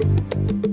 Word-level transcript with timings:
thank 0.00 0.64
you 0.64 0.69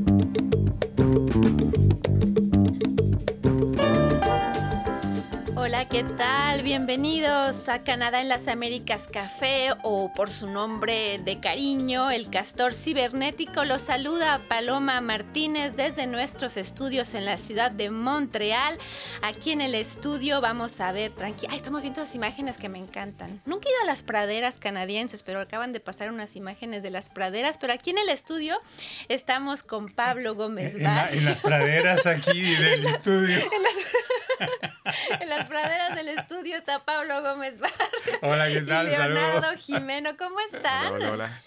¿qué 5.89 6.03
tal? 6.03 6.63
Bienvenidos 6.63 7.69
a 7.69 7.83
Canadá 7.83 8.21
en 8.21 8.29
las 8.29 8.47
Américas 8.47 9.07
Café 9.11 9.69
o 9.83 10.11
por 10.13 10.29
su 10.29 10.47
nombre 10.47 11.19
de 11.19 11.39
cariño, 11.39 12.11
el 12.11 12.29
castor 12.29 12.73
cibernético. 12.73 13.63
Los 13.63 13.83
saluda 13.83 14.41
Paloma 14.49 14.99
Martínez 15.01 15.75
desde 15.75 16.07
nuestros 16.07 16.57
estudios 16.57 17.13
en 17.15 17.25
la 17.25 17.37
ciudad 17.37 17.71
de 17.71 17.89
Montreal. 17.89 18.77
Aquí 19.21 19.51
en 19.51 19.61
el 19.61 19.75
estudio 19.75 20.41
vamos 20.41 20.79
a 20.81 20.91
ver, 20.91 21.11
tranquila, 21.11 21.55
estamos 21.55 21.81
viendo 21.81 22.01
las 22.01 22.15
imágenes 22.15 22.57
que 22.57 22.69
me 22.69 22.79
encantan. 22.79 23.41
Nunca 23.45 23.69
he 23.69 23.71
ido 23.71 23.81
a 23.83 23.85
las 23.85 24.03
praderas 24.03 24.59
canadienses, 24.59 25.23
pero 25.23 25.39
acaban 25.39 25.73
de 25.73 25.79
pasar 25.79 26.11
unas 26.11 26.35
imágenes 26.35 26.83
de 26.83 26.91
las 26.91 27.09
praderas. 27.09 27.57
Pero 27.57 27.73
aquí 27.73 27.91
en 27.91 27.99
el 27.99 28.09
estudio 28.09 28.59
estamos 29.09 29.63
con 29.63 29.89
Pablo 29.89 30.35
Gómez 30.35 30.75
En, 30.75 30.85
en 30.85 31.25
las 31.25 31.41
praderas 31.41 32.05
aquí 32.05 32.41
del 32.41 32.85
estudio. 32.85 33.37
en 33.37 33.63
las 33.63 34.71
praderas 35.47 35.95
del 35.95 36.09
estudio 36.09 36.57
está 36.57 36.83
Pablo 36.85 37.21
Gómez 37.21 37.59
Barrios. 37.59 38.19
Hola, 38.21 38.47
¿qué 38.47 38.61
tal? 38.61 38.87
Y 38.87 38.91
Leonardo 38.91 39.57
Jimeno, 39.57 40.17
¿cómo 40.17 40.39
están? 40.39 40.93
Hola, 40.93 41.11
hola. 41.11 41.41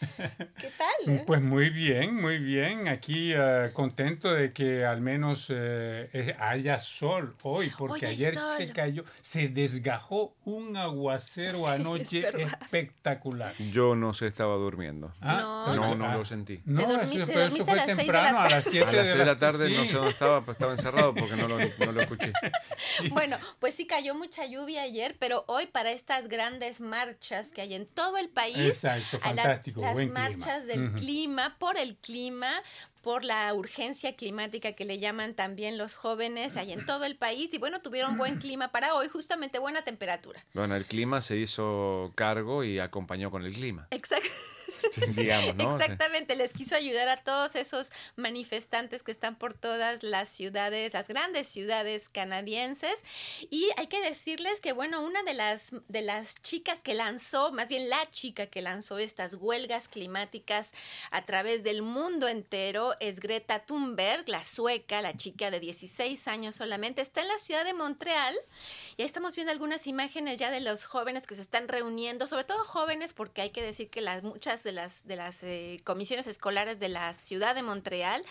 ¿Qué 0.58 0.70
tal? 0.76 1.24
Pues 1.26 1.40
muy 1.40 1.70
bien, 1.70 2.20
muy 2.20 2.38
bien. 2.38 2.88
Aquí 2.88 3.34
uh, 3.34 3.72
contento 3.72 4.32
de 4.32 4.52
que 4.52 4.84
al 4.84 5.00
menos 5.00 5.48
uh, 5.50 5.54
haya 6.38 6.78
sol 6.78 7.34
hoy, 7.42 7.72
porque 7.76 8.06
hoy 8.06 8.12
ayer 8.12 8.34
sol. 8.34 8.56
se 8.58 8.72
cayó, 8.72 9.04
se 9.22 9.48
desgajó 9.48 10.34
un 10.44 10.76
aguacero 10.76 11.58
Sí, 11.58 11.64
anoche 11.66 12.28
es 12.28 12.52
espectacular. 12.52 13.54
Yo 13.72 13.94
no 13.94 14.12
se 14.14 14.26
estaba 14.26 14.56
durmiendo. 14.56 15.12
No, 15.20 15.64
pero- 15.66 15.80
No, 15.80 15.94
no 15.94 16.08
ah, 16.10 16.14
lo 16.16 16.24
sentí. 16.24 16.60
No, 16.64 16.84
Te 16.84 16.92
eso- 16.92 17.00
te 17.00 17.26
pero 17.26 17.40
dormiste 17.40 17.62
eso 17.62 17.64
fue 17.64 17.72
a 17.72 17.86
las 17.86 17.96
temprano, 17.96 18.40
a 18.40 18.48
las 18.48 18.64
7 18.64 18.88
A 18.88 18.92
las 18.92 19.08
6 19.08 19.18
de 19.18 19.24
la 19.24 19.36
tarde 19.36 19.70
no 19.70 19.84
sé 19.84 19.92
dónde 19.92 20.10
estaba, 20.10 20.44
pues 20.44 20.56
estaba 20.56 20.72
encerrado 20.72 21.14
porque 21.14 21.36
no 21.36 21.48
lo, 21.48 21.58
no 21.58 21.92
lo 21.92 22.00
escuché. 22.00 22.32
Bueno, 23.10 23.29
pues 23.58 23.74
sí 23.74 23.86
cayó 23.86 24.14
mucha 24.14 24.46
lluvia 24.46 24.82
ayer, 24.82 25.16
pero 25.18 25.44
hoy 25.48 25.66
para 25.66 25.90
estas 25.92 26.28
grandes 26.28 26.80
marchas 26.80 27.52
que 27.52 27.60
hay 27.62 27.74
en 27.74 27.86
todo 27.86 28.16
el 28.18 28.28
país, 28.28 28.56
Exacto, 28.58 29.18
a 29.22 29.32
las- 29.34 29.44
fantástico, 29.44 29.80
las, 29.80 29.92
buen 29.94 30.08
clima. 30.08 30.28
marchas 30.28 30.66
del 30.66 30.92
clima, 30.92 31.56
por 31.58 31.76
el 31.78 31.96
clima, 31.96 32.50
por 33.02 33.24
la 33.24 33.52
urgencia 33.54 34.14
climática 34.14 34.72
que 34.72 34.84
le 34.84 34.98
llaman 34.98 35.32
también 35.34 35.78
los 35.78 35.94
jóvenes, 35.94 36.56
hay 36.58 36.72
en 36.72 36.84
todo 36.84 37.04
el 37.04 37.16
país 37.16 37.52
y 37.54 37.58
bueno, 37.58 37.80
tuvieron 37.80 38.18
buen 38.18 38.36
clima 38.38 38.72
para 38.72 38.94
hoy, 38.94 39.08
justamente 39.08 39.58
buena 39.58 39.82
temperatura. 39.82 40.44
Bueno, 40.52 40.76
el 40.76 40.84
clima 40.84 41.22
se 41.22 41.36
hizo 41.38 42.12
cargo 42.14 42.62
y 42.62 42.78
acompañó 42.78 43.30
con 43.30 43.44
el 43.46 43.54
clima. 43.54 43.86
Exacto. 43.90 44.28
Exactamente, 45.80 46.36
les 46.36 46.52
quiso 46.52 46.76
ayudar 46.76 47.08
a 47.08 47.16
todos 47.16 47.56
esos 47.56 47.92
manifestantes 48.16 49.02
que 49.02 49.12
están 49.12 49.36
por 49.36 49.54
todas 49.54 50.02
las 50.02 50.28
ciudades, 50.28 50.94
las 50.94 51.08
grandes 51.08 51.48
ciudades 51.48 52.08
canadienses. 52.08 53.04
Y 53.50 53.68
hay 53.76 53.86
que 53.86 54.00
decirles 54.00 54.60
que, 54.60 54.72
bueno, 54.72 55.02
una 55.02 55.22
de 55.22 55.34
las, 55.34 55.72
de 55.88 56.02
las 56.02 56.36
chicas 56.36 56.82
que 56.82 56.94
lanzó, 56.94 57.52
más 57.52 57.68
bien 57.68 57.88
la 57.88 58.04
chica 58.10 58.46
que 58.46 58.62
lanzó 58.62 58.98
estas 58.98 59.34
huelgas 59.34 59.88
climáticas 59.88 60.72
a 61.10 61.24
través 61.24 61.62
del 61.62 61.82
mundo 61.82 62.28
entero 62.28 62.94
es 63.00 63.20
Greta 63.20 63.60
Thunberg, 63.60 64.28
la 64.28 64.42
sueca, 64.42 65.02
la 65.02 65.16
chica 65.16 65.50
de 65.50 65.60
16 65.60 66.28
años 66.28 66.54
solamente. 66.54 67.02
Está 67.02 67.22
en 67.22 67.28
la 67.28 67.38
ciudad 67.38 67.64
de 67.64 67.74
Montreal 67.74 68.34
y 68.96 69.02
ahí 69.02 69.06
estamos 69.06 69.34
viendo 69.34 69.52
algunas 69.52 69.86
imágenes 69.86 70.38
ya 70.38 70.50
de 70.50 70.60
los 70.60 70.84
jóvenes 70.84 71.26
que 71.26 71.34
se 71.34 71.42
están 71.42 71.68
reuniendo, 71.68 72.26
sobre 72.26 72.44
todo 72.44 72.64
jóvenes, 72.64 73.12
porque 73.12 73.42
hay 73.42 73.50
que 73.50 73.62
decir 73.62 73.90
que 73.90 74.00
las, 74.00 74.22
muchas 74.22 74.62
de 74.62 74.72
las, 74.72 74.79
de 75.06 75.16
las 75.16 75.42
eh, 75.42 75.78
comisiones 75.84 76.26
escolares 76.26 76.78
de 76.80 76.88
la 76.88 77.12
ciudad 77.14 77.54
de 77.54 77.62
Montreal 77.62 78.22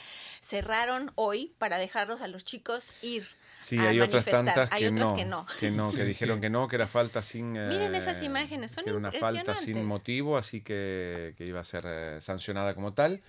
cerraron 0.41 1.11
hoy 1.15 1.53
para 1.57 1.77
dejarlos 1.77 2.21
a 2.21 2.27
los 2.27 2.43
chicos 2.45 2.93
ir. 3.01 3.23
Sí, 3.57 3.77
a 3.77 3.89
hay 3.89 3.99
otras 3.99 4.25
manifestar. 4.25 4.45
tantas 4.45 4.71
Hay 4.71 4.83
que 4.83 4.89
otras 4.89 5.09
no, 5.09 5.15
que 5.15 5.25
no. 5.25 5.45
que 5.59 5.71
no, 5.71 5.91
que 5.91 5.97
Sí, 6.01 6.03
dijeron 6.07 6.37
sí. 6.37 6.41
que 6.41 6.49
no, 6.49 6.67
que 6.67 6.75
era 6.75 6.87
falta 6.87 7.21
sin... 7.21 7.53
Miren 7.53 7.93
eh, 7.93 7.97
esas 7.97 8.21
imágenes, 8.23 8.71
son 8.71 8.83
que 8.83 8.89
era 8.89 8.99
una 8.99 9.11
falta 9.11 9.29
sin 9.29 9.39
impresionantes. 9.39 9.85
motivo, 9.87 10.37
así 10.37 10.61
que, 10.61 11.33
que 11.37 11.45
iba 11.45 11.59
a 11.59 11.63
ser 11.63 11.83
eh, 11.87 12.17
sancionada 12.21 12.73
como 12.73 12.93
tal. 12.93 13.21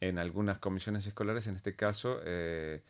En 0.00 0.18
algunas 0.18 0.58
comisiones 0.58 1.06
escolares, 1.06 1.46
en 1.48 1.56
este 1.56 1.74
caso, 1.74 2.20
eh, 2.24 2.82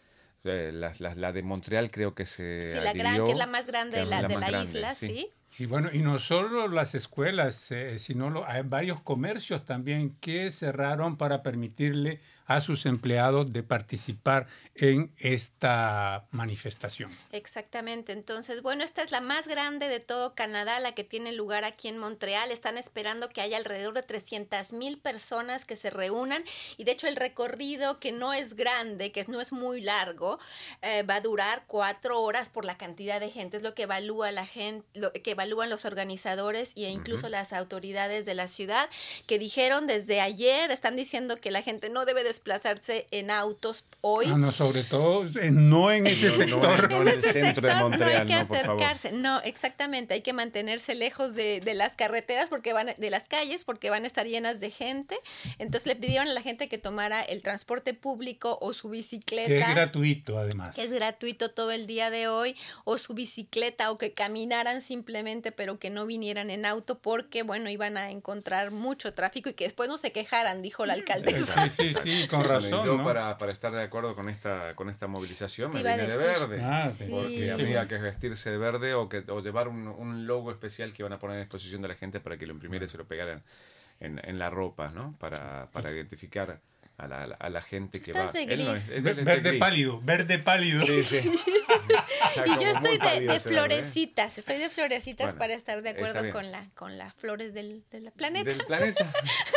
eh, 0.44 0.70
la, 0.74 0.92
la- 0.98 1.14
la 1.14 1.32
de 1.32 1.42
Montreal 1.42 1.90
creo 1.90 2.14
que 2.14 2.26
se 2.26 2.62
Sí, 2.64 2.78
la 2.80 2.92
gran, 2.92 3.24
que 3.24 3.32
es 3.32 3.38
la 3.38 3.46
más 3.46 3.66
grande 3.66 3.98
de 3.98 4.04
la, 4.06 4.22
de 4.22 4.34
la 4.36 4.50
grande, 4.50 4.62
isla, 4.62 4.94
sí. 4.94 5.30
Y 5.58 5.66
bueno, 5.66 5.90
y 5.92 6.00
no 6.00 6.18
solo 6.18 6.68
las 6.68 6.94
escuelas, 6.94 7.72
eh, 7.72 7.98
sino 7.98 8.44
hay 8.46 8.62
varios 8.62 9.00
comercios 9.00 9.64
también 9.64 10.16
que 10.20 10.50
cerraron 10.50 11.16
para 11.16 11.42
permitirle 11.42 12.20
a 12.48 12.62
sus 12.62 12.86
empleados 12.86 13.52
de 13.52 13.62
participar 13.62 14.46
en 14.74 15.12
esta 15.18 16.26
manifestación. 16.30 17.14
Exactamente. 17.30 18.12
Entonces, 18.12 18.62
bueno, 18.62 18.84
esta 18.84 19.02
es 19.02 19.10
la 19.10 19.20
más 19.20 19.46
grande 19.46 19.86
de 19.88 20.00
todo 20.00 20.34
Canadá, 20.34 20.80
la 20.80 20.92
que 20.92 21.04
tiene 21.04 21.32
lugar 21.32 21.64
aquí 21.64 21.88
en 21.88 21.98
Montreal. 21.98 22.50
Están 22.50 22.78
esperando 22.78 23.28
que 23.28 23.42
haya 23.42 23.58
alrededor 23.58 23.92
de 23.92 24.02
300 24.02 24.72
mil 24.72 24.98
personas 24.98 25.66
que 25.66 25.76
se 25.76 25.90
reúnan. 25.90 26.42
Y 26.78 26.84
de 26.84 26.92
hecho, 26.92 27.06
el 27.06 27.16
recorrido, 27.16 28.00
que 28.00 28.12
no 28.12 28.32
es 28.32 28.54
grande, 28.54 29.12
que 29.12 29.24
no 29.28 29.42
es 29.42 29.52
muy 29.52 29.82
largo, 29.82 30.38
eh, 30.80 31.02
va 31.02 31.16
a 31.16 31.20
durar 31.20 31.64
cuatro 31.66 32.18
horas 32.18 32.48
por 32.48 32.64
la 32.64 32.78
cantidad 32.78 33.20
de 33.20 33.30
gente. 33.30 33.58
Es 33.58 33.62
lo 33.62 33.74
que 33.74 33.82
evalúa 33.82 34.32
la 34.32 34.46
gente, 34.46 34.86
lo 34.94 35.12
que 35.12 35.32
evalúan 35.38 35.70
los 35.70 35.84
organizadores 35.84 36.72
e 36.76 36.88
incluso 36.90 37.28
las 37.28 37.52
autoridades 37.52 38.26
de 38.26 38.34
la 38.34 38.48
ciudad, 38.48 38.88
que 39.26 39.38
dijeron 39.38 39.86
desde 39.86 40.20
ayer, 40.20 40.70
están 40.72 40.96
diciendo 40.96 41.36
que 41.40 41.50
la 41.52 41.62
gente 41.62 41.90
no 41.90 42.04
debe 42.04 42.24
desplazarse 42.24 43.06
en 43.12 43.30
autos 43.30 43.84
hoy. 44.00 44.26
Ah, 44.28 44.36
no, 44.36 44.50
sobre 44.50 44.82
todo, 44.82 45.24
no 45.52 45.92
en 45.92 46.06
ese 46.06 46.26
No, 46.26 46.32
no, 46.32 46.36
sector. 46.38 46.90
no 46.90 47.02
en 47.02 47.08
el 47.08 47.22
centro 47.22 47.68
de 47.68 47.74
Montreal, 47.76 48.12
no 48.12 48.20
hay 48.20 48.26
que 48.26 48.34
acercarse. 48.34 49.12
No, 49.12 49.40
exactamente. 49.42 50.14
Hay 50.14 50.22
que 50.22 50.32
mantenerse 50.32 50.94
lejos 50.94 51.34
de, 51.36 51.60
de 51.60 51.74
las 51.74 51.94
carreteras 51.94 52.48
porque 52.48 52.72
van, 52.72 52.94
de 52.96 53.10
las 53.10 53.28
calles 53.28 53.62
porque 53.62 53.90
van 53.90 54.04
a 54.04 54.06
estar 54.06 54.26
llenas 54.26 54.58
de 54.60 54.70
gente. 54.70 55.16
Entonces 55.58 55.86
le 55.86 55.96
pidieron 55.96 56.28
a 56.28 56.32
la 56.32 56.42
gente 56.42 56.68
que 56.68 56.78
tomara 56.78 57.22
el 57.22 57.42
transporte 57.42 57.94
público 57.94 58.58
o 58.60 58.72
su 58.72 58.88
bicicleta. 58.88 59.48
Que 59.48 59.60
es 59.60 59.68
gratuito, 59.70 60.38
además. 60.38 60.74
que 60.74 60.82
es 60.82 60.92
gratuito 60.92 61.50
todo 61.50 61.70
el 61.70 61.86
día 61.86 62.10
de 62.10 62.26
hoy, 62.28 62.56
o 62.84 62.98
su 62.98 63.14
bicicleta, 63.14 63.90
o 63.90 63.98
que 63.98 64.12
caminaran 64.12 64.80
simplemente, 64.80 65.27
pero 65.52 65.78
que 65.78 65.90
no 65.90 66.06
vinieran 66.06 66.50
en 66.50 66.64
auto, 66.66 66.98
porque, 66.98 67.42
bueno, 67.42 67.68
iban 67.70 67.96
a 67.96 68.10
encontrar 68.10 68.70
mucho 68.70 69.14
tráfico 69.14 69.48
y 69.50 69.54
que 69.54 69.64
después 69.64 69.88
no 69.88 69.98
se 69.98 70.12
quejaran, 70.12 70.62
dijo 70.62 70.86
la 70.86 70.94
alcaldesa. 70.94 71.68
Sí, 71.68 71.88
sí, 71.90 71.94
sí, 72.22 72.28
con 72.28 72.44
razón. 72.44 72.84
Yo 72.84 72.96
¿no? 72.96 73.04
para, 73.04 73.36
para 73.38 73.52
estar 73.52 73.72
de 73.72 73.82
acuerdo 73.82 74.14
con 74.14 74.28
esta, 74.28 74.74
con 74.74 74.88
esta 74.88 75.06
movilización 75.06 75.70
me 75.72 75.78
vine 75.82 76.06
de 76.06 76.16
verde. 76.16 76.60
Ah, 76.62 76.88
Sí. 76.88 77.06
Porque 77.10 77.28
Sí. 77.28 77.50
había 77.50 77.86
que 77.88 77.98
vestirse 77.98 78.50
de 78.50 78.58
verde 78.58 78.94
o, 78.94 79.08
que, 79.08 79.24
o 79.28 79.40
llevar 79.40 79.68
un, 79.68 79.86
un 79.88 80.26
logo 80.26 80.50
especial 80.50 80.92
que 80.92 81.02
van 81.02 81.12
a 81.12 81.18
poner 81.18 81.36
a 81.36 81.40
disposición 81.40 81.82
de 81.82 81.88
la 81.88 81.94
gente 81.94 82.20
para 82.20 82.36
que 82.38 82.46
lo 82.46 82.52
imprimiera 82.54 82.84
y 82.84 82.88
se 82.88 82.96
lo 82.98 83.06
pegaran 83.06 83.42
en, 84.00 84.20
en 84.24 84.38
la 84.38 84.50
ropa, 84.50 84.88
¿no? 84.90 85.14
Para, 85.18 85.68
para 85.72 85.90
identificar 85.90 86.60
a 86.98 87.06
la, 87.06 87.36
a 87.38 87.48
la 87.48 87.62
gente 87.62 88.00
que 88.00 88.12
va. 88.12 88.20
estás 88.24 88.32
de 88.34 88.42
Él 88.52 88.64
no 88.64 88.70
gris. 88.72 88.82
es- 88.90 88.96
él 88.96 89.02
Ver- 89.02 89.12
es 89.12 89.16
de 89.18 89.24
verde 89.24 89.48
gris. 89.50 89.60
pálido, 89.60 90.00
verde 90.02 90.38
pálido. 90.40 90.80
Sí, 90.84 91.02
sí. 91.04 91.20
Y 92.46 92.62
yo 92.62 92.68
estoy 92.70 92.98
de, 92.98 93.40
florecitas, 93.40 94.38
estoy 94.38 94.56
de 94.58 94.68
florecitas 94.68 95.26
Bueno, 95.26 95.38
para 95.38 95.54
estar 95.54 95.82
de 95.82 95.90
acuerdo 95.90 96.30
con 96.30 96.50
la 96.50 96.66
con 96.74 96.98
las 96.98 97.14
flores 97.14 97.54
del, 97.54 97.84
del 97.90 98.10
planeta. 98.12 98.50
Del 98.50 98.64
planeta. 98.66 99.06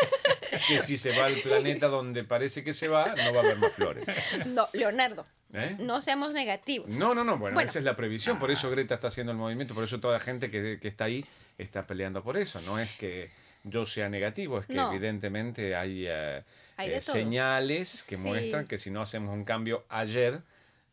que 0.68 0.80
si 0.80 0.98
se 0.98 1.12
va 1.18 1.26
al 1.26 1.34
planeta 1.36 1.88
donde 1.88 2.24
parece 2.24 2.64
que 2.64 2.74
se 2.74 2.88
va, 2.88 3.14
no 3.16 3.34
va 3.34 3.40
a 3.42 3.44
haber 3.44 3.58
más 3.58 3.72
flores. 3.74 4.08
No, 4.48 4.68
Leonardo, 4.74 5.26
¿Eh? 5.54 5.76
no 5.80 6.02
seamos 6.02 6.34
negativos. 6.34 6.90
No, 6.98 7.14
no, 7.16 7.24
no, 7.24 7.38
bueno, 7.38 7.56
Bueno. 7.56 7.70
esa 7.70 7.80
es 7.80 7.86
la 7.86 7.96
previsión, 7.96 8.38
por 8.40 8.52
eso 8.52 8.70
Greta 8.70 8.96
está 8.96 9.08
haciendo 9.08 9.32
el 9.32 9.38
movimiento, 9.38 9.74
por 9.74 9.84
eso 9.84 10.00
toda 10.00 10.16
la 10.16 10.20
gente 10.20 10.50
que, 10.52 10.80
que 10.82 10.88
está 10.88 11.06
ahí 11.06 11.26
está 11.58 11.84
peleando 11.84 12.24
por 12.24 12.38
eso, 12.38 12.62
no 12.62 12.80
es 12.80 12.92
que 12.98 13.32
yo 13.64 13.86
sea 13.86 14.10
negativo, 14.10 14.60
es 14.60 14.66
que 14.66 14.76
No. 14.76 14.92
evidentemente 14.92 15.76
hay, 15.76 16.06
eh, 16.08 16.44
Hay 16.78 16.90
eh, 16.90 17.02
señales 17.02 18.06
que 18.10 18.16
Sí. 18.16 18.22
muestran 18.28 18.68
que 18.68 18.78
si 18.78 18.90
no 18.92 19.02
hacemos 19.02 19.34
un 19.34 19.44
cambio 19.44 19.86
ayer, 19.90 20.42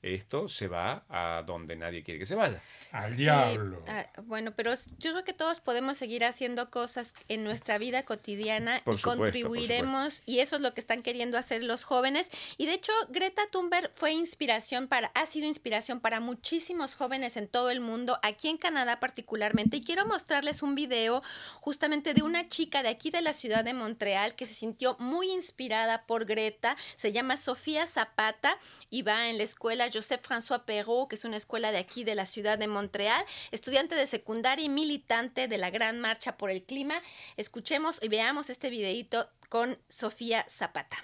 esto 0.03 0.49
se 0.49 0.69
va 0.69 1.05
a 1.09 1.43
donde 1.45 1.75
nadie 1.75 2.03
quiere 2.05 2.21
que 2.21 2.27
se 2.27 2.35
vaya. 2.37 2.61
Al 2.93 3.11
Sí, 3.11 3.17
diablo. 3.17 3.83
ah, 3.89 4.07
bueno, 4.25 4.53
pero 4.55 4.73
yo 4.99 5.11
creo 5.13 5.25
que 5.25 5.33
todos 5.33 5.61
podemos 5.61 5.99
seguir 5.99 6.25
haciendo 6.25 6.71
cosas 6.71 7.15
en 7.29 7.43
nuestra 7.43 7.79
vida 7.79 8.05
cotidiana 8.05 8.81
Por 8.85 8.95
y 8.95 8.99
supuesto, 8.99 9.19
por 9.19 9.27
contribuiremos 9.27 10.23
y 10.25 10.39
eso 10.39 10.57
es 10.57 10.63
lo 10.63 10.73
que 10.73 10.81
están 10.81 11.03
queriendo 11.03 11.37
hacer 11.37 11.65
los 11.65 11.83
jóvenes 11.85 12.31
y 12.57 12.67
de 12.67 12.75
hecho 12.75 12.93
Greta 13.09 13.43
Thunberg 13.51 13.91
fue 13.95 14.13
inspiración 14.13 14.87
para 14.87 15.09
ha 15.15 15.27
sido 15.27 15.47
inspiración 15.47 16.01
para 16.01 16.21
muchísimos 16.21 16.95
jóvenes 16.95 17.37
en 17.37 17.49
todo 17.49 17.71
el 17.71 17.81
mundo, 17.81 18.19
aquí 18.23 18.49
en 18.49 18.57
Canadá 18.59 19.01
particularmente 19.01 19.79
y 19.79 19.85
quiero 19.85 20.07
mostrarles 20.07 20.63
un 20.63 20.75
video 20.77 21.23
justamente 21.61 22.15
de 22.15 22.23
una 22.23 22.49
chica 22.49 22.83
de 22.83 22.89
aquí 22.89 23.11
de 23.11 23.23
la 23.23 23.33
ciudad 23.33 23.65
de 23.65 23.75
Montreal 23.75 24.35
que 24.37 24.47
se 24.47 24.55
sintió 24.55 24.97
muy 25.01 25.31
inspirada 25.33 26.07
por 26.07 26.25
Greta, 26.25 26.77
se 26.95 27.13
llama 27.13 27.37
Sofía 27.37 27.87
Zapata 27.87 28.57
y 28.91 29.03
va 29.03 29.29
en 29.29 29.39
la 29.39 29.45
escuela 29.45 29.88
Joseph 29.93 30.23
François 30.27 30.65
Perrault, 30.65 31.09
que 31.09 31.17
es 31.17 31.25
una 31.25 31.37
escuela 31.37 31.73
de 31.73 31.79
aquí 31.79 32.05
de 32.05 32.15
la 32.15 32.27
ciudad 32.27 32.59
de 32.59 32.69
Montreal, 32.69 33.25
estudiante 33.51 33.95
de 33.95 34.07
secundaria 34.07 34.65
y 34.65 34.69
militante 34.69 35.49
de 35.49 35.59
la 35.59 35.71
Gran 35.71 36.01
Marcha 36.01 36.37
por 36.37 36.51
el 36.51 36.63
Clima. 36.63 37.01
Escuchemos 37.37 38.03
y 38.03 38.09
veamos 38.09 38.51
este 38.51 38.71
videito 38.71 39.29
con 39.49 39.79
Sofía 39.89 40.45
Zapata. 40.49 40.97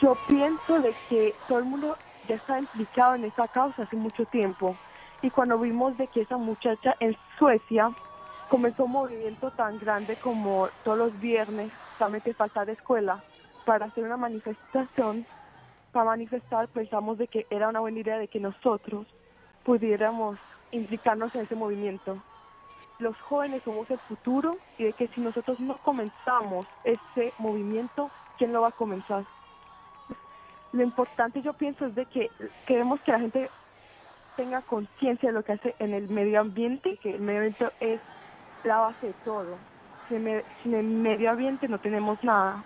Yo 0.00 0.16
pienso 0.28 0.80
de 0.80 0.94
que 1.08 1.34
todo 1.48 1.58
el 1.58 1.64
mundo 1.64 1.96
ya 2.28 2.36
está 2.36 2.58
implicado 2.58 3.14
en 3.14 3.24
esa 3.24 3.48
causa 3.48 3.82
hace 3.82 3.96
mucho 3.96 4.24
tiempo. 4.26 4.76
Y 5.22 5.30
cuando 5.30 5.58
vimos 5.58 5.96
de 5.96 6.06
que 6.08 6.22
esa 6.22 6.36
muchacha 6.36 6.96
en 7.00 7.16
Suecia 7.38 7.90
comenzó 8.48 8.84
un 8.84 8.92
movimiento 8.92 9.50
tan 9.50 9.78
grande 9.78 10.16
como 10.16 10.68
todos 10.84 10.98
los 10.98 11.20
viernes, 11.20 11.72
solamente 11.98 12.34
falta 12.34 12.64
de 12.64 12.72
escuela, 12.72 13.22
para 13.64 13.86
hacer 13.86 14.04
una 14.04 14.16
manifestación, 14.16 15.26
para 15.92 16.06
manifestar, 16.06 16.68
pensamos 16.68 17.18
de 17.18 17.28
que 17.28 17.46
era 17.50 17.68
una 17.68 17.80
buena 17.80 18.00
idea 18.00 18.18
de 18.18 18.28
que 18.28 18.40
nosotros 18.40 19.06
pudiéramos 19.64 20.38
implicarnos 20.72 21.34
en 21.34 21.42
ese 21.42 21.54
movimiento. 21.54 22.18
Los 22.98 23.16
jóvenes 23.20 23.62
somos 23.64 23.90
el 23.90 23.98
futuro 23.98 24.56
y 24.78 24.84
de 24.84 24.92
que 24.92 25.08
si 25.08 25.20
nosotros 25.20 25.58
no 25.60 25.78
comenzamos 25.78 26.66
ese 26.84 27.32
movimiento, 27.38 28.10
¿quién 28.38 28.52
lo 28.52 28.62
va 28.62 28.68
a 28.68 28.72
comenzar? 28.72 29.24
Lo 30.72 30.82
importante 30.82 31.42
yo 31.42 31.52
pienso 31.52 31.86
es 31.86 31.94
de 31.94 32.06
que 32.06 32.30
queremos 32.66 33.00
que 33.00 33.12
la 33.12 33.20
gente 33.20 33.50
tenga 34.36 34.62
conciencia 34.62 35.28
de 35.28 35.32
lo 35.32 35.44
que 35.44 35.52
hace 35.52 35.74
en 35.78 35.94
el 35.94 36.08
medio 36.08 36.40
ambiente, 36.40 36.96
que 36.96 37.14
el 37.14 37.20
medio 37.20 37.40
ambiente 37.40 37.70
es 37.80 38.00
la 38.64 38.78
base 38.78 39.08
de 39.08 39.12
todo. 39.24 39.56
Sin, 40.08 40.26
el 40.26 40.84
medio 40.84 41.30
ambiente 41.30 41.68
no 41.68 41.78
tenemos 41.78 42.22
nada. 42.24 42.62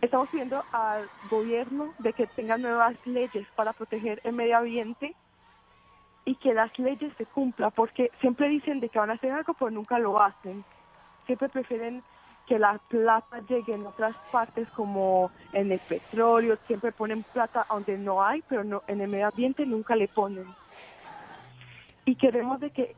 Estamos 0.00 0.30
pidiendo 0.30 0.64
al 0.72 1.08
gobierno 1.30 1.92
de 1.98 2.12
que 2.14 2.26
tenga 2.26 2.56
nuevas 2.56 2.94
leyes 3.04 3.46
para 3.54 3.72
proteger 3.74 4.20
el 4.24 4.32
medio 4.32 4.56
ambiente 4.58 5.14
y 6.24 6.36
que 6.36 6.54
las 6.54 6.76
leyes 6.78 7.12
se 7.18 7.26
cumplan, 7.26 7.70
porque 7.72 8.10
siempre 8.20 8.48
dicen 8.48 8.80
de 8.80 8.88
que 8.88 8.98
van 8.98 9.10
a 9.10 9.14
hacer 9.14 9.32
algo, 9.32 9.52
pero 9.54 9.70
nunca 9.70 9.98
lo 9.98 10.20
hacen. 10.20 10.64
Siempre 11.26 11.48
prefieren 11.48 12.02
que 12.46 12.58
la 12.58 12.78
plata 12.88 13.40
llegue 13.48 13.74
en 13.74 13.86
otras 13.86 14.16
partes 14.32 14.68
como 14.70 15.30
en 15.52 15.70
el 15.70 15.78
petróleo, 15.80 16.58
siempre 16.66 16.92
ponen 16.92 17.22
plata 17.22 17.66
donde 17.68 17.96
no 17.98 18.22
hay, 18.22 18.42
pero 18.48 18.64
no, 18.64 18.82
en 18.86 19.00
el 19.00 19.08
medio 19.08 19.28
ambiente 19.28 19.66
nunca 19.66 19.94
le 19.96 20.08
ponen. 20.08 20.46
Y 22.06 22.16
queremos 22.16 22.58
de 22.58 22.70
que 22.70 22.96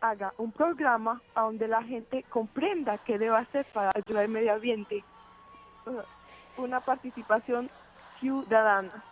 haga 0.00 0.32
un 0.38 0.50
programa 0.50 1.20
donde 1.34 1.68
la 1.68 1.82
gente 1.82 2.24
comprenda 2.24 2.98
qué 2.98 3.18
debe 3.18 3.36
hacer 3.36 3.66
para 3.66 3.90
ayudar 3.94 4.24
al 4.24 4.30
medio 4.30 4.54
ambiente. 4.54 5.04
Una 6.56 6.80
participación 6.80 7.70
ciudadana. 8.20 9.04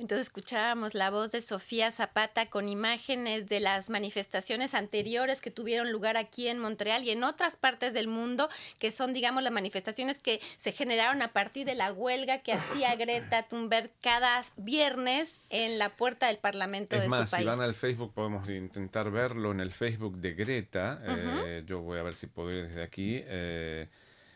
Entonces 0.00 0.28
escuchábamos 0.28 0.94
la 0.94 1.10
voz 1.10 1.30
de 1.30 1.42
Sofía 1.42 1.92
Zapata 1.92 2.46
con 2.46 2.70
imágenes 2.70 3.48
de 3.48 3.60
las 3.60 3.90
manifestaciones 3.90 4.72
anteriores 4.72 5.42
que 5.42 5.50
tuvieron 5.50 5.92
lugar 5.92 6.16
aquí 6.16 6.48
en 6.48 6.58
Montreal 6.58 7.04
y 7.04 7.10
en 7.10 7.22
otras 7.22 7.58
partes 7.58 7.92
del 7.92 8.08
mundo, 8.08 8.48
que 8.78 8.92
son, 8.92 9.12
digamos, 9.12 9.42
las 9.42 9.52
manifestaciones 9.52 10.18
que 10.18 10.40
se 10.56 10.72
generaron 10.72 11.20
a 11.20 11.28
partir 11.28 11.66
de 11.66 11.74
la 11.74 11.92
huelga 11.92 12.38
que 12.38 12.54
hacía 12.54 12.94
Greta 12.96 13.42
Thunberg 13.42 13.90
cada 14.00 14.42
viernes 14.56 15.42
en 15.50 15.78
la 15.78 15.90
puerta 15.90 16.28
del 16.28 16.38
Parlamento 16.38 16.96
de 16.96 17.04
su 17.04 17.10
país. 17.10 17.30
Si 17.30 17.44
van 17.44 17.60
al 17.60 17.74
Facebook 17.74 18.14
podemos 18.14 18.48
intentar 18.48 19.10
verlo 19.10 19.52
en 19.52 19.60
el 19.60 19.70
Facebook 19.70 20.16
de 20.16 20.32
Greta. 20.32 21.02
Eh, 21.04 21.62
yo 21.66 21.80
voy 21.80 21.98
a 21.98 22.02
ver 22.02 22.14
si 22.14 22.26
puedo 22.26 22.50
ir 22.50 22.68
desde 22.68 22.82
aquí. 22.82 23.20
Eh, 23.26 23.86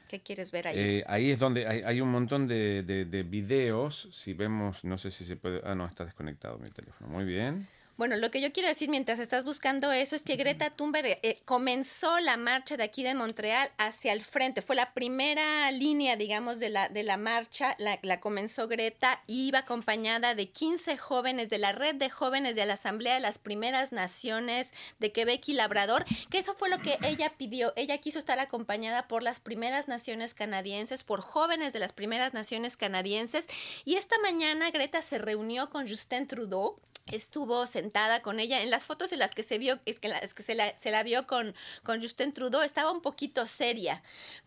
¿Qué 0.09 0.21
quieres 0.21 0.53
ver 0.53 0.69
ahí? 0.69 0.79
Eh, 0.79 1.05
ahí 1.06 1.31
es 1.31 1.39
donde 1.39 1.67
hay, 1.67 2.01
un 2.01 2.11
montón 2.11 2.47
de, 2.47 2.83
de, 2.83 3.23
videos. 3.23 4.09
Si 4.12 4.35
vemos, 4.35 4.85
no 4.85 4.99
sé 4.99 5.11
si 5.11 5.25
se 5.25 5.37
puede. 5.37 5.61
Ah, 5.65 5.75
no, 5.75 5.87
está 5.87 6.05
desconectado 6.05 6.59
mi 6.59 6.71
teléfono. 6.71 7.11
Muy 7.11 7.25
bien. 7.25 7.67
Bueno, 7.96 8.17
lo 8.17 8.32
que 8.32 8.41
yo 8.41 8.52
quiero 8.52 8.69
decir 8.69 8.88
mientras 8.88 9.20
estás 9.20 9.44
buscando 9.44 9.93
eso 9.93 10.17
es 10.17 10.23
que 10.23 10.35
Greta 10.35 10.70
Thunberg 10.70 11.20
eh, 11.23 11.38
comenzó 11.44 12.19
la 12.19 12.37
marcha 12.37 12.76
de 12.76 12.82
aquí 12.82 13.05
de 13.05 13.14
Montreal 13.14 13.70
hacia 13.79 14.12
el 14.12 14.25
frente. 14.25 14.62
Fue 14.62 14.75
la 14.75 14.93
primera 14.94 15.70
línea, 15.70 16.17
digamos, 16.17 16.58
de 16.58 16.70
la, 16.70 16.88
de 16.88 17.05
la 17.05 17.19
marcha. 17.19 17.76
La, 17.79 18.00
la 18.02 18.19
comenzó 18.19 18.67
Greta 18.67 19.23
y 19.29 19.46
iba 19.46 19.61
acompañada 19.61 20.35
de 20.35 20.49
15 20.49 20.99
jóvenes 20.99 21.50
de 21.50 21.58
la 21.58 21.70
red 21.70 21.94
de 21.94 22.11
jóvenes 22.11 22.56
de 22.56 22.67
la 22.67 22.73
Asamblea 22.73 23.14
de 23.14 23.20
las 23.20 23.38
Primeras 23.38 23.93
Naciones 23.93 24.75
de 24.99 25.12
Quebec 25.12 25.49
y 25.50 25.52
Labrador, 25.52 26.05
que 26.31 26.38
eso 26.41 26.52
fue 26.52 26.70
lo 26.70 26.81
que 26.81 26.99
ella 27.05 27.32
pidió. 27.38 27.73
Ella 27.76 27.99
quiso 27.99 28.19
estar 28.19 28.41
acompañada 28.41 29.06
por 29.06 29.23
las 29.23 29.38
primeras 29.38 29.87
naciones 29.87 30.35
canadienses, 30.35 31.05
por 31.05 31.20
jóvenes 31.20 31.73
de 31.73 31.79
las 31.79 31.93
primeras 31.93 32.35
naciones 32.35 32.76
canadienses. 32.76 33.46
Y 33.85 33.94
esta 33.94 34.19
mañana 34.19 34.73
Greta 34.73 35.00
se 35.00 35.19
reunió 35.19 35.70
con 35.70 35.87
Justin 35.87 36.26
Trudeau 36.26 36.81
estuvo 37.06 37.67
sentada 37.67 38.23
con 38.23 38.41
ella 38.41 38.62
en 38.62 38.71
las 38.71 38.85
fotos 38.85 39.12
en 39.12 39.19
las 39.19 39.33
que 39.33 39.43
se 39.43 39.59
vio 39.59 39.79
es 39.85 40.01
que, 40.01 40.12
es 40.23 40.35
que 40.35 40.43
se, 40.43 40.55
la, 40.55 40.77
se 40.77 40.91
la 40.91 41.03
vio 41.03 41.27
con, 41.27 41.55
con 41.83 42.01
Justin 42.01 42.33
Trudeau 42.33 42.62
estaba 42.62 42.91
un 42.91 43.03
poquito 43.03 43.47
seria 43.47 44.03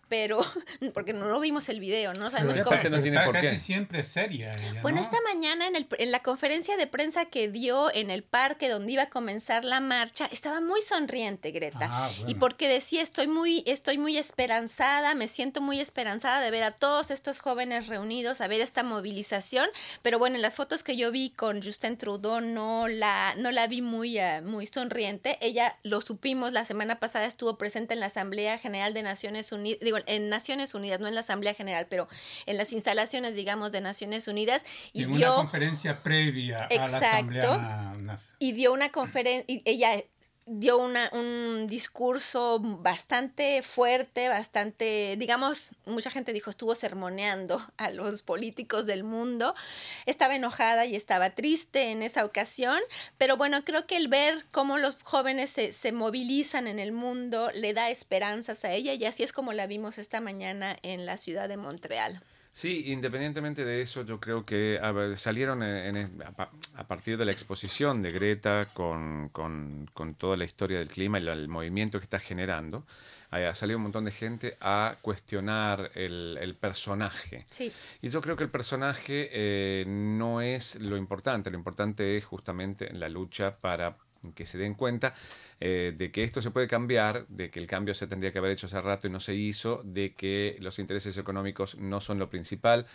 pero 0.09 0.39
porque 0.93 1.13
no 1.13 1.27
lo 1.27 1.39
vimos 1.39 1.69
el 1.69 1.79
video, 1.79 2.13
no 2.13 2.29
sabemos 2.31 2.59
cómo. 2.61 2.77
No 2.89 3.01
tiene 3.01 3.19
por 3.21 3.35
qué. 3.35 3.47
casi 3.47 3.59
siempre 3.59 4.03
seria. 4.03 4.55
bueno, 4.81 5.01
esta 5.01 5.17
mañana 5.21 5.67
en, 5.67 5.75
el, 5.75 5.87
en 5.97 6.11
la 6.11 6.21
conferencia 6.21 6.77
de 6.77 6.87
prensa 6.87 7.25
que 7.25 7.49
dio 7.49 7.93
en 7.93 8.09
el 8.09 8.23
parque 8.23 8.69
donde 8.69 8.93
iba 8.93 9.03
a 9.03 9.09
comenzar 9.09 9.65
la 9.65 9.79
marcha, 9.79 10.27
estaba 10.31 10.61
muy 10.61 10.81
sonriente 10.81 11.51
Greta 11.51 11.87
ah, 11.89 12.11
y 12.27 12.35
porque 12.35 12.67
decía 12.67 13.01
estoy 13.01 13.27
muy 13.27 13.63
estoy 13.65 13.97
muy 13.97 14.17
esperanzada, 14.17 15.15
me 15.15 15.27
siento 15.27 15.61
muy 15.61 15.79
esperanzada 15.79 16.41
de 16.41 16.51
ver 16.51 16.63
a 16.63 16.71
todos 16.71 17.11
estos 17.11 17.39
jóvenes 17.39 17.87
reunidos, 17.87 18.41
a 18.41 18.47
ver 18.47 18.61
esta 18.61 18.83
movilización, 18.83 19.69
pero 20.01 20.19
bueno, 20.19 20.35
en 20.35 20.41
las 20.41 20.55
fotos 20.55 20.83
que 20.83 20.95
yo 20.95 21.11
vi 21.11 21.29
con 21.31 21.61
Justin 21.61 21.97
Trudeau 21.97 22.39
no 22.53 22.87
la 22.87 23.35
no 23.37 23.51
la 23.51 23.67
vi 23.67 23.81
muy 23.81 24.19
uh, 24.19 24.41
muy 24.43 24.65
sonriente. 24.65 25.37
Ella 25.41 25.73
lo 25.83 26.01
supimos 26.01 26.51
la 26.51 26.65
semana 26.65 26.99
pasada 26.99 27.25
estuvo 27.25 27.57
presente 27.57 27.93
en 27.93 27.99
la 27.99 28.07
Asamblea 28.07 28.57
General 28.57 28.93
de 28.93 29.03
Naciones 29.03 29.51
Unidas, 29.51 29.79
digo 29.81 29.97
en 30.05 30.29
Naciones 30.29 30.73
Unidas, 30.73 30.99
no 30.99 31.07
en 31.07 31.15
la 31.15 31.21
Asamblea 31.21 31.53
General, 31.53 31.87
pero 31.89 32.07
en 32.45 32.57
las 32.57 32.73
instalaciones, 32.73 33.35
digamos, 33.35 33.71
de 33.71 33.81
Naciones 33.81 34.27
Unidas. 34.27 34.65
Y 34.93 35.03
en 35.03 35.13
dio, 35.13 35.27
una 35.27 35.35
conferencia 35.35 36.03
previa 36.03 36.67
a 36.69 36.75
la 36.75 36.97
Asamblea 36.97 37.93
Y 38.39 38.51
dio 38.53 38.73
una 38.73 38.89
conferencia, 38.89 39.61
ella 39.65 40.03
dio 40.47 40.77
una, 40.77 41.09
un 41.13 41.67
discurso 41.67 42.59
bastante 42.59 43.61
fuerte, 43.61 44.29
bastante, 44.29 45.15
digamos, 45.17 45.75
mucha 45.85 46.09
gente 46.09 46.33
dijo, 46.33 46.49
estuvo 46.49 46.73
sermoneando 46.73 47.61
a 47.77 47.89
los 47.91 48.21
políticos 48.23 48.85
del 48.85 49.03
mundo. 49.03 49.53
Estaba 50.05 50.35
enojada 50.35 50.85
y 50.85 50.95
estaba 50.95 51.31
triste 51.31 51.91
en 51.91 52.01
esa 52.01 52.25
ocasión, 52.25 52.79
pero 53.17 53.37
bueno, 53.37 53.63
creo 53.63 53.85
que 53.85 53.97
el 53.97 54.07
ver 54.07 54.45
cómo 54.51 54.77
los 54.77 55.03
jóvenes 55.03 55.49
se, 55.49 55.71
se 55.71 55.91
movilizan 55.91 56.67
en 56.67 56.79
el 56.79 56.91
mundo 56.91 57.49
le 57.53 57.73
da 57.73 57.89
esperanzas 57.89 58.65
a 58.65 58.71
ella 58.71 58.93
y 58.93 59.05
así 59.05 59.23
es 59.23 59.33
como 59.33 59.53
la 59.53 59.67
vimos 59.67 59.97
esta 59.97 60.21
mañana 60.21 60.77
en 60.81 61.05
la 61.05 61.17
ciudad 61.17 61.49
de 61.49 61.57
Montreal. 61.57 62.21
Sí, 62.57 62.85
independientemente 62.87 63.63
de 63.63 63.83
eso, 63.83 64.01
yo 64.01 64.19
creo 64.19 64.43
que 64.43 64.79
salieron 65.15 65.61
a, 65.61 66.87
partir 66.87 67.15
de 67.15 67.23
la 67.23 67.31
exposición 67.31 68.01
de 68.01 68.09
Greta 68.09 68.65
con, 68.73 69.29
toda 70.17 70.35
la 70.35 70.43
historia 70.43 70.79
del 70.79 70.87
clima 70.87 71.19
y 71.19 71.27
el, 71.27 71.47
movimiento 71.49 71.99
que 71.99 72.05
está 72.05 72.17
generando, 72.17 72.83
ha 73.29 73.53
salido 73.53 73.77
un 73.77 73.83
montón 73.83 74.05
de 74.05 74.11
gente 74.11 74.55
a 74.59 74.95
cuestionar 75.03 75.91
el, 75.93 76.57
personaje. 76.59 77.45
Sí. 77.51 77.71
Y 78.01 78.09
yo 78.09 78.21
creo 78.21 78.35
que 78.35 78.45
el 78.45 78.49
personaje 78.49 79.29
eh, 79.31 79.85
no 79.87 80.41
es 80.41 80.81
lo 80.81 80.97
importante, 80.97 81.51
lo 81.51 81.57
importante 81.59 82.17
es 82.17 82.25
justamente 82.25 82.91
la 82.91 83.07
lucha 83.07 83.51
para 83.51 83.97
que 84.35 84.45
se 84.45 84.57
den 84.57 84.73
cuenta 84.73 85.13
eh, 85.59 85.93
de 85.97 86.11
que 86.11 86.23
esto 86.23 86.41
se 86.41 86.51
puede 86.51 86.67
cambiar, 86.67 87.25
de 87.27 87.49
que 87.49 87.59
el 87.59 87.67
cambio 87.67 87.93
se 87.93 88.07
tendría 88.07 88.31
que 88.31 88.39
haber 88.39 88.51
hecho 88.51 88.67
hace 88.67 88.81
rato 88.81 89.07
y 89.07 89.09
no 89.09 89.19
se 89.19 89.35
hizo, 89.35 89.81
de 89.83 90.13
que 90.13 90.57
los 90.59 90.79
intereses 90.79 91.17
económicos 91.17 91.77
no 91.77 92.01
son 92.01 92.19
lo 92.19 92.29
principal. 92.29 92.85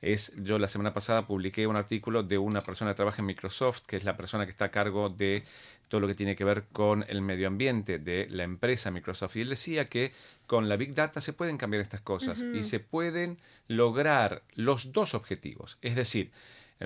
Es, 0.00 0.34
yo 0.42 0.58
la 0.58 0.66
semana 0.66 0.92
pasada 0.92 1.26
publiqué 1.26 1.66
un 1.68 1.76
artículo 1.76 2.24
de 2.24 2.36
una 2.36 2.60
persona 2.60 2.90
que 2.90 2.96
trabaja 2.96 3.22
en 3.22 3.26
Microsoft, 3.26 3.82
que 3.86 3.96
es 3.96 4.04
la 4.04 4.16
persona 4.16 4.44
que 4.44 4.50
está 4.50 4.64
a 4.66 4.70
cargo 4.72 5.08
de 5.08 5.44
todo 5.86 6.00
lo 6.00 6.08
que 6.08 6.16
tiene 6.16 6.34
que 6.34 6.44
ver 6.44 6.64
con 6.72 7.04
el 7.06 7.20
medio 7.20 7.46
ambiente 7.46 7.98
de 7.98 8.26
la 8.30 8.42
empresa 8.42 8.90
Microsoft. 8.90 9.36
Y 9.36 9.42
él 9.42 9.50
decía 9.50 9.88
que 9.88 10.12
con 10.46 10.68
la 10.68 10.76
Big 10.76 10.94
Data 10.94 11.20
se 11.20 11.34
pueden 11.34 11.56
cambiar 11.56 11.82
estas 11.82 12.00
cosas 12.00 12.42
y 12.42 12.62
se 12.62 12.80
pueden 12.80 13.38
lograr 13.68 14.42
los 14.54 14.92
dos 14.92 15.14
objetivos. 15.14 15.78
Es 15.82 15.94
decir, 15.94 16.32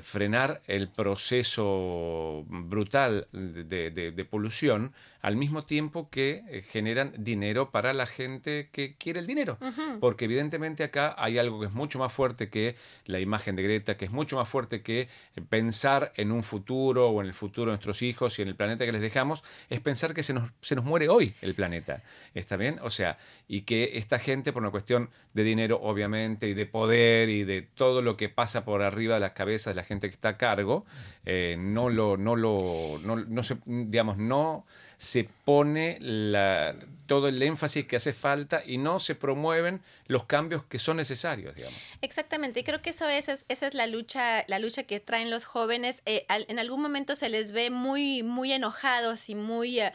frenar 0.02 0.60
el 0.66 0.88
proceso 0.88 2.44
brutal 2.48 3.26
de, 3.32 4.26
polución 4.28 4.92
al 5.26 5.34
mismo 5.34 5.64
tiempo 5.64 6.08
que 6.08 6.44
eh, 6.46 6.62
generan 6.62 7.12
dinero 7.18 7.72
para 7.72 7.92
la 7.92 8.06
gente 8.06 8.68
que 8.70 8.94
quiere 8.94 9.18
el 9.18 9.26
dinero. 9.26 9.58
Porque 9.98 10.26
evidentemente 10.26 10.84
acá 10.84 11.16
hay 11.18 11.36
algo 11.38 11.58
que 11.58 11.66
es 11.66 11.72
mucho 11.72 11.98
más 11.98 12.12
fuerte 12.12 12.48
que 12.48 12.76
la 13.06 13.18
imagen 13.18 13.56
de 13.56 13.64
Greta, 13.64 13.96
que 13.96 14.04
es 14.04 14.12
mucho 14.12 14.36
más 14.36 14.48
fuerte 14.48 14.82
que 14.82 15.08
pensar 15.48 16.12
en 16.14 16.30
un 16.30 16.44
futuro 16.44 17.10
o 17.10 17.20
en 17.20 17.26
el 17.26 17.34
futuro 17.34 17.72
de 17.72 17.76
nuestros 17.76 18.02
hijos 18.02 18.38
y 18.38 18.42
en 18.42 18.48
el 18.48 18.54
planeta 18.54 18.86
que 18.86 18.92
les 18.92 19.00
dejamos, 19.00 19.42
es 19.68 19.80
pensar 19.80 20.14
que 20.14 20.22
se 20.22 20.32
nos, 20.32 20.48
se 20.60 20.76
nos 20.76 20.84
muere 20.84 21.08
hoy 21.08 21.34
el 21.42 21.56
planeta. 21.56 22.04
¿Está 22.32 22.56
bien? 22.56 22.78
O 22.82 22.90
sea, 22.90 23.18
y 23.48 23.62
que 23.62 23.98
esta 23.98 24.20
gente, 24.20 24.52
por 24.52 24.62
una 24.62 24.70
cuestión 24.70 25.10
de 25.34 25.42
dinero, 25.42 25.80
obviamente, 25.82 26.46
y 26.46 26.54
de 26.54 26.66
poder 26.66 27.30
y 27.30 27.42
de 27.42 27.62
todo 27.62 28.00
lo 28.00 28.16
que 28.16 28.28
pasa 28.28 28.64
por 28.64 28.80
arriba 28.80 29.14
de 29.14 29.20
las 29.20 29.32
cabezas 29.32 29.74
de 29.74 29.80
la 29.80 29.84
gente 29.84 30.08
que 30.08 30.14
está 30.14 30.28
a 30.28 30.36
cargo, 30.36 30.86
eh, 31.24 31.56
no 31.58 31.90
lo, 31.90 32.16
no 32.16 32.36
lo, 32.36 33.00
no, 33.02 33.16
no 33.16 33.42
se, 33.42 33.56
digamos, 33.66 34.18
no 34.18 34.64
se 34.96 35.28
pone 35.44 35.98
la, 36.00 36.74
todo 37.06 37.28
el 37.28 37.42
énfasis 37.42 37.86
que 37.86 37.96
hace 37.96 38.12
falta 38.12 38.62
y 38.64 38.78
no 38.78 39.00
se 39.00 39.14
promueven 39.14 39.80
los 40.06 40.24
cambios 40.24 40.64
que 40.64 40.78
son 40.78 40.96
necesarios, 40.96 41.54
digamos. 41.54 41.78
Exactamente, 42.02 42.60
y 42.60 42.64
creo 42.64 42.82
que 42.82 42.90
eso 42.90 43.08
es, 43.08 43.28
esa 43.28 43.66
es 43.66 43.74
la 43.74 43.86
lucha, 43.86 44.44
la 44.48 44.58
lucha 44.58 44.84
que 44.84 45.00
traen 45.00 45.30
los 45.30 45.44
jóvenes. 45.44 46.02
Eh, 46.06 46.26
en 46.28 46.58
algún 46.58 46.82
momento 46.82 47.14
se 47.14 47.28
les 47.28 47.52
ve 47.52 47.70
muy, 47.70 48.22
muy 48.22 48.52
enojados 48.52 49.28
y 49.28 49.34
muy, 49.34 49.80
eh, 49.80 49.92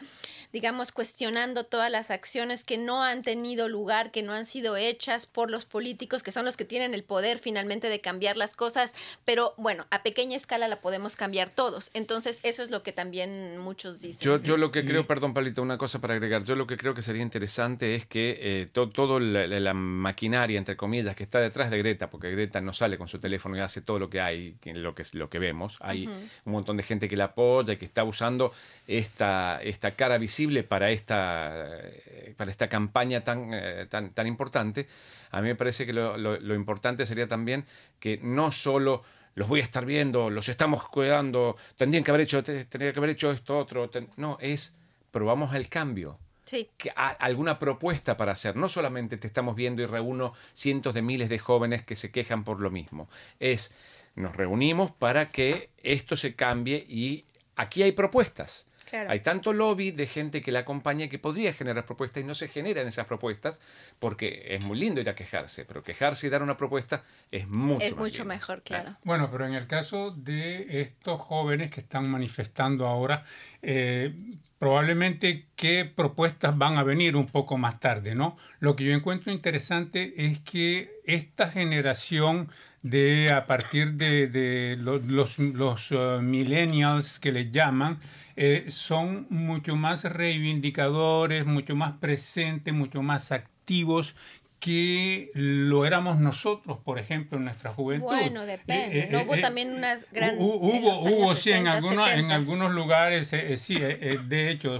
digamos, 0.52 0.92
cuestionando 0.92 1.64
todas 1.64 1.90
las 1.90 2.10
acciones 2.10 2.64
que 2.64 2.76
no 2.76 3.02
han 3.02 3.22
tenido 3.22 3.68
lugar, 3.68 4.10
que 4.10 4.22
no 4.22 4.32
han 4.32 4.44
sido 4.44 4.76
hechas 4.76 5.26
por 5.26 5.50
los 5.50 5.64
políticos, 5.64 6.22
que 6.22 6.30
son 6.30 6.44
los 6.44 6.56
que 6.56 6.64
tienen 6.64 6.92
el 6.92 7.04
poder 7.04 7.38
finalmente 7.38 7.88
de 7.88 8.00
cambiar 8.00 8.36
las 8.36 8.54
cosas, 8.54 8.94
pero 9.24 9.54
bueno, 9.56 9.86
a 9.90 10.02
pequeña 10.02 10.36
escala 10.36 10.68
la 10.68 10.80
podemos 10.80 11.16
cambiar 11.16 11.48
todos. 11.48 11.90
Entonces, 11.94 12.40
eso 12.42 12.62
es 12.62 12.70
lo 12.70 12.82
que 12.82 12.92
también 12.92 13.58
muchos 13.58 14.00
dicen. 14.00 14.24
Yo, 14.24 14.42
yo 14.42 14.56
lo 14.58 14.70
que 14.70 14.84
creo, 14.84 15.06
perdón, 15.06 15.32
Palito, 15.32 15.62
una 15.62 15.78
cosa 15.78 16.00
para 16.00 16.14
agregar, 16.14 16.44
yo 16.44 16.54
lo 16.54 16.66
que 16.66 16.76
creo 16.76 16.94
que 16.94 17.02
sería 17.02 17.22
interesante 17.22 17.94
es 17.94 18.04
que 18.04 18.38
eh, 18.40 18.66
todo 18.72 19.18
la, 19.20 19.74
maquinaria, 19.74 20.58
entre 20.58 20.76
comillas, 20.76 21.16
que 21.16 21.22
está 21.22 21.40
detrás 21.40 21.70
de 21.70 21.78
Greta, 21.78 22.10
porque 22.10 22.30
Greta 22.30 22.60
no 22.60 22.74
sale 22.74 22.98
con 22.98 23.08
su 23.08 23.18
teléfono 23.18 23.56
y 23.56 23.60
hace 23.60 23.80
todo 23.80 23.98
lo 23.98 24.10
que 24.10 24.20
hay, 24.20 24.56
lo 24.74 24.94
que, 24.94 25.04
lo 25.12 25.30
que 25.30 25.38
vemos, 25.38 25.78
hay 25.80 26.06
un 26.06 26.52
montón 26.52 26.76
de 26.76 26.82
gente 26.82 27.08
que 27.08 27.16
la 27.16 27.24
apoya 27.24 27.72
y 27.72 27.76
que 27.78 27.86
está 27.86 28.04
usando 28.04 28.52
esta, 28.86 29.60
esta 29.62 29.92
cara 29.92 30.18
visible 30.18 30.41
para 30.68 30.90
esta, 30.90 31.78
eh, 31.80 32.34
para 32.36 32.50
esta 32.50 32.68
campaña 32.68 33.22
tan, 33.22 33.50
eh, 33.52 33.86
tan, 33.88 34.12
tan 34.14 34.26
importante, 34.26 34.86
a 35.30 35.40
mí 35.40 35.48
me 35.48 35.54
parece 35.54 35.86
que 35.86 35.92
lo, 35.92 36.16
lo, 36.16 36.54
importante 36.54 37.06
sería 37.06 37.26
también 37.26 37.64
que 37.98 38.18
no 38.22 38.52
solo 38.52 39.02
los 39.34 39.48
voy 39.48 39.60
a 39.60 39.62
estar 39.62 39.86
viendo, 39.86 40.30
los 40.30 40.48
estamos 40.48 40.86
cuidando, 40.88 41.56
tendrían 41.76 42.04
que 42.04 42.10
haber 42.10 42.22
hecho, 42.22 42.42
tendría 42.42 42.92
que 42.92 42.98
haber 42.98 43.10
hecho 43.10 43.30
esto 43.30 43.58
otro. 43.58 43.90
no, 44.16 44.38
es 44.40 44.76
probamos 45.10 45.54
el 45.54 45.68
cambio. 45.68 46.18
Sí. 46.44 46.68
Que, 46.76 46.90
alguna 46.90 47.58
propuesta 47.58 48.16
para 48.16 48.32
hacer. 48.32 48.56
No 48.56 48.68
solamente 48.68 49.16
te 49.16 49.26
estamos 49.26 49.54
viendo 49.54 49.82
y 49.82 49.86
reúno 49.86 50.34
cientos 50.52 50.92
de 50.92 51.02
miles 51.02 51.28
de 51.28 51.38
jóvenes 51.38 51.84
que 51.84 51.96
se 51.96 52.10
quejan 52.10 52.44
por 52.44 52.60
lo 52.60 52.70
mismo. 52.70 53.08
Es, 53.38 53.74
nos 54.16 54.36
reunimos 54.36 54.90
para 54.90 55.30
que 55.30 55.70
esto 55.82 56.16
se 56.16 56.34
cambie 56.34 56.84
y 56.88 57.24
aquí 57.56 57.82
hay 57.82 57.92
propuestas. 57.92 58.68
Hay 59.08 59.20
tanto 59.20 59.52
lobby 59.52 59.90
de 59.90 60.06
gente 60.06 60.42
que 60.42 60.52
la 60.52 60.60
acompaña 60.60 61.08
que 61.08 61.18
podría 61.18 61.52
generar 61.52 61.86
propuestas 61.86 62.22
y 62.22 62.26
no 62.26 62.34
se 62.34 62.48
generan 62.48 62.86
esas 62.86 63.06
propuestas 63.06 63.60
porque 63.98 64.46
es 64.50 64.64
muy 64.64 64.78
lindo 64.78 65.00
ir 65.00 65.08
a 65.08 65.14
quejarse, 65.14 65.64
pero 65.64 65.82
quejarse 65.82 66.26
y 66.26 66.30
dar 66.30 66.42
una 66.42 66.56
propuesta 66.56 67.02
es 67.30 67.48
mucho, 67.48 67.84
es 67.84 67.96
mucho 67.96 68.24
mejor, 68.24 68.62
claro. 68.62 68.94
Bueno, 69.04 69.30
pero 69.30 69.46
en 69.46 69.54
el 69.54 69.66
caso 69.66 70.10
de 70.10 70.80
estos 70.80 71.20
jóvenes 71.20 71.70
que 71.70 71.80
están 71.80 72.08
manifestando 72.10 72.86
ahora, 72.86 73.24
eh, 73.62 74.14
probablemente 74.62 75.48
qué 75.56 75.84
propuestas 75.84 76.56
van 76.56 76.78
a 76.78 76.84
venir 76.84 77.16
un 77.16 77.26
poco 77.26 77.58
más 77.58 77.80
tarde, 77.80 78.14
¿no? 78.14 78.36
Lo 78.60 78.76
que 78.76 78.84
yo 78.84 78.94
encuentro 78.94 79.32
interesante 79.32 80.14
es 80.24 80.38
que 80.38 81.00
esta 81.04 81.48
generación 81.48 82.48
de 82.82 83.32
a 83.32 83.46
partir 83.46 83.92
de, 83.92 84.76
los, 84.78 85.38
los, 85.38 85.90
uh, 85.92 86.20
millennials 86.20 87.18
que 87.18 87.32
les 87.32 87.50
llaman, 87.52 88.00
eh, 88.34 88.66
son 88.68 89.26
mucho 89.30 89.76
más 89.76 90.04
reivindicadores, 90.04 91.46
mucho 91.46 91.76
más 91.76 91.92
presentes, 91.92 92.74
mucho 92.74 93.02
más 93.02 93.30
activos 93.30 94.16
que 94.58 95.30
lo 95.34 95.84
éramos 95.84 96.18
nosotros, 96.18 96.78
por 96.84 97.00
ejemplo, 97.00 97.36
en 97.36 97.46
nuestra 97.46 97.74
juventud. 97.74 98.06
Bueno, 98.06 98.46
depende. 98.46 99.00
Eh, 99.00 99.08
¿No 99.10 99.22
hubo 99.22 99.34
eh, 99.34 99.40
también 99.40 99.74
unas 99.74 100.06
grandes... 100.12 100.38
Hubo, 100.40 101.00
hubo 101.00 101.34
sí, 101.34 101.50
en, 101.50 101.66
algunos, 101.66 102.08
en 102.08 102.30
algunos 102.30 102.72
lugares, 102.72 103.34
sí, 103.56 103.74
de 103.74 104.50
hecho, 104.50 104.78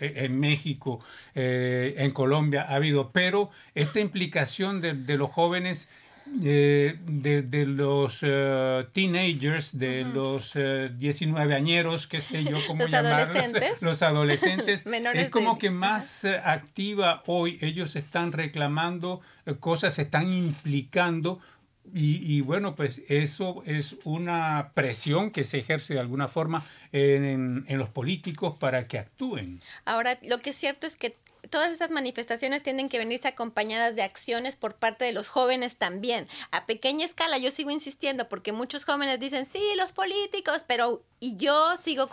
en 0.00 0.38
México, 0.38 1.02
en 1.34 2.10
Colombia 2.10 2.66
ha 2.68 2.74
habido, 2.74 3.10
pero 3.10 3.50
esta 3.74 4.00
implicación 4.00 4.82
de, 4.82 4.92
de 4.92 5.16
los 5.16 5.30
jóvenes 5.30 5.88
de, 6.32 6.98
de, 7.04 7.66
los 7.66 8.22
uh, 8.22 8.84
teenagers, 8.92 9.78
de 9.78 10.04
los 10.04 10.54
uh, 10.56 10.88
19 10.92 11.54
añeros, 11.54 12.06
qué 12.06 12.20
sé 12.20 12.44
yo, 12.44 12.56
cómo 12.66 12.80
los 12.82 12.94
adolescentes. 12.94 13.82
Los 13.82 14.02
adolescentes. 14.02 14.84
es 15.14 15.30
como 15.30 15.58
que 15.58 15.70
más 15.70 16.24
uh, 16.24 16.28
activa 16.44 17.22
hoy. 17.26 17.58
Ellos 17.60 17.96
están 17.96 18.32
reclamando 18.32 19.20
uh, 19.46 19.54
cosas, 19.56 19.94
se 19.94 20.02
están 20.02 20.32
implicando. 20.32 21.40
Y, 21.94 22.36
y, 22.36 22.42
bueno, 22.42 22.76
pues 22.76 23.02
eso 23.08 23.62
es 23.66 23.96
una 24.04 24.70
presión 24.72 25.32
que 25.32 25.42
se 25.42 25.58
ejerce 25.58 25.94
de 25.94 26.00
alguna 26.00 26.28
forma 26.28 26.64
en, 26.92 27.64
en, 27.66 27.78
los 27.78 27.88
políticos 27.88 28.56
para 28.58 28.86
que 28.86 29.00
actúen. 29.00 29.58
Ahora, 29.84 30.16
lo 30.22 30.38
que 30.38 30.50
es 30.50 30.56
cierto 30.56 30.86
es 30.86 30.96
que 30.96 31.16
todas 31.50 31.72
esas 31.72 31.90
manifestaciones 31.90 32.62
tienen 32.62 32.88
que 32.88 32.98
venirse 32.98 33.28
acompañadas 33.28 33.96
de 33.96 34.02
acciones 34.02 34.56
por 34.56 34.76
parte 34.76 35.04
de 35.04 35.12
los 35.12 35.28
jóvenes 35.28 35.76
también. 35.76 36.28
A 36.50 36.66
pequeña 36.66 37.04
escala, 37.04 37.38
yo 37.38 37.50
sigo 37.50 37.70
insistiendo 37.70 38.28
porque 38.28 38.52
muchos 38.52 38.84
jóvenes 38.84 39.18
dicen, 39.18 39.44
sí, 39.44 39.62
los 39.76 39.92
políticos, 39.92 40.64
pero 40.66 41.02
y 41.20 41.36
yo 41.36 41.76
sigo 41.76 42.08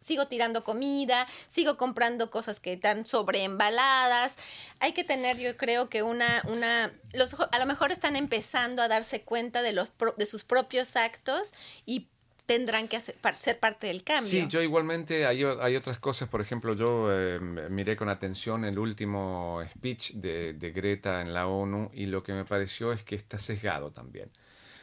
sigo 0.00 0.26
tirando 0.26 0.64
comida, 0.64 1.26
sigo 1.46 1.76
comprando 1.76 2.30
cosas 2.30 2.60
que 2.60 2.74
están 2.74 3.06
sobreembaladas. 3.06 4.38
Hay 4.80 4.92
que 4.92 5.04
tener, 5.04 5.38
yo 5.38 5.56
creo 5.56 5.88
que 5.88 6.02
una, 6.02 6.42
una, 6.48 6.92
los, 7.14 7.34
a 7.40 7.58
lo 7.58 7.66
mejor 7.66 7.90
están 7.90 8.16
empezando 8.16 8.82
a 8.82 8.88
darse 8.88 9.22
cuenta 9.22 9.62
de 9.62 9.72
los 9.72 9.92
de 10.16 10.26
sus 10.26 10.44
propios 10.44 10.96
actos 10.96 11.52
y 11.86 12.08
tendrán 12.46 12.88
que 12.88 12.96
hacer, 12.96 13.16
ser 13.32 13.58
parte 13.58 13.86
del 13.86 14.04
cambio. 14.04 14.28
Sí, 14.28 14.46
yo 14.48 14.62
igualmente 14.62 15.26
hay, 15.26 15.44
hay 15.44 15.76
otras 15.76 15.98
cosas, 15.98 16.28
por 16.28 16.40
ejemplo, 16.40 16.74
yo 16.74 17.08
eh, 17.10 17.38
miré 17.40 17.96
con 17.96 18.08
atención 18.08 18.64
el 18.64 18.78
último 18.78 19.60
speech 19.70 20.12
de, 20.14 20.52
de, 20.54 20.70
Greta 20.70 21.20
en 21.20 21.32
la 21.32 21.46
ONU 21.46 21.90
y 21.92 22.06
lo 22.06 22.22
que 22.22 22.32
me 22.32 22.44
pareció 22.44 22.92
es 22.92 23.02
que 23.04 23.14
está 23.14 23.38
sesgado 23.38 23.90
también. 23.90 24.30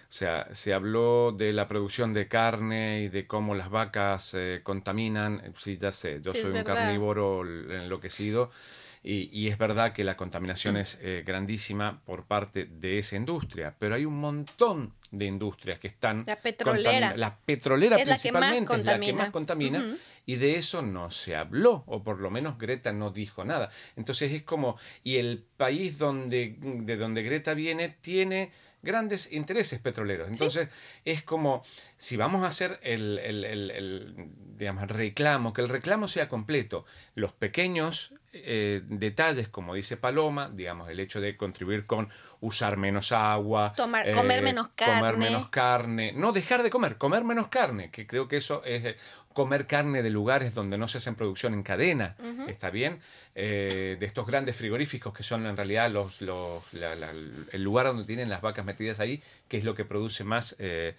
O 0.09 0.11
sea, 0.11 0.47
se 0.55 0.73
habló 0.73 1.31
de 1.31 1.53
la 1.53 1.67
producción 1.67 2.13
de 2.13 2.27
carne 2.27 3.01
y 3.03 3.09
de 3.09 3.27
cómo 3.27 3.53
las 3.53 3.69
vacas 3.69 4.33
eh, 4.33 4.61
contaminan. 4.63 5.53
Sí, 5.55 5.77
ya 5.77 5.91
sé, 5.91 6.19
yo 6.23 6.31
soy 6.31 6.51
un 6.51 6.63
carnívoro 6.63 7.43
enloquecido. 7.45 8.49
Y, 9.09 9.27
y, 9.33 9.47
es 9.47 9.57
verdad 9.57 9.91
que 9.91 10.03
la 10.03 10.15
contaminación 10.15 10.77
es 10.77 10.99
eh, 11.01 11.23
grandísima 11.25 11.99
por 12.05 12.25
parte 12.25 12.65
de 12.65 12.99
esa 12.99 13.15
industria, 13.15 13.75
pero 13.79 13.95
hay 13.95 14.05
un 14.05 14.19
montón 14.19 14.93
de 15.09 15.25
industrias 15.25 15.79
que 15.79 15.87
están... 15.87 16.25
La 16.27 16.35
petrolera. 16.35 17.17
La 17.17 17.35
petrolera 17.35 17.97
principalmente 17.97 18.71
es 18.71 18.85
la 18.85 18.99
que 18.99 19.13
más 19.13 19.31
contamina. 19.31 19.83
Y 20.27 20.35
de 20.35 20.57
eso 20.57 20.83
no 20.83 21.09
se 21.09 21.35
habló, 21.35 21.83
o 21.87 22.03
por 22.03 22.19
lo 22.19 22.29
menos 22.29 22.59
Greta 22.59 22.93
no 22.93 23.09
dijo 23.09 23.43
nada. 23.43 23.71
Entonces 23.95 24.31
es 24.31 24.43
como, 24.43 24.77
y 25.03 25.15
el 25.15 25.43
país 25.57 25.97
donde, 25.97 26.57
de 26.59 26.95
donde 26.95 27.23
Greta 27.23 27.55
viene 27.55 27.89
tiene 27.89 28.51
grandes 28.81 29.31
intereses 29.31 29.79
petroleros. 29.79 30.27
Entonces, 30.27 30.69
es 31.05 31.23
como 31.23 31.63
si 31.97 32.17
vamos 32.17 32.43
a 32.43 32.47
hacer 32.47 32.79
el, 32.83 33.19
el, 33.19 33.43
el, 33.43 34.15
digamos, 34.57 34.83
el 34.83 34.89
reclamo, 34.89 35.53
que 35.53 35.61
el 35.61 35.69
reclamo 35.69 36.07
sea 36.07 36.29
completo. 36.29 36.85
Los 37.15 37.33
pequeños 37.33 38.13
eh, 38.31 38.81
detalles, 38.85 39.49
como 39.49 39.73
dice 39.73 39.97
Paloma, 39.97 40.51
digamos, 40.53 40.89
el 40.89 40.99
hecho 40.99 41.19
de 41.19 41.35
contribuir 41.35 41.87
con 41.87 42.09
usar 42.41 42.77
menos 42.77 43.11
agua, 43.11 43.71
Tomar, 43.75 44.07
eh, 44.07 44.13
comer 44.13 44.43
menos 44.43 44.69
carne. 44.75 44.99
Comer 44.99 45.17
menos 45.17 45.49
carne. 45.49 46.13
No 46.13 46.31
dejar 46.31 46.61
de 46.61 46.69
comer, 46.69 46.97
comer 46.97 47.23
menos 47.23 47.47
carne, 47.47 47.89
que 47.89 48.05
creo 48.05 48.27
que 48.27 48.37
eso 48.37 48.63
es 48.65 48.85
eh, 48.85 48.95
comer 49.33 49.65
carne 49.65 50.03
de 50.03 50.09
lugares 50.09 50.53
donde 50.53 50.77
no 50.77 50.87
se 50.87 50.99
hacen 50.99 51.15
producción 51.15 51.53
en 51.53 51.63
cadena, 51.63 52.15
¿está 52.47 52.69
bien? 52.69 52.99
De 53.39 54.05
estos 54.05 54.27
grandes 54.27 54.55
frigoríficos 54.55 55.13
que 55.13 55.23
son 55.23 55.45
en 55.45 55.55
realidad 55.55 55.89
los, 55.89 56.21
los 56.21 56.63
el 56.73 57.63
lugar 57.63 57.85
donde 57.85 58.03
tienen 58.03 58.29
las 58.29 58.41
vacas 58.41 58.65
metidas 58.65 58.99
ahí, 58.99 59.21
que 59.47 59.57
es 59.57 59.63
lo 59.63 59.75
que 59.75 59.85
produce 59.85 60.23
más, 60.23 60.55
que 60.57 60.95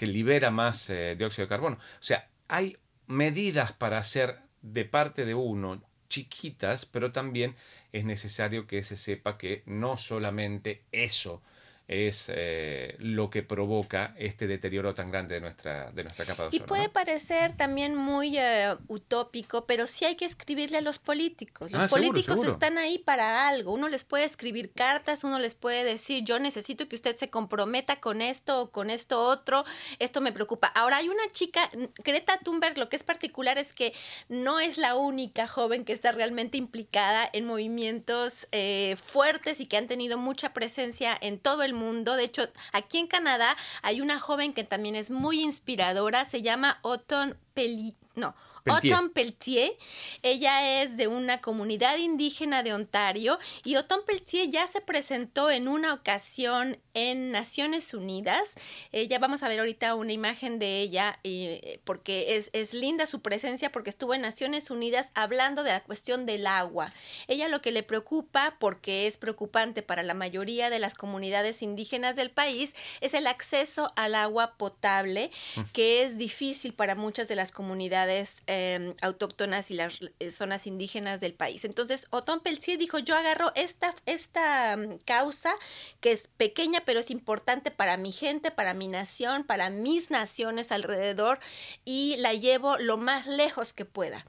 libera 0.00 0.50
más 0.50 0.92
dióxido 1.16 1.44
de 1.44 1.48
carbono. 1.48 1.76
O 1.76 2.02
sea, 2.02 2.28
hay 2.48 2.76
medidas 3.06 3.72
para 3.72 3.98
hacer 3.98 4.38
de 4.62 4.84
parte 4.84 5.24
de 5.26 5.34
uno 5.34 5.82
chiquitas, 6.08 6.86
pero 6.86 7.12
también 7.12 7.56
es 7.92 8.04
necesario 8.04 8.66
que 8.66 8.82
se 8.82 8.96
sepa 8.96 9.36
que 9.36 9.62
no 9.66 9.96
solamente 9.96 10.82
eso 10.92 11.42
es 11.86 12.30
eh, 12.34 12.96
lo 12.98 13.28
que 13.28 13.42
provoca 13.42 14.14
este 14.18 14.46
deterioro 14.46 14.94
tan 14.94 15.10
grande 15.10 15.34
de 15.34 15.40
nuestra, 15.42 15.90
de 15.92 16.02
nuestra 16.02 16.24
capa 16.24 16.44
de 16.44 16.48
ozono. 16.48 16.64
Y 16.64 16.66
puede 16.66 16.88
parecer 16.88 17.56
también 17.56 17.94
muy 17.94 18.38
eh, 18.38 18.74
utópico, 18.88 19.66
pero 19.66 19.86
sí 19.86 20.06
hay 20.06 20.16
que 20.16 20.24
escribirle 20.24 20.78
a 20.78 20.80
los 20.80 20.98
políticos. 20.98 21.72
Los 21.72 21.82
ah, 21.82 21.88
políticos 21.88 22.42
están 22.44 22.78
ahí 22.78 22.98
para 22.98 23.48
algo. 23.48 23.72
Uno 23.72 23.88
les 23.88 24.02
puede 24.04 24.24
escribir 24.24 24.72
cartas, 24.72 25.24
uno 25.24 25.38
les 25.38 25.54
puede 25.54 25.84
decir, 25.84 26.24
yo 26.24 26.38
necesito 26.38 26.88
que 26.88 26.96
usted 26.96 27.16
se 27.16 27.28
comprometa 27.28 28.00
con 28.00 28.22
esto 28.22 28.62
o 28.62 28.70
con 28.70 28.88
esto 28.88 29.20
otro, 29.20 29.64
esto 29.98 30.22
me 30.22 30.32
preocupa. 30.32 30.68
Ahora 30.68 30.96
hay 30.98 31.08
una 31.10 31.30
chica, 31.32 31.68
Greta 32.02 32.38
Thunberg, 32.38 32.78
lo 32.78 32.88
que 32.88 32.96
es 32.96 33.04
particular 33.04 33.58
es 33.58 33.74
que 33.74 33.92
no 34.30 34.58
es 34.58 34.78
la 34.78 34.96
única 34.96 35.46
joven 35.46 35.84
que 35.84 35.92
está 35.92 36.12
realmente 36.12 36.56
implicada 36.56 37.28
en 37.30 37.44
movimientos 37.44 38.48
eh, 38.52 38.96
fuertes 39.04 39.60
y 39.60 39.66
que 39.66 39.76
han 39.76 39.86
tenido 39.86 40.16
mucha 40.16 40.54
presencia 40.54 41.14
en 41.20 41.38
todo 41.38 41.62
el 41.62 41.73
mundo. 41.74 42.16
De 42.16 42.24
hecho, 42.24 42.48
aquí 42.72 42.98
en 42.98 43.06
Canadá 43.06 43.56
hay 43.82 44.00
una 44.00 44.18
joven 44.18 44.52
que 44.54 44.64
también 44.64 44.96
es 44.96 45.10
muy 45.10 45.42
inspiradora, 45.42 46.24
se 46.24 46.42
llama 46.42 46.78
Autumn 46.82 47.36
Peli, 47.52 47.94
no, 48.14 48.34
Peltier. 48.64 48.94
Autumn 48.94 49.10
Peltier. 49.12 49.76
Ella 50.22 50.82
es 50.82 50.96
de 50.96 51.06
una 51.06 51.42
comunidad 51.42 51.98
indígena 51.98 52.62
de 52.62 52.72
Ontario 52.72 53.38
y 53.62 53.74
Autumn 53.74 54.04
Peltier 54.06 54.48
ya 54.48 54.66
se 54.66 54.80
presentó 54.80 55.50
en 55.50 55.68
una 55.68 55.92
ocasión 55.92 56.78
en 56.94 57.30
Naciones 57.30 57.92
Unidas. 57.92 58.56
Ella, 58.90 59.18
vamos 59.18 59.42
a 59.42 59.48
ver 59.48 59.58
ahorita 59.58 59.94
una 59.94 60.12
imagen 60.12 60.58
de 60.58 60.80
ella 60.80 61.18
eh, 61.24 61.80
porque 61.84 62.36
es, 62.36 62.48
es 62.54 62.72
linda 62.72 63.04
su 63.04 63.20
presencia 63.20 63.70
porque 63.70 63.90
estuvo 63.90 64.14
en 64.14 64.22
Naciones 64.22 64.70
Unidas 64.70 65.10
hablando 65.14 65.62
de 65.62 65.70
la 65.70 65.82
cuestión 65.82 66.24
del 66.24 66.46
agua. 66.46 66.94
Ella 67.28 67.48
lo 67.48 67.60
que 67.60 67.70
le 67.72 67.82
preocupa, 67.82 68.56
porque 68.58 69.06
es 69.06 69.18
preocupante 69.18 69.82
para 69.82 70.02
la 70.02 70.14
mayoría 70.14 70.70
de 70.70 70.78
las 70.78 70.94
comunidades 70.94 71.60
indígenas 71.60 72.16
del 72.16 72.30
país, 72.30 72.74
es 73.02 73.12
el 73.12 73.26
acceso 73.26 73.92
al 73.96 74.14
agua 74.14 74.56
potable, 74.56 75.30
que 75.74 76.02
es 76.02 76.16
difícil 76.16 76.72
para 76.72 76.94
muchas 76.94 77.28
de 77.28 77.36
las 77.36 77.50
comunidades 77.50 78.42
eh, 78.46 78.53
autóctonas 79.00 79.70
y 79.70 79.74
las 79.74 80.00
eh, 80.18 80.30
zonas 80.30 80.66
indígenas 80.66 81.20
del 81.20 81.34
país. 81.34 81.64
Entonces, 81.64 82.06
Otón 82.10 82.40
Peltier 82.40 82.78
dijo, 82.78 82.98
yo 82.98 83.16
agarro 83.16 83.52
esta, 83.54 83.94
esta 84.06 84.76
um, 84.76 84.98
causa 85.04 85.54
que 86.00 86.12
es 86.12 86.28
pequeña, 86.28 86.82
pero 86.84 87.00
es 87.00 87.10
importante 87.10 87.70
para 87.70 87.96
mi 87.96 88.12
gente, 88.12 88.50
para 88.50 88.74
mi 88.74 88.88
nación, 88.88 89.44
para 89.44 89.70
mis 89.70 90.10
naciones 90.10 90.72
alrededor, 90.72 91.38
y 91.84 92.16
la 92.18 92.34
llevo 92.34 92.78
lo 92.78 92.96
más 92.96 93.26
lejos 93.26 93.72
que 93.72 93.84
pueda. 93.84 94.24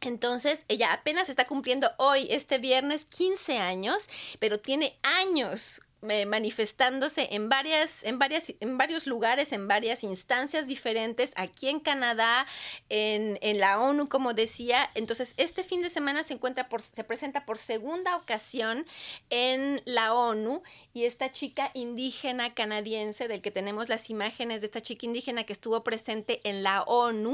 Entonces, 0.00 0.64
ella 0.68 0.92
apenas 0.92 1.28
está 1.28 1.44
cumpliendo 1.44 1.90
hoy, 1.98 2.26
este 2.30 2.58
viernes, 2.58 3.04
15 3.04 3.58
años, 3.58 4.08
pero 4.38 4.58
tiene 4.58 4.96
años 5.02 5.82
manifestándose 6.02 7.28
en 7.32 7.48
varias, 7.48 8.04
en 8.04 8.18
varias, 8.18 8.54
en 8.60 8.78
varios 8.78 9.06
lugares, 9.06 9.52
en 9.52 9.68
varias 9.68 10.02
instancias 10.02 10.66
diferentes, 10.66 11.32
aquí 11.36 11.68
en 11.68 11.80
Canadá, 11.80 12.46
en, 12.88 13.38
en, 13.42 13.60
la 13.60 13.80
ONU, 13.80 14.08
como 14.08 14.32
decía. 14.32 14.90
Entonces, 14.94 15.34
este 15.36 15.62
fin 15.62 15.82
de 15.82 15.90
semana 15.90 16.22
se 16.22 16.34
encuentra 16.34 16.68
por, 16.68 16.80
se 16.82 17.04
presenta 17.04 17.44
por 17.44 17.58
segunda 17.58 18.16
ocasión 18.16 18.86
en 19.28 19.82
la 19.84 20.14
ONU 20.14 20.62
y 20.94 21.04
esta 21.04 21.32
chica 21.32 21.70
indígena 21.74 22.54
canadiense, 22.54 23.28
del 23.28 23.42
que 23.42 23.50
tenemos 23.50 23.88
las 23.88 24.10
imágenes 24.10 24.62
de 24.62 24.66
esta 24.66 24.80
chica 24.80 25.06
indígena 25.06 25.44
que 25.44 25.52
estuvo 25.52 25.84
presente 25.84 26.40
en 26.44 26.62
la 26.62 26.82
ONU, 26.82 27.32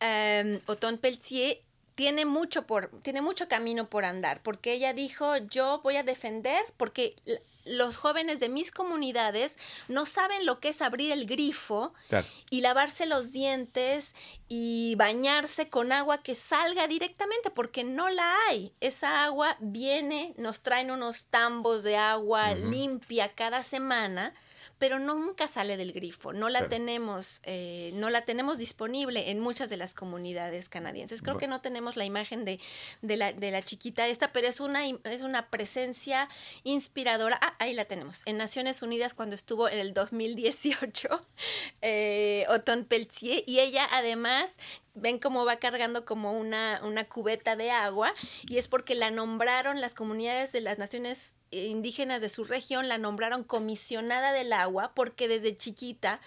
um, 0.00 0.58
Oton 0.66 0.98
Peltier, 0.98 1.62
tiene 1.94 2.24
mucho 2.24 2.66
por 2.66 2.90
tiene 3.02 3.20
mucho 3.20 3.48
camino 3.48 3.90
por 3.90 4.04
andar 4.04 4.42
porque 4.42 4.72
ella 4.72 4.94
dijo 4.94 5.36
yo 5.36 5.80
voy 5.84 5.96
a 5.96 6.02
defender 6.02 6.64
porque 6.78 7.14
los 7.64 7.96
jóvenes 7.96 8.40
de 8.40 8.48
mis 8.48 8.70
comunidades 8.72 9.58
no 9.88 10.06
saben 10.06 10.46
lo 10.46 10.60
que 10.60 10.68
es 10.70 10.82
abrir 10.82 11.12
el 11.12 11.26
grifo 11.26 11.94
Claro. 12.08 12.26
y 12.50 12.60
lavarse 12.60 13.06
los 13.06 13.32
dientes 13.32 14.14
y 14.48 14.94
bañarse 14.96 15.68
con 15.68 15.92
agua 15.92 16.22
que 16.22 16.34
salga 16.34 16.86
directamente 16.86 17.50
porque 17.50 17.84
no 17.84 18.08
la 18.10 18.34
hay. 18.48 18.72
Esa 18.80 19.24
agua 19.24 19.56
viene, 19.60 20.34
nos 20.36 20.62
traen 20.62 20.90
unos 20.90 21.26
tambos 21.26 21.82
de 21.82 21.96
agua 21.96 22.54
limpia 22.54 23.32
cada 23.34 23.62
semana 23.62 24.34
pero 24.82 24.98
nunca 24.98 25.46
sale 25.46 25.76
del 25.76 25.92
grifo, 25.92 26.32
no 26.32 26.48
la 26.48 26.58
Claro. 26.58 26.70
tenemos, 26.70 27.40
eh, 27.44 27.92
no 27.94 28.10
la 28.10 28.24
tenemos 28.24 28.58
disponible 28.58 29.30
en 29.30 29.38
muchas 29.38 29.70
de 29.70 29.76
las 29.76 29.94
comunidades 29.94 30.68
canadienses. 30.68 31.22
Creo 31.22 31.38
que 31.38 31.46
no 31.46 31.60
tenemos 31.60 31.94
la 31.96 32.04
imagen 32.04 32.44
de, 32.44 32.58
de, 33.00 33.16
la, 33.16 33.32
de 33.32 33.52
la 33.52 33.62
chiquita 33.62 34.08
esta, 34.08 34.32
pero 34.32 34.48
es 34.48 34.58
una, 34.58 34.84
es 34.84 35.22
una 35.22 35.50
presencia 35.50 36.28
inspiradora. 36.64 37.38
Ah, 37.40 37.54
ahí 37.60 37.74
la 37.74 37.84
tenemos. 37.84 38.22
En 38.26 38.38
Naciones 38.38 38.82
Unidas 38.82 39.14
cuando 39.14 39.36
estuvo 39.36 39.68
en 39.68 39.78
el 39.78 39.94
2018, 39.94 41.08
eh, 41.82 42.44
Oton 42.48 42.84
Peltier, 42.84 43.44
y 43.46 43.60
ella 43.60 43.86
además 43.88 44.58
ven 44.94 45.18
cómo 45.18 45.44
va 45.44 45.56
cargando 45.56 46.04
como 46.04 46.38
una, 46.38 46.80
una 46.84 47.04
cubeta 47.04 47.56
de 47.56 47.70
agua 47.70 48.12
y 48.42 48.58
es 48.58 48.68
porque 48.68 48.94
la 48.94 49.10
nombraron 49.10 49.80
las 49.80 49.94
comunidades 49.94 50.52
de 50.52 50.60
las 50.60 50.78
naciones 50.78 51.36
eh, 51.50 51.64
indígenas 51.66 52.20
de 52.20 52.28
su 52.28 52.44
región, 52.44 52.88
la 52.88 52.98
nombraron 52.98 53.42
comisionada 53.42 54.32
del 54.32 54.52
agua 54.52 54.92
porque 54.94 55.28
desde 55.28 55.56
chiquita 55.56 56.20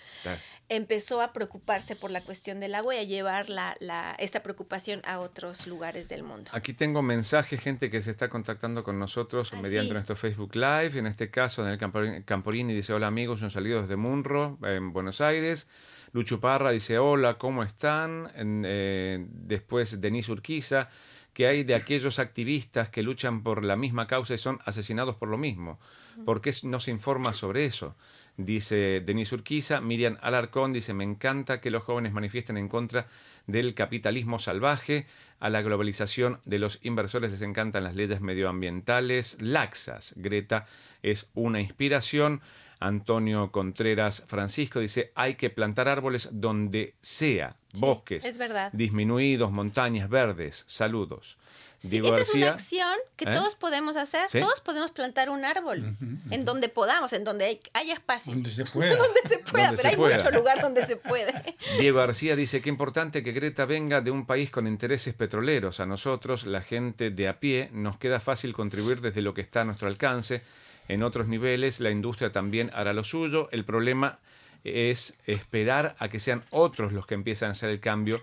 empezó 0.69 1.21
a 1.21 1.31
preocuparse 1.31 1.95
por 1.95 2.09
la 2.09 2.21
cuestión 2.21 2.59
del 2.59 2.73
agua 2.73 2.95
y 2.95 2.99
a 2.99 3.03
llevar 3.03 3.49
la, 3.49 3.75
la, 3.79 4.15
esta 4.17 4.41
preocupación 4.41 5.01
a 5.05 5.19
otros 5.19 5.67
lugares 5.67 6.09
del 6.09 6.23
mundo. 6.23 6.49
Aquí 6.53 6.73
tengo 6.73 7.01
mensajes, 7.03 7.61
gente 7.61 7.89
que 7.91 8.01
se 8.01 8.11
está 8.11 8.29
contactando 8.29 8.83
con 8.83 8.97
nosotros 8.97 9.49
Ah, 9.53 9.57
mediante 9.61 9.89
sí. 9.89 9.93
nuestro 9.93 10.15
Facebook 10.15 10.55
Live. 10.55 10.97
En 10.97 11.05
este 11.05 11.29
caso, 11.29 11.61
Daniel 11.61 11.79
Camporini, 11.79 12.23
Camporini 12.23 12.73
dice: 12.73 12.93
Hola 12.93 13.07
amigos, 13.07 13.41
un 13.43 13.51
saludo 13.51 13.81
desde 13.83 13.95
Munro, 13.95 14.57
en 14.63 14.91
Buenos 14.91 15.21
Aires. 15.21 15.69
Lucho 16.15 16.39
Parra 16.39 16.71
dice: 16.71 16.97
Hola, 16.97 17.37
¿cómo 17.37 17.61
están? 17.61 18.31
Eh, 18.37 19.25
después, 19.27 19.99
Denise 19.99 20.31
Urquiza. 20.31 20.87
¿Qué 21.33 21.45
hay 21.47 21.65
de 21.65 21.75
aquellos 21.75 22.19
activistas 22.19 22.87
que 22.87 23.03
luchan 23.03 23.43
por 23.43 23.65
la 23.65 23.75
misma 23.75 24.07
causa 24.07 24.33
y 24.33 24.37
son 24.37 24.59
asesinados 24.63 25.17
por 25.17 25.27
lo 25.27 25.37
mismo? 25.37 25.77
¿Por 26.23 26.39
qué 26.39 26.53
no 26.63 26.79
se 26.79 26.91
informa 26.91 27.33
sobre 27.33 27.65
eso? 27.65 27.97
Dice 28.37 29.03
Denise 29.05 29.35
Urquiza. 29.35 29.81
Miriam 29.81 30.17
Alarcón 30.21 30.71
dice: 30.71 30.93
Me 30.93 31.03
encanta 31.03 31.59
que 31.59 31.69
los 31.69 31.83
jóvenes 31.83 32.13
manifiesten 32.13 32.55
en 32.55 32.69
contra 32.69 33.07
del 33.45 33.73
capitalismo 33.73 34.39
salvaje. 34.39 35.07
A 35.41 35.49
la 35.49 35.61
globalización 35.61 36.39
de 36.45 36.59
los 36.59 36.79
inversores 36.83 37.29
les 37.29 37.41
encantan 37.41 37.83
las 37.83 37.97
leyes 37.97 38.21
medioambientales 38.21 39.41
laxas. 39.41 40.13
Greta 40.15 40.65
es 41.03 41.29
una 41.33 41.59
inspiración. 41.59 42.39
Antonio 42.85 43.51
Contreras 43.51 44.23
Francisco 44.27 44.79
dice, 44.79 45.11
hay 45.15 45.35
que 45.35 45.49
plantar 45.49 45.87
árboles 45.87 46.29
donde 46.31 46.95
sea, 47.01 47.55
Sí, 47.73 47.81
bosques, 47.81 48.25
es 48.25 48.37
verdad. 48.37 48.69
disminuidos, 48.73 49.51
montañas 49.51 50.09
verdes. 50.09 50.63
Saludos. 50.67 51.37
Sí, 51.77 51.89
Diego 51.89 52.07
esta 52.07 52.21
es 52.21 52.33
una 52.33 52.49
acción 52.51 52.95
que 53.17 53.25
¿eh? 53.25 53.33
todos 53.33 53.55
podemos 53.55 53.97
hacer. 53.97 54.27
Sí. 54.31 54.39
Todos 54.39 54.61
podemos 54.61 54.91
plantar 54.91 55.29
un 55.29 55.43
árbol 55.43 55.97
en 56.31 56.45
donde 56.45 56.69
podamos, 56.69 57.11
en 57.11 57.25
donde 57.25 57.45
hay- 57.45 57.59
haya 57.73 57.93
espacio. 57.93 58.31
Donde 58.33 58.49
se 58.49 58.63
pueda. 58.73 58.95
donde 58.95 59.19
se 59.27 59.39
pueda, 59.39 59.65
Donde 59.67 59.77
pero 59.77 59.81
se 59.81 59.87
hay 59.89 59.95
pueda. 59.97 60.15
mucho 60.15 60.31
lugar 60.31 60.61
donde 60.61 60.81
se 60.83 60.95
puede. 60.95 61.33
Diego 61.79 61.97
García 61.99 62.37
dice 62.37 62.61
que 62.61 62.69
importante 62.69 63.23
que 63.23 63.33
Greta 63.33 63.65
venga 63.65 63.99
de 63.99 64.09
un 64.11 64.25
país 64.25 64.49
con 64.51 64.67
intereses 64.67 65.13
petroleros. 65.15 65.81
A 65.81 65.85
nosotros, 65.85 66.45
la 66.45 66.61
gente 66.61 67.09
de 67.09 67.27
a 67.27 67.39
pie, 67.41 67.69
nos 67.73 67.97
queda 67.97 68.21
fácil 68.21 68.53
contribuir 68.53 69.01
desde 69.01 69.21
lo 69.21 69.33
que 69.33 69.41
está 69.41 69.61
a 69.61 69.65
nuestro 69.65 69.89
alcance. 69.89 70.41
En 70.87 71.03
otros 71.03 71.27
niveles, 71.27 71.79
la 71.79 71.91
industria 71.91 72.31
también 72.31 72.69
hará 72.73 72.93
lo 72.93 73.03
suyo. 73.03 73.49
El 73.51 73.65
problema 73.65 74.19
es 74.65 75.19
esperar 75.27 75.95
a 75.99 76.09
que 76.09 76.19
sean 76.19 76.43
otros 76.49 76.91
los 76.91 77.05
que 77.05 77.13
empiezan 77.13 77.49
a 77.49 77.51
hacer 77.51 77.69
el 77.69 77.79
cambio 77.79 78.19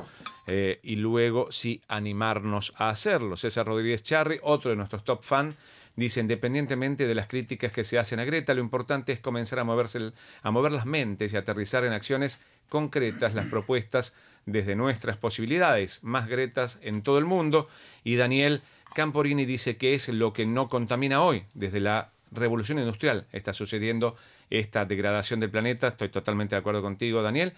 eh, 0.48 0.80
y 0.82 0.96
luego 0.96 1.52
sí 1.52 1.80
animarnos 1.88 2.74
a 2.76 2.88
hacerlo. 2.88 3.36
César 3.36 3.66
Rodríguez 3.66 4.02
Charri, 4.02 4.40
otro 4.42 4.70
de 4.70 4.76
nuestros 4.76 5.04
top 5.04 5.22
fan, 5.22 5.56
dice, 5.94 6.20
independientemente 6.20 7.06
de 7.06 7.14
las 7.14 7.28
críticas 7.28 7.70
que 7.70 7.84
se 7.84 7.98
hacen 7.98 8.18
a 8.18 8.24
Greta, 8.24 8.54
lo 8.54 8.60
importante 8.60 9.12
es 9.12 9.20
comenzar 9.20 9.60
a, 9.60 9.64
moverse 9.64 10.12
a 10.42 10.50
mover 10.50 10.72
las 10.72 10.84
mentes 10.84 11.32
y 11.32 11.36
aterrizar 11.36 11.84
en 11.84 11.92
acciones 11.92 12.42
concretas 12.68 13.34
las 13.34 13.46
propuestas 13.46 14.16
desde 14.44 14.74
nuestras 14.74 15.16
posibilidades, 15.16 16.02
más 16.02 16.26
Gretas 16.26 16.80
en 16.82 17.02
todo 17.02 17.18
el 17.18 17.24
mundo. 17.24 17.68
Y 18.02 18.16
Daniel 18.16 18.62
Camporini 18.94 19.44
dice 19.44 19.76
que 19.76 19.94
es 19.94 20.08
lo 20.08 20.32
que 20.32 20.44
no 20.44 20.68
contamina 20.68 21.22
hoy, 21.22 21.44
desde 21.54 21.78
la 21.78 22.10
revolución 22.32 22.78
industrial 22.78 23.26
está 23.32 23.52
sucediendo 23.52 24.16
esta 24.50 24.84
degradación 24.84 25.40
del 25.40 25.50
planeta. 25.50 25.88
Estoy 25.88 26.08
totalmente 26.08 26.54
de 26.54 26.60
acuerdo 26.60 26.82
contigo, 26.82 27.22
Daniel. 27.22 27.52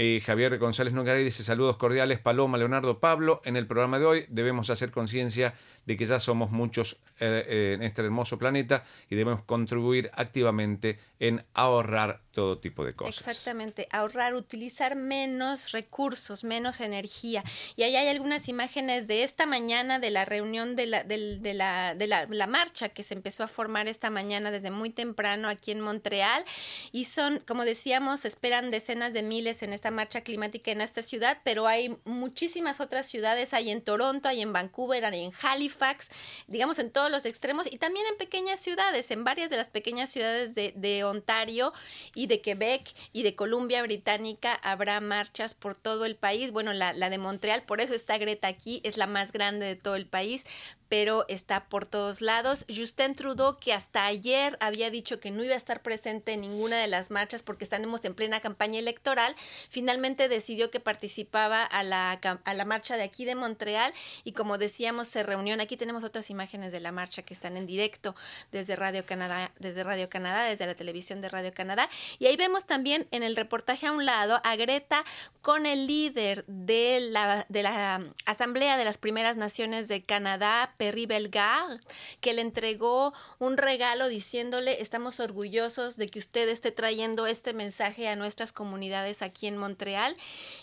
Eh, 0.00 0.22
Javier 0.24 0.56
González 0.58 0.94
Nogaray 0.94 1.24
dice 1.24 1.42
saludos 1.42 1.76
cordiales, 1.76 2.20
Paloma, 2.20 2.56
Leonardo, 2.56 3.00
Pablo. 3.00 3.42
En 3.44 3.56
el 3.56 3.66
programa 3.66 3.98
de 3.98 4.06
hoy 4.06 4.26
debemos 4.28 4.70
hacer 4.70 4.92
conciencia 4.92 5.54
de 5.86 5.96
que 5.96 6.06
ya 6.06 6.20
somos 6.20 6.52
muchos 6.52 7.00
eh, 7.18 7.44
eh, 7.48 7.72
en 7.74 7.82
este 7.82 8.02
hermoso 8.02 8.38
planeta 8.38 8.84
y 9.10 9.16
debemos 9.16 9.42
contribuir 9.42 10.12
activamente 10.14 11.00
en 11.18 11.44
ahorrar 11.52 12.20
todo 12.30 12.58
tipo 12.58 12.84
de 12.84 12.94
cosas. 12.94 13.26
Exactamente, 13.26 13.88
ahorrar, 13.90 14.34
utilizar 14.34 14.94
menos 14.94 15.72
recursos, 15.72 16.44
menos 16.44 16.80
energía. 16.80 17.42
Y 17.74 17.82
ahí 17.82 17.96
hay 17.96 18.06
algunas 18.06 18.48
imágenes 18.48 19.08
de 19.08 19.24
esta 19.24 19.46
mañana, 19.46 19.98
de 19.98 20.10
la 20.10 20.24
reunión 20.24 20.76
de 20.76 20.86
la, 20.86 21.02
del- 21.02 21.42
de 21.42 21.54
la, 21.54 21.96
de 21.96 22.06
la, 22.06 22.46
marcha 22.46 22.90
que 22.90 23.02
se 23.02 23.14
empezó 23.14 23.42
a 23.42 23.48
formar 23.48 23.88
esta 23.88 24.10
mañana 24.10 24.52
desde 24.52 24.70
muy 24.70 24.90
temprano 24.90 25.48
aquí 25.48 25.72
en 25.72 25.80
Montreal. 25.80 26.44
Y 26.92 27.06
son, 27.06 27.40
como 27.48 27.64
decíamos, 27.64 28.24
esperan 28.24 28.70
decenas 28.70 29.12
de 29.12 29.24
miles 29.24 29.64
en 29.64 29.72
esta 29.72 29.87
marcha 29.90 30.22
climática 30.22 30.70
en 30.70 30.80
esta 30.80 31.02
ciudad, 31.02 31.38
pero 31.44 31.66
hay 31.66 31.96
muchísimas 32.04 32.80
otras 32.80 33.06
ciudades, 33.06 33.54
hay 33.54 33.70
en 33.70 33.82
Toronto, 33.82 34.28
hay 34.28 34.42
en 34.42 34.52
Vancouver, 34.52 35.04
hay 35.04 35.24
en 35.24 35.32
Halifax, 35.42 36.08
digamos 36.46 36.78
en 36.78 36.90
todos 36.90 37.10
los 37.10 37.24
extremos 37.24 37.66
y 37.70 37.78
también 37.78 38.06
en 38.06 38.16
pequeñas 38.16 38.60
ciudades, 38.60 39.10
en 39.10 39.24
varias 39.24 39.50
de 39.50 39.56
las 39.56 39.68
pequeñas 39.70 40.10
ciudades 40.10 40.54
de, 40.54 40.98
Ontario 41.04 41.72
y 42.14 42.26
de 42.26 42.40
Quebec 42.40 42.92
y 43.12 43.22
de 43.22 43.34
Columbia 43.34 43.82
Británica 43.82 44.54
habrá 44.54 45.00
marchas 45.00 45.54
por 45.54 45.74
todo 45.74 46.04
el 46.06 46.16
país. 46.16 46.50
Bueno, 46.50 46.72
la, 46.72 46.92
la 46.92 47.08
de 47.08 47.18
Montreal, 47.18 47.62
por 47.62 47.80
eso 47.80 47.94
está 47.94 48.18
Greta 48.18 48.48
aquí, 48.48 48.80
es 48.84 48.96
la 48.96 49.06
más 49.06 49.32
grande 49.32 49.66
de 49.66 49.76
todo 49.76 49.94
el 49.94 50.06
país 50.06 50.44
pero 50.88 51.24
está 51.28 51.68
por 51.68 51.86
todos 51.86 52.20
lados. 52.20 52.64
Justin 52.74 53.14
Trudeau, 53.14 53.58
que 53.58 53.72
hasta 53.72 54.04
ayer 54.06 54.56
había 54.60 54.90
dicho 54.90 55.20
que 55.20 55.30
no 55.30 55.44
iba 55.44 55.54
a 55.54 55.58
estar 55.58 55.82
presente 55.82 56.32
en 56.32 56.42
ninguna 56.42 56.78
de 56.78 56.86
las 56.86 57.10
marchas 57.10 57.42
porque 57.42 57.64
estamos 57.64 58.04
en 58.04 58.14
plena 58.14 58.40
campaña 58.40 58.78
electoral, 58.78 59.34
finalmente 59.68 60.28
decidió 60.28 60.70
que 60.70 60.80
participaba 60.80 61.64
a 61.64 61.82
la, 61.82 62.12
a 62.12 62.54
la 62.54 62.64
marcha 62.64 62.96
de 62.96 63.02
aquí 63.02 63.24
de 63.24 63.34
Montreal 63.34 63.92
y 64.24 64.32
como 64.32 64.56
decíamos, 64.58 65.08
se 65.08 65.22
reunió. 65.22 65.58
Aquí 65.60 65.76
tenemos 65.76 66.04
otras 66.04 66.30
imágenes 66.30 66.72
de 66.72 66.80
la 66.80 66.92
marcha 66.92 67.22
que 67.22 67.34
están 67.34 67.56
en 67.56 67.66
directo 67.66 68.14
desde 68.52 68.76
Radio 68.76 69.04
Canadá, 69.04 69.50
desde 69.58 69.82
Radio 69.82 70.08
Canadá, 70.08 70.44
desde 70.44 70.66
la 70.66 70.74
televisión 70.74 71.20
de 71.20 71.28
Radio 71.28 71.52
Canadá. 71.52 71.88
Y 72.18 72.26
ahí 72.26 72.36
vemos 72.36 72.66
también 72.66 73.08
en 73.10 73.22
el 73.22 73.34
reportaje 73.34 73.86
a 73.86 73.92
un 73.92 74.04
lado 74.06 74.40
a 74.44 74.56
Greta 74.56 75.04
con 75.40 75.66
el 75.66 75.86
líder 75.86 76.44
de 76.46 77.00
la, 77.10 77.46
de 77.48 77.62
la 77.62 78.02
Asamblea 78.26 78.76
de 78.76 78.84
las 78.84 78.98
Primeras 78.98 79.36
Naciones 79.36 79.88
de 79.88 80.04
Canadá, 80.04 80.74
Perry 80.78 81.04
Belgar, 81.04 81.78
que 82.22 82.32
le 82.32 82.40
entregó 82.40 83.12
un 83.38 83.58
regalo 83.58 84.08
diciéndole, 84.08 84.80
estamos 84.80 85.20
orgullosos 85.20 85.98
de 85.98 86.06
que 86.06 86.18
usted 86.18 86.48
esté 86.48 86.72
trayendo 86.72 87.26
este 87.26 87.52
mensaje 87.52 88.08
a 88.08 88.16
nuestras 88.16 88.52
comunidades 88.52 89.20
aquí 89.20 89.46
en 89.46 89.58
Montreal. 89.58 90.16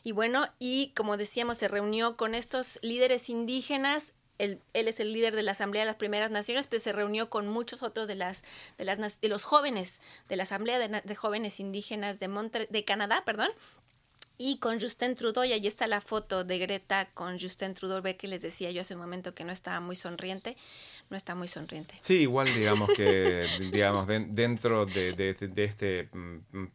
Y 0.03 0.13
bueno, 0.13 0.47
y 0.57 0.91
como 0.95 1.17
decíamos, 1.17 1.59
se 1.59 1.67
reunió 1.67 2.17
con 2.17 2.33
estos 2.33 2.79
líderes 2.81 3.29
indígenas 3.29 4.13
él, 4.37 4.61
él, 4.73 4.87
es 4.89 4.99
el 4.99 5.13
líder 5.13 5.33
de 5.33 5.43
la 5.43 5.51
Asamblea 5.51 5.83
de 5.83 5.87
las 5.87 5.95
Primeras 5.95 6.29
Naciones, 6.29 6.67
pero 6.67 6.81
se 6.81 6.91
reunió 6.91 7.29
con 7.29 7.47
muchos 7.47 7.83
otros 7.83 8.07
de, 8.07 8.15
las, 8.15 8.43
de, 8.77 8.83
las, 8.83 9.21
de 9.21 9.29
los 9.29 9.43
jóvenes 9.43 10.01
de 10.27 10.35
la 10.35 10.43
Asamblea 10.43 10.77
de, 10.77 11.01
de 11.01 11.15
Jóvenes 11.15 11.61
Indígenas 11.61 12.19
de, 12.19 12.27
Montre, 12.27 12.67
de 12.69 12.83
Canadá, 12.83 13.23
perdón, 13.25 13.49
y 14.37 14.57
con 14.59 14.79
Justin 14.79 15.15
Trudeau, 15.15 15.45
y 15.45 15.53
ahí 15.53 15.67
está 15.67 15.87
la 15.87 16.01
foto 16.01 16.43
de 16.43 16.59
Greta 16.59 17.07
con 17.13 17.39
Justin 17.39 17.73
Trudeau, 17.73 18.01
ve 18.01 18.17
que 18.17 18.27
les 18.27 18.41
decía 18.41 18.71
yo 18.71 18.81
hace 18.81 18.95
un 18.95 19.01
momento 19.01 19.33
que 19.33 19.43
no 19.43 19.51
estaba 19.51 19.79
muy 19.79 19.95
sonriente, 19.95 20.57
no 21.09 21.17
está 21.17 21.35
muy 21.35 21.47
sonriente. 21.47 21.95
Sí, 21.99 22.21
igual 22.21 22.47
digamos 22.53 22.89
que 22.95 23.45
digamos 23.71 24.07
de, 24.07 24.25
dentro 24.27 24.85
de, 24.85 25.13
de, 25.13 25.33
de, 25.33 25.63
este 25.63 26.09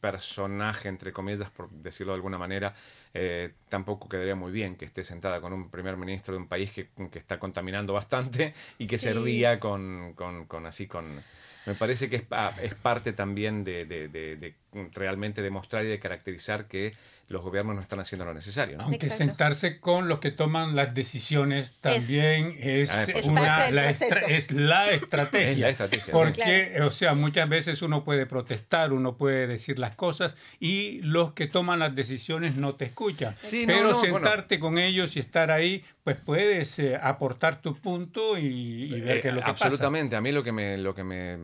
personaje, 0.00 0.88
entre 0.88 1.12
comillas, 1.12 1.50
por 1.50 1.70
decirlo 1.70 2.12
de 2.12 2.16
alguna 2.16 2.38
manera, 2.38 2.74
eh, 3.12 3.52
tampoco 3.68 4.08
quedaría 4.08 4.34
muy 4.34 4.52
bien 4.52 4.76
que 4.76 4.84
esté 4.84 5.04
sentada 5.04 5.40
con 5.40 5.52
un 5.52 5.70
primer 5.70 5.96
ministro 5.96 6.34
de 6.34 6.40
un 6.40 6.48
país 6.48 6.72
que, 6.72 6.88
que 7.10 7.18
está 7.18 7.38
contaminando 7.38 7.92
bastante 7.92 8.54
y 8.78 8.86
que 8.86 8.98
sí. 8.98 9.06
se 9.06 9.14
ría 9.14 9.60
con, 9.60 10.14
con, 10.14 10.46
con 10.46 10.66
así 10.66 10.86
con 10.86 11.22
me 11.66 11.74
parece 11.74 12.08
que 12.08 12.16
es, 12.16 12.24
es 12.62 12.74
parte 12.74 13.12
también 13.12 13.64
de, 13.64 13.84
de, 13.84 14.08
de, 14.08 14.36
de, 14.36 14.54
realmente 14.94 15.42
demostrar 15.42 15.84
y 15.84 15.88
de 15.88 15.98
caracterizar 15.98 16.66
que 16.66 16.92
los 17.30 17.42
gobiernos 17.42 17.76
no 17.76 17.80
están 17.80 18.00
haciendo 18.00 18.24
lo 18.24 18.34
necesario. 18.34 18.76
¿no? 18.76 18.84
Aunque 18.84 19.06
Exacto. 19.06 19.24
sentarse 19.24 19.78
con 19.78 20.08
los 20.08 20.18
que 20.18 20.32
toman 20.32 20.74
las 20.74 20.92
decisiones 20.94 21.74
también 21.80 22.56
es, 22.58 22.92
es, 22.92 23.08
es 23.08 23.26
una, 23.26 23.70
la, 23.70 23.88
estra 23.88 24.20
es 24.26 24.50
la 24.50 24.86
estrategia. 24.90 25.50
es 25.52 25.58
la 25.58 25.68
estrategia. 25.68 26.12
Porque, 26.12 26.70
claro. 26.72 26.88
o 26.88 26.90
sea, 26.90 27.14
muchas 27.14 27.48
veces 27.48 27.82
uno 27.82 28.02
puede 28.02 28.26
protestar, 28.26 28.92
uno 28.92 29.16
puede 29.16 29.46
decir 29.46 29.78
las 29.78 29.94
cosas 29.94 30.36
y 30.58 31.02
los 31.02 31.32
que 31.32 31.46
toman 31.46 31.78
las 31.78 31.94
decisiones 31.94 32.56
no 32.56 32.74
te 32.74 32.86
escuchan. 32.86 33.36
Sí, 33.40 33.62
Pero 33.64 33.84
no, 33.84 33.92
no, 33.92 34.00
sentarte 34.00 34.58
bueno. 34.58 34.76
con 34.76 34.84
ellos 34.84 35.14
y 35.14 35.20
estar 35.20 35.52
ahí, 35.52 35.84
pues 36.10 36.24
puedes 36.24 36.78
eh, 36.80 36.96
aportar 37.00 37.60
tu 37.60 37.76
punto 37.76 38.36
y, 38.36 38.94
y 38.94 39.00
ver 39.00 39.18
eh, 39.18 39.20
qué 39.20 39.28
es 39.28 39.34
lo 39.34 39.42
que 39.42 39.50
Absolutamente. 39.50 40.10
pasa. 40.10 40.18
A 40.18 40.20
mí 40.22 40.32
lo 40.32 40.42
que 40.42 40.50
me, 40.50 40.76
lo 40.76 40.92
que 40.92 41.04
me, 41.04 41.38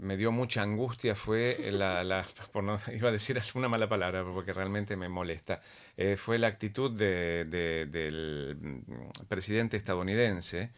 me 0.00 0.16
dio 0.16 0.30
mucha 0.30 0.62
angustia 0.62 1.16
fue 1.16 1.58
la, 1.72 2.04
la 2.04 2.24
por 2.52 2.62
no, 2.62 2.78
iba 2.94 3.08
a 3.08 3.12
decir 3.12 3.40
una 3.54 3.68
mala 3.68 3.88
palabra, 3.88 4.24
porque 4.24 4.52
realmente 4.52 4.96
me 4.96 5.08
molesta, 5.08 5.60
eh, 5.96 6.16
fue 6.16 6.38
la 6.38 6.46
actitud 6.46 6.92
de, 6.92 7.44
de, 7.48 7.86
del 7.86 8.56
presidente 9.28 9.76
estadounidense 9.76 10.70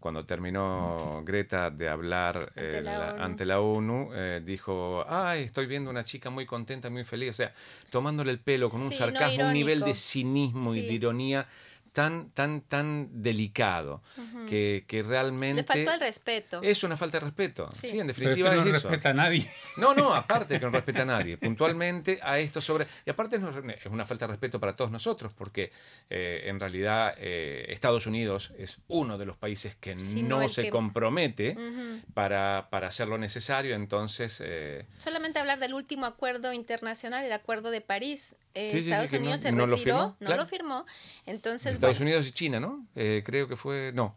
cuando 0.00 0.24
terminó 0.24 1.22
Greta 1.24 1.70
de 1.70 1.88
hablar 1.88 2.36
ante, 2.56 2.78
eh, 2.78 2.82
la, 2.82 3.12
ONU. 3.14 3.22
ante 3.22 3.44
la 3.44 3.60
ONU, 3.60 4.10
eh, 4.14 4.42
dijo, 4.44 5.04
ay, 5.08 5.42
estoy 5.44 5.66
viendo 5.66 5.90
una 5.90 6.04
chica 6.04 6.30
muy 6.30 6.46
contenta, 6.46 6.88
muy 6.90 7.04
feliz, 7.04 7.30
o 7.30 7.34
sea, 7.34 7.52
tomándole 7.90 8.30
el 8.30 8.38
pelo 8.38 8.68
con 8.68 8.80
un 8.80 8.92
sarcasmo, 8.92 9.42
no 9.42 9.48
un 9.48 9.54
nivel 9.54 9.80
de 9.80 9.94
cinismo 9.94 10.72
sí. 10.72 10.80
y 10.80 10.86
de 10.86 10.92
ironía 10.92 11.46
tan, 11.98 12.30
tan, 12.30 12.60
tan 12.60 13.08
delicado 13.10 14.04
uh 14.16 14.20
-huh. 14.20 14.46
que, 14.48 14.84
que, 14.86 15.02
realmente... 15.02 15.62
Le 15.62 15.66
faltó 15.66 15.92
el 15.94 15.98
respeto. 15.98 16.60
Es 16.62 16.84
una 16.84 16.96
falta 16.96 17.18
de 17.18 17.24
respeto. 17.24 17.72
Sí, 17.72 17.88
sí 17.88 17.98
en 17.98 18.06
definitiva 18.06 18.50
Pero 18.50 18.60
es 18.60 18.64
que 18.66 18.70
no 18.70 18.76
es 18.76 18.78
eso. 18.78 18.88
respeta 18.88 19.10
a 19.10 19.14
nadie. 19.14 19.44
No, 19.78 19.94
no, 19.94 20.14
aparte 20.14 20.60
que 20.60 20.64
no 20.64 20.70
respeta 20.70 21.02
a 21.02 21.06
nadie. 21.06 21.36
Puntualmente 21.38 22.20
a 22.22 22.38
esto 22.38 22.60
sobre... 22.60 22.86
Y 23.04 23.10
aparte 23.10 23.34
es 23.34 23.86
una 23.86 24.06
falta 24.06 24.26
de 24.26 24.30
respeto 24.30 24.60
para 24.60 24.76
todos 24.76 24.92
nosotros, 24.92 25.34
porque 25.34 25.72
eh, 26.08 26.44
en 26.44 26.60
realidad 26.60 27.14
eh, 27.18 27.66
Estados 27.70 28.06
Unidos 28.06 28.52
es 28.56 28.78
uno 28.86 29.18
de 29.18 29.26
los 29.26 29.36
países 29.36 29.74
que 29.74 29.98
sí, 29.98 30.22
no, 30.22 30.40
no 30.40 30.48
se 30.48 30.62
que... 30.62 30.70
compromete 30.70 31.56
uh 31.58 31.60
-huh. 31.60 32.02
para, 32.14 32.68
para 32.70 32.86
hacer 32.86 33.08
lo 33.08 33.18
necesario, 33.18 33.74
entonces... 33.74 34.40
Eh... 34.46 34.86
Solamente 34.98 35.40
hablar 35.40 35.58
del 35.58 35.74
último 35.74 36.06
acuerdo 36.06 36.52
internacional, 36.52 37.24
el 37.24 37.32
Acuerdo 37.32 37.72
de 37.72 37.80
París. 37.80 38.36
Sí, 38.54 38.78
Estados 38.78 39.12
Unidos 39.12 39.32
no, 39.32 39.38
se 39.38 39.50
retiró, 39.50 39.66
lo 39.66 39.76
firmó, 39.76 40.16
no 40.20 40.26
claro. 40.26 40.42
lo 40.42 40.46
firmó. 40.46 40.86
Entonces, 41.26 41.78
Estados 41.90 42.00
Unidos 42.00 42.28
y 42.28 42.32
China, 42.32 42.60
¿no? 42.60 42.86
Eh, 42.94 43.22
creo 43.24 43.48
que 43.48 43.56
fue. 43.56 43.92
No. 43.94 44.16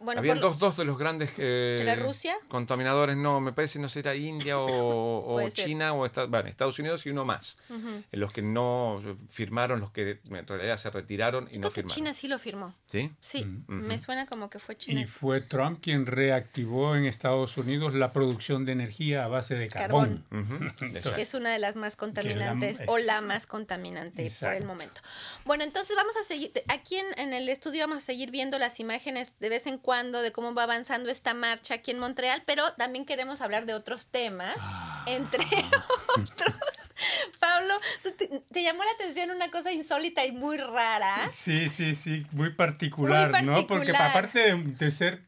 Bueno, 0.00 0.18
Habían 0.18 0.40
dos, 0.40 0.58
dos 0.58 0.76
de 0.76 0.84
los 0.84 0.98
grandes 0.98 1.30
eh, 1.38 1.76
¿Era 1.80 1.96
Rusia? 1.96 2.34
contaminadores, 2.48 3.16
no, 3.16 3.40
me 3.40 3.52
parece, 3.52 3.78
no 3.78 3.88
sé, 3.88 4.00
era 4.00 4.14
India 4.14 4.58
o, 4.58 4.66
o 5.44 5.48
China 5.50 5.92
o 5.94 6.04
Estados, 6.04 6.28
bueno, 6.30 6.48
Estados 6.48 6.78
Unidos 6.78 7.06
y 7.06 7.10
uno 7.10 7.24
más. 7.24 7.58
Uh 7.70 7.74
-huh. 7.74 8.04
Los 8.12 8.32
que 8.32 8.42
no 8.42 9.00
firmaron, 9.28 9.80
los 9.80 9.90
que 9.92 10.18
en 10.24 10.46
realidad 10.46 10.76
se 10.76 10.90
retiraron 10.90 11.44
y 11.44 11.50
Creo 11.50 11.62
no 11.62 11.68
que 11.70 11.74
firmaron. 11.76 11.94
China 11.94 12.14
sí 12.14 12.28
lo 12.28 12.38
firmó. 12.38 12.74
¿Sí? 12.86 13.12
Sí, 13.18 13.42
uh 13.42 13.44
-huh. 13.44 13.80
me 13.82 13.98
suena 13.98 14.26
como 14.26 14.50
que 14.50 14.58
fue 14.58 14.76
China. 14.76 15.00
Y 15.00 15.06
fue 15.06 15.40
Trump 15.40 15.80
quien 15.80 16.06
reactivó 16.06 16.96
en 16.96 17.04
Estados 17.06 17.56
Unidos 17.56 17.94
la 17.94 18.12
producción 18.12 18.64
de 18.64 18.72
energía 18.72 19.24
a 19.24 19.28
base 19.28 19.54
de 19.54 19.68
carbón. 19.68 20.24
carbón. 20.30 20.44
Uh 20.46 20.46
-huh. 20.84 21.14
que 21.14 21.22
es 21.22 21.34
una 21.34 21.50
de 21.50 21.58
las 21.58 21.76
más 21.76 21.96
contaminantes 21.96 22.80
la, 22.80 22.86
o 22.88 22.98
la 22.98 23.20
más 23.20 23.46
contaminante 23.46 24.22
Exacto. 24.24 24.46
por 24.54 24.62
el 24.62 24.66
momento. 24.66 25.00
Bueno, 25.44 25.64
entonces 25.64 25.96
vamos 25.96 26.16
a 26.16 26.22
seguir, 26.24 26.52
aquí 26.68 26.96
en, 26.96 27.06
en 27.18 27.32
el 27.32 27.48
estudio 27.48 27.80
vamos 27.80 27.98
a 27.98 28.06
seguir 28.06 28.30
viendo 28.30 28.58
las 28.58 28.80
imágenes 28.80 29.38
de 29.40 29.48
vez 29.48 29.66
en 29.66 29.78
cuando 29.84 30.22
de 30.22 30.32
cómo 30.32 30.54
va 30.54 30.62
avanzando 30.62 31.10
esta 31.10 31.34
marcha 31.34 31.74
aquí 31.74 31.90
en 31.90 31.98
Montreal, 31.98 32.42
pero 32.46 32.72
también 32.72 33.04
queremos 33.04 33.42
hablar 33.42 33.66
de 33.66 33.74
otros 33.74 34.06
temas, 34.06 34.56
ah. 34.60 35.04
entre 35.06 35.44
otros. 36.16 36.56
Pablo, 37.38 37.74
te, 38.02 38.40
te, 38.50 38.62
llamó 38.62 38.82
la 38.82 38.90
atención 38.92 39.30
una 39.30 39.50
cosa 39.50 39.72
insólita 39.72 40.24
y 40.24 40.32
muy 40.32 40.56
rara. 40.56 41.28
Sí, 41.28 41.68
sí, 41.68 41.94
sí, 41.94 42.26
muy 42.32 42.54
particular, 42.54 43.28
muy 43.28 43.32
particular. 43.32 43.60
¿no? 43.60 43.66
Porque 43.66 43.94
aparte 43.94 44.38
de, 44.38 44.62
de 44.62 44.90
ser 44.90 45.22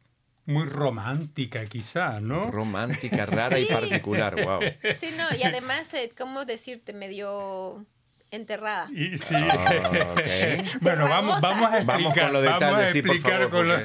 muy 0.46 0.64
romántica 0.64 1.66
quizá, 1.66 2.20
¿no? 2.20 2.50
Romántica, 2.50 3.26
rara 3.26 3.58
sí. 3.58 3.64
y 3.64 3.66
particular, 3.66 4.42
wow. 4.42 4.60
Sí, 4.96 5.08
no, 5.18 5.36
y 5.36 5.42
además, 5.42 5.92
eh, 5.92 6.12
¿cómo 6.16 6.46
decirte? 6.46 6.94
Medio 6.94 7.84
enterrada. 8.30 8.88
Y, 8.90 9.18
sí. 9.18 9.34
Oh, 9.34 10.12
okay. 10.12 10.62
bueno, 10.80 11.08
vamos, 11.08 11.40
vamos 11.40 11.70
a 11.70 11.78
explicar. 11.78 11.86
Vamos 11.86 12.18
con 12.18 12.32
los 12.32 12.42
detalles, 12.42 12.60
vamos 12.60 12.78
a 12.78 12.98
explicar 12.98 13.42
sí, 13.42 13.50
con 13.50 13.68
los... 13.68 13.82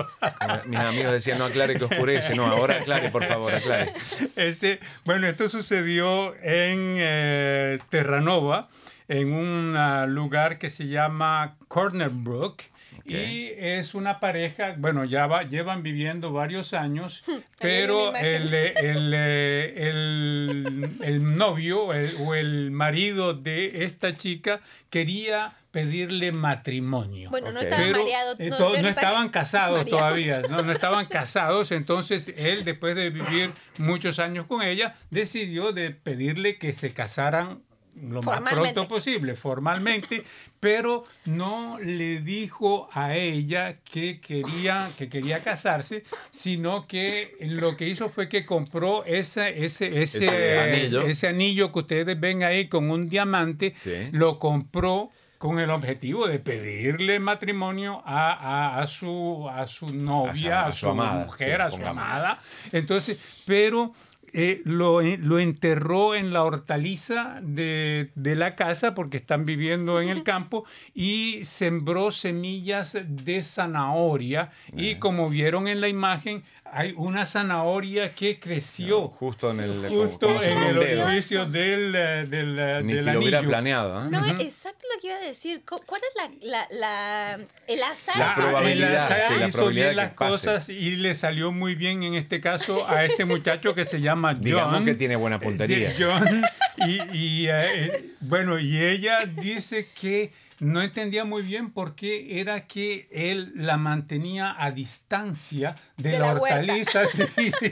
Mis 0.66 0.78
amigos 0.78 1.12
decían, 1.12 1.38
no 1.38 1.44
aclare 1.44 1.76
que 1.76 1.84
oscurece. 1.84 2.34
No, 2.34 2.46
ahora 2.46 2.76
aclare, 2.76 3.10
por 3.10 3.24
favor, 3.24 3.54
aclare. 3.54 3.92
Este, 4.36 4.80
bueno, 5.04 5.26
esto 5.26 5.48
sucedió 5.48 6.34
en 6.42 6.94
eh, 6.96 7.78
Terranova, 7.90 8.68
en 9.08 9.32
un 9.32 9.76
uh, 9.76 10.06
lugar 10.08 10.58
que 10.58 10.70
se 10.70 10.88
llama 10.88 11.56
Corner 11.68 12.10
Brook. 12.10 12.62
Okay. 13.04 13.16
Y 13.16 13.54
es 13.58 13.94
una 13.94 14.18
pareja, 14.18 14.74
bueno, 14.78 15.04
ya 15.04 15.26
va, 15.26 15.42
llevan 15.42 15.82
viviendo 15.82 16.32
varios 16.32 16.72
años, 16.72 17.22
pero 17.58 18.16
el, 18.16 18.54
el, 18.54 19.14
el, 19.14 20.96
el, 21.02 21.36
novio 21.36 21.84
o 21.84 22.34
el 22.34 22.70
marido 22.70 23.34
de 23.34 23.84
esta 23.84 24.16
chica 24.16 24.60
quería 24.88 25.54
pedirle 25.74 26.30
matrimonio. 26.30 27.30
Bueno, 27.30 27.50
no 27.50 27.58
estaban 27.58 27.84
pero, 27.84 27.98
mareados. 27.98 28.38
No, 28.38 28.58
no, 28.60 28.80
no 28.80 28.88
estaban 28.88 29.28
casados 29.28 29.78
mareados. 29.78 30.00
todavía, 30.00 30.40
no, 30.48 30.62
no 30.62 30.70
estaban 30.70 31.06
casados, 31.10 31.72
entonces 31.72 32.32
él, 32.36 32.62
después 32.62 32.94
de 32.94 33.10
vivir 33.10 33.52
muchos 33.76 34.20
años 34.20 34.46
con 34.46 34.62
ella, 34.62 34.94
decidió 35.10 35.72
de 35.72 35.90
pedirle 35.90 36.58
que 36.58 36.72
se 36.72 36.92
casaran 36.92 37.63
lo 38.02 38.22
más 38.22 38.40
pronto 38.40 38.88
posible, 38.88 39.36
formalmente, 39.36 40.22
pero 40.60 41.04
no 41.24 41.78
le 41.80 42.20
dijo 42.20 42.88
a 42.92 43.14
ella 43.14 43.78
que 43.84 44.20
quería, 44.20 44.90
que 44.98 45.08
quería 45.08 45.42
casarse, 45.42 46.02
sino 46.30 46.86
que 46.86 47.36
lo 47.40 47.76
que 47.76 47.88
hizo 47.88 48.08
fue 48.08 48.28
que 48.28 48.44
compró 48.44 49.04
esa, 49.04 49.48
ese, 49.48 50.02
ese, 50.02 50.24
ese, 50.26 50.58
anillo. 50.58 51.02
ese 51.02 51.28
anillo 51.28 51.72
que 51.72 51.78
ustedes 51.80 52.18
ven 52.18 52.42
ahí 52.42 52.68
con 52.68 52.90
un 52.90 53.08
diamante, 53.08 53.74
sí. 53.76 54.08
lo 54.12 54.38
compró 54.38 55.10
con 55.44 55.58
el 55.58 55.68
objetivo 55.68 56.26
de 56.26 56.38
pedirle 56.38 57.20
matrimonio 57.20 58.02
a, 58.06 58.32
a, 58.32 58.80
a 58.80 58.86
su, 58.86 59.46
a 59.50 59.66
su 59.66 59.94
novia, 59.94 60.64
a 60.64 60.72
su, 60.72 60.88
a 60.88 60.88
su, 60.88 60.88
a 60.88 60.88
su 60.88 60.88
amada, 60.88 61.24
mujer, 61.26 61.56
sí, 61.56 61.62
a 61.62 61.70
su 61.70 61.86
amada. 61.86 62.38
Entonces, 62.72 63.42
pero 63.44 63.92
eh, 64.36 64.62
lo, 64.64 65.00
lo, 65.00 65.38
enterró 65.38 66.16
en 66.16 66.32
la 66.32 66.42
hortaliza 66.42 67.38
de, 67.40 68.10
de, 68.16 68.34
la 68.34 68.56
casa 68.56 68.92
porque 68.92 69.18
están 69.18 69.46
viviendo 69.46 70.00
en 70.00 70.08
el 70.08 70.22
campo 70.24 70.64
y 70.92 71.38
sembró 71.44 72.10
semillas 72.10 72.98
de 73.06 73.42
zanahoria. 73.44 74.50
Y 74.76 74.96
como 74.96 75.30
vieron 75.30 75.68
en 75.68 75.80
la 75.80 75.86
imagen 75.86 76.42
hay 76.74 76.92
una 76.96 77.24
zanahoria 77.24 78.12
que 78.14 78.40
creció 78.40 79.06
justo 79.08 79.52
en 79.52 79.60
el, 79.60 79.88
justo 79.88 80.42
en 80.42 80.60
el 80.62 80.78
orificio 80.78 81.46
del, 81.46 81.92
del, 81.92 82.84
Ni 82.84 82.94
del 82.94 82.96
que 82.96 83.02
lo 83.02 83.10
anillo. 83.10 83.18
hubiera 83.20 83.42
planeado. 83.42 84.04
¿eh? 84.04 84.08
No, 84.10 84.26
exacto 84.40 84.84
lo 84.92 85.00
que 85.00 85.06
iba 85.06 85.16
a 85.16 85.20
decir. 85.20 85.62
¿Cuál 85.64 86.00
es 86.02 86.40
la, 86.42 86.66
la, 86.68 86.68
la 86.70 87.38
el 87.68 87.82
azar? 87.82 88.18
La 88.18 88.34
probabilidad, 88.34 88.90
el 88.90 88.96
azar 88.96 89.22
sí, 89.32 89.38
la 89.38 89.48
hizo 89.48 89.56
probabilidad 89.58 89.86
bien 89.86 89.96
de 89.96 90.02
las 90.02 90.10
que 90.10 90.16
pase. 90.16 90.30
cosas 90.32 90.68
y 90.68 90.96
le 90.96 91.14
salió 91.14 91.52
muy 91.52 91.76
bien 91.76 92.02
en 92.02 92.14
este 92.14 92.40
caso 92.40 92.88
a 92.88 93.04
este 93.04 93.24
muchacho 93.34 93.74
que 93.74 93.84
se 93.84 94.00
llama 94.00 94.32
John. 94.34 94.42
Digamos 94.42 94.80
que 94.82 94.94
tiene 94.94 95.14
buena 95.16 95.38
puntería. 95.38 95.90
Eh, 95.90 95.96
John, 95.96 96.42
y, 96.88 97.16
y, 97.16 97.46
eh, 97.48 97.52
eh, 97.76 98.10
bueno, 98.20 98.58
y 98.58 98.82
ella 98.82 99.20
dice 99.26 99.88
que 99.94 100.32
no 100.60 100.82
entendía 100.82 101.24
muy 101.24 101.42
bien 101.42 101.70
por 101.70 101.94
qué 101.94 102.40
era 102.40 102.66
que 102.66 103.08
él 103.10 103.52
la 103.54 103.76
mantenía 103.76 104.54
a 104.58 104.70
distancia 104.70 105.76
de, 105.96 106.10
De 106.10 106.18
la, 106.18 106.34
la 106.34 106.40
hortaliza. 106.40 107.06
sí, 107.08 107.22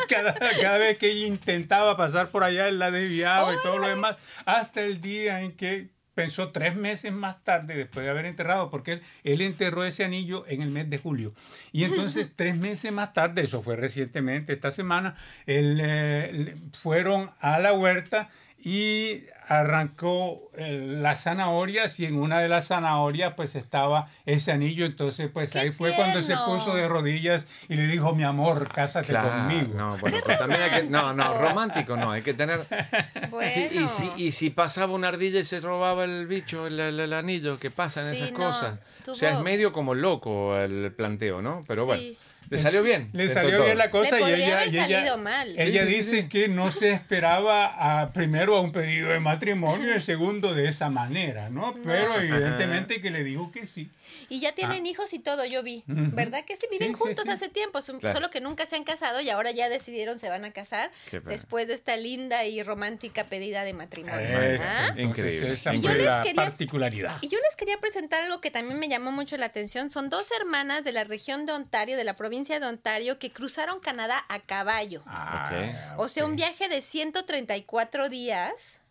cada, 0.09 0.35
cada 0.35 0.79
vez 0.79 0.99
que 0.99 1.11
ella 1.11 1.27
intentaba 1.27 1.97
pasar 1.97 2.31
por 2.31 2.45
allá, 2.45 2.69
él 2.69 2.79
la 2.79 2.91
desviaba 2.91 3.55
y 3.55 3.59
todo 3.63 3.79
lo 3.79 3.89
demás, 3.89 4.17
hasta 4.45 4.83
el 4.83 5.01
día 5.01 5.41
en 5.41 5.53
que 5.53 5.91
pensó 6.15 6.51
tres 6.51 6.77
meses 6.77 7.13
más 7.13 7.43
tarde, 7.43 7.75
después 7.75 8.05
de 8.05 8.11
haber 8.11 8.27
enterrado, 8.27 8.71
porque 8.71 8.93
él, 8.93 9.03
él 9.25 9.41
enterró 9.41 9.85
ese 9.85 10.05
anillo 10.05 10.45
en 10.47 10.63
el 10.63 10.71
mes 10.71 10.89
de 10.91 10.99
julio. 10.99 11.33
Y 11.73 11.85
entonces, 11.85 12.35
tres 12.37 12.57
meses 12.57 12.93
más 12.93 13.13
tarde, 13.13 13.43
eso 13.43 13.63
fue 13.63 13.77
recientemente, 13.77 14.53
esta 14.53 14.71
semana, 14.71 15.15
él, 15.47 15.81
eh, 15.83 16.55
fueron 16.73 17.31
a 17.41 17.59
la 17.59 17.73
huerta 17.73 18.29
y 18.63 19.25
arrancó 19.49 20.51
eh, 20.57 20.97
las 21.01 21.25
zanahorias 21.25 21.99
y 22.01 22.07
en 22.07 22.17
una 22.17 22.39
de 22.41 22.49
las 22.49 22.69
zanahorias 22.69 23.35
pues 23.37 23.55
estaba 23.55 24.07
ese 24.25 24.53
anillo, 24.53 24.87
entonces 24.87 25.29
pues 25.33 25.51
¡Qué 25.53 25.59
ahí 25.59 25.73
fue 25.73 25.95
cuando 25.95 26.23
se 26.23 26.35
puso 26.47 26.75
de 26.75 26.89
rodillas 26.89 27.47
y 27.69 27.75
le 27.75 27.87
dijo, 27.87 28.15
mi 28.15 28.23
amor, 28.23 28.71
cásate 28.73 29.09
Claro, 29.09 29.29
conmigo. 29.31 29.75
no, 29.77 29.97
bueno, 29.99 30.19
pero 30.25 30.39
también 30.39 30.63
hay 30.63 30.71
que, 30.83 30.89
no, 30.89 31.13
no, 31.13 31.35
romántico 31.39 31.97
no, 31.97 32.13
hay 32.13 32.23
que 32.23 32.35
tener. 32.35 32.61
Bueno. 33.31 33.51
Sí, 33.53 33.69
y, 33.73 33.89
si, 33.89 34.11
y 34.17 34.31
si 34.33 34.51
pasaba 34.51 34.93
una 34.95 35.09
ardilla 35.09 35.41
y 35.41 35.45
se 35.45 35.61
robaba 35.61 36.05
el 36.05 36.27
bicho, 36.27 36.67
el, 36.67 36.79
el- 36.81 37.01
el 37.01 37.13
anillo, 37.13 37.59
¿qué 37.59 37.71
pasan 37.71 38.11
Sí, 38.15 38.17
esas 38.23 38.33
no, 38.33 38.39
cosas? 38.39 38.81
tuvo- 39.05 39.13
O 39.15 39.17
sea, 39.17 39.31
es 39.33 39.41
medio 39.41 39.73
como 39.73 39.95
loco 39.95 40.57
el 40.57 40.93
planteo, 40.93 41.43
¿no? 41.43 41.61
Pero 41.67 41.85
bueno, 41.87 42.01
Sí. 42.01 42.17
Le 42.57 42.59
salió 42.63 42.83
bien. 42.83 43.11
Le 43.13 43.29
salió 43.29 43.57
todo. 43.57 43.65
bien 43.67 43.79
la 43.79 43.91
cosa 43.91 44.17
Le 44.17 44.23
y 44.23 44.35
ella, 44.43 44.57
haber 44.59 44.69
y 44.69 44.71
ella- 44.79 44.89
salido 44.89 45.19
mal. 45.19 45.55
ella 45.59 45.83
Sí, 45.87 45.89
sí, 45.91 45.97
dice 45.97 46.21
sí. 46.23 46.29
que 46.29 46.49
no 46.49 46.71
se 46.71 46.91
esperaba 46.93 48.01
a, 48.01 48.13
primero 48.13 48.57
a 48.57 48.61
un 48.61 48.73
pedido 48.73 49.11
de 49.11 49.21
matrimonio 49.21 49.89
y 49.89 49.93
el 49.93 50.03
segundo 50.03 50.55
de 50.55 50.69
esa 50.69 50.91
manera, 50.91 51.51
¿no? 51.51 51.75
Pero 51.85 52.17
evidentemente 52.21 53.01
que 53.01 53.11
le 53.11 53.25
dijo 53.25 53.51
que 53.51 53.67
sí. 53.67 53.89
Y 54.29 54.41
ya 54.41 54.53
tienen 54.53 54.87
hijos 54.87 55.13
y 55.15 55.19
todo, 55.19 55.45
yo 55.45 55.63
vi. 55.63 55.85
Ah. 55.89 55.93
¿Verdad 56.13 56.45
que 56.45 56.57
sí? 56.57 56.67
Viven 56.71 56.93
juntos 56.95 57.25
sí. 57.25 57.31
hace 57.31 57.49
tiempo, 57.49 57.81
son- 57.83 57.99
Claro. 57.99 58.15
solo 58.15 58.31
que 58.31 58.41
nunca 58.41 58.67
se 58.67 58.77
han 58.77 58.85
casado 58.85 59.21
y 59.21 59.31
ahora 59.31 59.51
ya 59.51 59.69
decidieron 59.69 60.19
se 60.19 60.29
van 60.29 60.45
a 60.45 60.53
casar 60.53 60.91
después 61.27 61.69
de 61.69 61.75
esta 61.75 61.97
linda 61.97 62.45
y 62.45 62.63
romántica 62.63 63.25
pedida 63.29 63.65
de 63.65 63.73
matrimonio. 63.73 64.19
¿ah? 64.61 64.95
entonces 64.97 65.03
Increíble. 65.35 65.53
Esa 65.53 65.75
Y 65.75 65.81
yo 65.81 65.95
les 65.95 66.07
la 66.07 66.23
quería- 66.23 66.43
particularidad. 66.43 67.17
Y 67.23 67.29
yo 67.29 67.39
les 67.47 67.57
quería 67.57 67.79
presentar 67.79 68.23
algo 68.25 68.41
que 68.41 68.51
también 68.51 68.79
me 68.79 68.89
llamó 68.89 69.13
mucho 69.13 69.37
la 69.37 69.47
atención. 69.47 69.91
Son 69.91 70.09
dos 70.11 70.31
hermanas 70.41 70.85
de 70.85 70.93
la 70.93 71.05
región 71.05 71.47
de 71.47 71.53
Ontario, 71.53 71.97
de 71.97 72.05
la 72.05 72.15
provincia 72.17 72.42
de 72.61 72.67
Ontario, 72.67 73.19
que 73.19 73.33
cruzaron 73.33 73.81
Canadá 73.81 74.25
a 74.29 74.41
caballo. 74.41 75.03
Ah, 75.07 75.95
O 75.97 76.09
sea, 76.09 76.25
un 76.27 76.37
viaje 76.37 76.69
de 76.69 76.83
134 76.83 78.09
días 78.09 78.82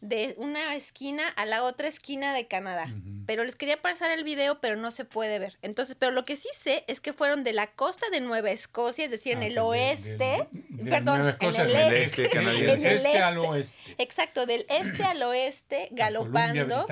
de 0.00 0.34
una 0.38 0.74
esquina 0.76 1.26
a 1.36 1.44
la 1.44 1.64
otra 1.64 1.88
esquina 1.88 2.32
de 2.32 2.46
Canadá. 2.46 2.86
Pero 3.26 3.44
les 3.44 3.56
quería 3.56 3.76
pasar 3.82 4.10
el 4.12 4.22
video, 4.24 4.60
pero 4.60 4.76
no 4.76 4.90
se 4.90 5.04
puede 5.04 5.38
ver. 5.38 5.58
Entonces, 5.60 5.96
pero 5.98 6.12
lo 6.12 6.24
que 6.24 6.36
sí 6.36 6.48
sé 6.56 6.84
es 6.86 7.00
que 7.00 7.12
fueron 7.12 7.42
de 7.44 7.52
la 7.52 7.66
costa 7.66 8.06
de 8.10 8.20
Nueva 8.20 8.50
Escocia, 8.50 9.04
es 9.04 9.10
decir, 9.10 9.32
en 9.32 9.42
Ah, 9.42 9.46
el 9.46 9.58
oeste, 9.58 10.46
del- 10.52 10.88
perdón, 10.88 11.36
en 11.40 11.54
el 11.56 11.70
este, 11.70 12.04
este 12.04 12.28
canadiense. 12.30 12.64
en 12.74 12.86
el 12.86 12.96
Este 13.06 13.18
al 13.18 13.34
este. 13.36 13.48
oeste. 13.48 13.94
Exacto, 13.98 14.46
del 14.46 14.64
este 14.68 15.02
al 15.04 15.22
oeste, 15.22 15.88
galopando 15.92 16.86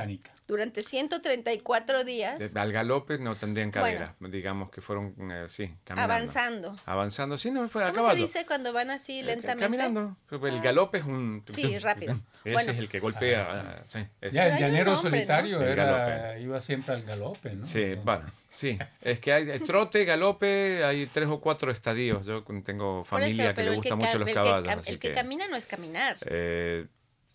durante 0.46 0.82
134 0.82 2.04
días, 2.04 2.54
Al 2.56 2.72
galope 2.72 3.18
no 3.18 3.34
tendrían 3.36 3.70
cadera, 3.70 4.14
digamos 4.20 4.70
que 4.70 4.80
fueron, 4.80 5.14
eh, 5.30 5.46
sí, 5.48 5.74
caminando. 5.84 6.12
avanzando. 6.14 6.76
Avanzando, 6.86 7.38
sí, 7.38 7.50
no, 7.50 7.68
fue 7.68 7.90
¿Cómo 7.92 8.10
se 8.10 8.16
dice 8.16 8.46
cuando 8.46 8.72
van 8.72 8.90
así 8.90 9.20
Eh, 9.20 9.24
lentamente? 9.24 9.64
Caminando. 9.64 10.16
El 10.30 10.60
galope 10.60 10.98
es 10.98 11.04
un... 11.04 11.44
Sí, 11.48 11.78
rápido. 11.78 12.20
Ese 12.46 12.52
Bueno. 12.52 12.72
es 12.72 12.78
el 12.78 12.88
que 12.88 13.00
golpea. 13.00 13.46
ah, 13.50 13.82
sí, 13.88 13.98
ese. 14.20 14.36
Ya, 14.36 14.46
el 14.46 14.52
llanero 14.60 14.92
nombre, 14.92 14.94
¿no? 14.94 15.02
solitario 15.02 15.62
era, 15.62 16.38
iba 16.38 16.60
siempre 16.60 16.94
al 16.94 17.02
galope, 17.02 17.50
¿no? 17.54 17.66
Sí, 17.66 17.94
bueno, 18.04 18.24
sí. 18.50 18.78
Es 19.02 19.18
que 19.18 19.32
hay 19.32 19.58
trote, 19.60 20.04
galope, 20.04 20.84
hay 20.84 21.06
tres 21.06 21.28
o 21.28 21.40
cuatro 21.40 21.72
estadios. 21.72 22.24
Yo 22.24 22.44
tengo 22.64 23.04
familia 23.04 23.46
eso, 23.46 23.54
que 23.54 23.62
le 23.64 23.74
gustan 23.74 23.98
mucho 23.98 24.18
los 24.18 24.28
el 24.28 24.34
que 24.34 24.40
caballos. 24.40 24.68
cam- 24.68 24.78
así 24.78 24.92
el 24.92 24.98
que 25.00 25.08
que, 25.08 25.14
camina 25.14 25.48
no 25.48 25.56
es 25.56 25.66
caminar. 25.66 26.16
eh, 26.20 26.86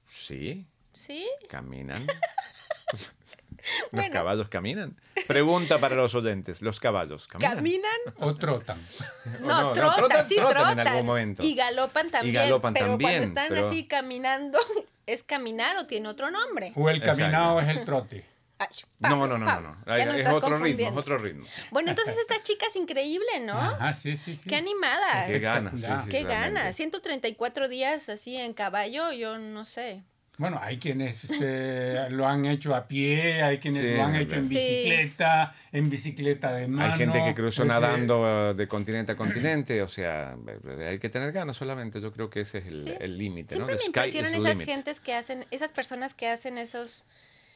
sí, 0.10 0.65
¿Sí? 0.93 1.28
caminan. 1.50 2.06
¿Los 3.91 3.91
Bueno. 3.91 4.13
caballos 4.13 4.50
caminan? 4.50 5.00
Pregunta 5.28 5.78
para 5.80 5.95
los 5.95 6.13
oyentes. 6.15 6.62
¿Los 6.62 6.80
caballos 6.80 7.28
caminan? 7.28 7.56
¿Caminan? 7.56 7.91
O 8.17 8.36
trotan. 8.36 8.80
No, 9.41 9.47
no, 9.47 9.62
no, 9.63 9.71
trotan, 9.74 10.00
trotan- 10.06 10.24
sí 10.26 10.36
trotan 10.36 10.56
trotan. 10.56 10.80
en 10.80 10.88
algún 10.88 11.06
momento. 11.06 11.43
Y 11.43 11.56
galopan 11.56 12.10
también. 12.10 12.36
galopan 12.36 12.74
pero 12.74 12.88
también, 12.88 13.12
cuando 13.12 13.28
están 13.28 13.47
pero- 13.50 13.67
así 13.67 13.88
caminando, 13.88 14.60
¿es 15.06 15.24
caminar 15.24 15.78
o 15.78 15.86
tiene 15.86 16.08
otro 16.10 16.32
nombre? 16.32 16.74
O 16.76 16.89
el 16.89 16.97
Exacto. 16.97 17.19
caminado 17.19 17.60
es 17.60 17.67
el 17.67 17.86
trote. 17.86 18.26
Ay, 18.58 18.67
No, 19.00 19.10
Pablo, 19.19 19.28
no, 19.28 19.38
no, 19.39 19.62
no. 19.62 19.78
Pablo, 19.86 20.13
es 20.13 20.28
otro 20.28 20.58
ritmo, 20.60 20.89
es 20.89 20.95
otro 20.97 21.17
ritmo. 21.17 21.47
Bueno, 21.71 21.89
entonces 21.89 22.15
esta 22.19 22.43
chica 22.43 22.67
es 22.67 22.76
increíble, 22.76 23.39
¿no? 23.41 23.54
Ajá, 23.54 23.91
sí, 23.95 24.15
sí, 24.17 24.36
sí. 24.36 24.47
Qué 24.47 24.56
animada. 24.56 25.26
Qué 25.26 25.39
gana, 25.39 25.71
sí, 25.71 25.78
sí, 25.78 26.10
Qué 26.10 26.24
realmente. 26.24 26.60
gana. 26.62 26.71
134 26.74 27.67
días 27.69 28.08
así 28.10 28.38
en 28.38 28.54
caballo, 28.54 29.12
yo 29.13 29.39
no 29.39 29.65
sé. 29.65 30.04
Bueno, 30.42 30.60
hay 30.60 30.80
quienes 30.80 31.40
eh, 31.40 32.08
lo 32.10 32.28
han 32.28 32.46
hecho 32.46 32.74
a 32.74 32.88
pie, 32.88 33.44
hay 33.44 33.60
quienes 33.60 33.86
Sí, 33.88 33.94
lo 33.96 34.04
han 34.06 34.16
hecho 34.16 34.34
en 34.38 34.50
Sí. 34.50 34.56
bicicleta, 34.56 35.54
en 35.72 35.90
bicicleta 35.92 36.52
de 36.54 36.68
mano. 36.68 36.92
Hay 36.92 36.98
gente 36.98 37.24
que 37.24 37.36
cruzó 37.36 37.62
Ese- 37.62 37.70
nadando 37.72 38.50
eh, 38.50 38.54
de 38.56 38.68
continente 38.68 39.12
a 39.12 39.16
continente, 39.16 39.84
o 39.84 39.88
sea, 39.88 40.36
eh, 40.68 40.88
hay 40.90 40.98
que 40.98 41.10
tener 41.10 41.32
ganas 41.32 41.56
solamente. 41.58 42.02
Yo 42.02 42.12
creo 42.12 42.32
que 42.32 42.42
ese 42.42 42.58
es 42.58 42.66
el 42.66 42.84
Sí. 42.86 43.08
límite, 43.08 43.56
¿no? 43.60 43.68
The 43.68 43.74
me 43.76 43.78
impresionan 43.86 44.32
the 44.32 44.38
esas 44.40 44.52
limit. 44.58 44.66
gentes 44.66 45.00
que 45.00 45.14
hacen, 45.14 45.46
esas 45.52 45.72
personas 45.72 46.16
que 46.16 46.28
hacen 46.28 46.58
esos... 46.58 47.06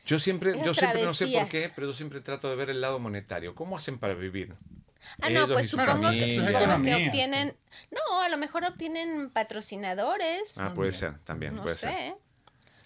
Yo 0.06 0.20
siempre, 0.20 0.52
esas 0.52 0.64
yo 0.64 0.74
siempre 0.76 1.04
no 1.04 1.14
sé 1.16 1.26
por 1.26 1.50
qué, 1.50 1.72
pero 1.74 1.88
yo 1.88 1.94
siempre 1.94 2.22
trato 2.22 2.52
de 2.52 2.56
ver 2.56 2.70
el 2.70 2.82
lado 2.82 3.00
monetario. 3.00 3.56
¿Cómo 3.56 3.78
hacen 3.78 3.98
para 3.98 4.14
vivir? 4.14 4.54
Ah, 5.22 5.32
no, 5.32 5.48
pues 5.48 5.70
supongo 5.70 6.12
que, 6.12 6.38
supongo 6.38 6.60
obtienen... 7.08 7.56
No, 7.90 8.22
a 8.22 8.30
lo 8.30 8.38
mejor 8.38 8.64
obtienen 8.64 9.32
patrocinadores. 9.32 10.60
Ah, 10.60 10.74
puede 10.76 10.92
ser, 10.92 11.18
también 11.24 11.56
no 11.56 11.64
puede 11.64 11.76
sé. 11.78 11.88
ser. 11.90 12.14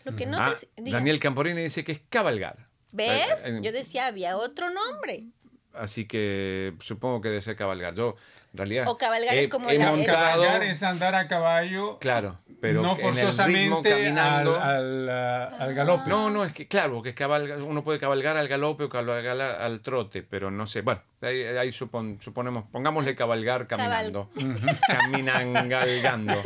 Lo 0.04 0.16
que 0.16 0.26
no 0.26 0.38
Ah, 0.40 0.56
sé 0.56 0.68
si... 0.76 0.82
diga, 0.82 0.98
Daniel 0.98 1.20
Camporini 1.20 1.62
dice 1.62 1.84
que 1.84 1.92
es 1.92 2.02
cabalgar. 2.10 2.68
¿Ves? 2.92 3.46
Eh, 3.48 3.58
eh, 3.58 3.60
Yo 3.62 3.72
decía, 3.72 4.08
había 4.08 4.38
otro 4.38 4.70
nombre. 4.70 5.28
Así 5.74 6.06
que 6.06 6.74
supongo 6.82 7.22
que 7.22 7.30
debe 7.30 7.42
ser 7.42 7.56
cabalgar. 7.56 7.94
Yo, 7.94 8.16
en 8.54 8.58
realidad. 8.58 8.88
O 8.88 8.98
cabalgar 8.98 9.36
he- 9.36 9.42
es 9.42 9.50
como 9.50 9.70
he 9.70 9.78
la- 9.78 9.92
montado- 9.92 10.18
Cabalgar 10.18 10.64
es 10.64 10.84
andar 10.84 11.16
a 11.16 11.28
caballo, 11.28 11.98
Claro, 12.00 12.40
pero 12.62 12.82
no 12.82 12.94
en 12.94 12.98
el 13.00 13.06
ritmo 13.06 13.22
forzosamente 13.22 13.90
caminando. 13.90 14.60
al, 14.60 15.10
al, 15.10 15.54
al 15.62 15.74
galope. 15.74 16.10
No, 16.10 16.30
no, 16.30 16.44
es 16.46 16.54
que 16.54 16.68
claro, 16.68 17.02
que 17.02 17.14
cabalga, 17.14 17.58
uno 17.58 17.84
puede 17.84 18.00
cabalgar 18.00 18.38
al 18.38 18.48
galope 18.48 18.84
o 18.86 18.90
cabalgar 18.90 19.40
al 19.40 19.82
trote, 19.82 20.24
pero 20.24 20.52
no 20.52 20.68
sé. 20.68 20.82
Bueno, 20.82 21.02
ahí, 21.22 21.44
ahí 21.44 21.70
supon- 21.70 22.20
suponemos, 22.22 22.66
pongámosle 22.72 23.16
cabalgar 23.16 23.68
caminando. 23.68 24.30
Caminan 24.88 25.70
galgando. 25.70 26.34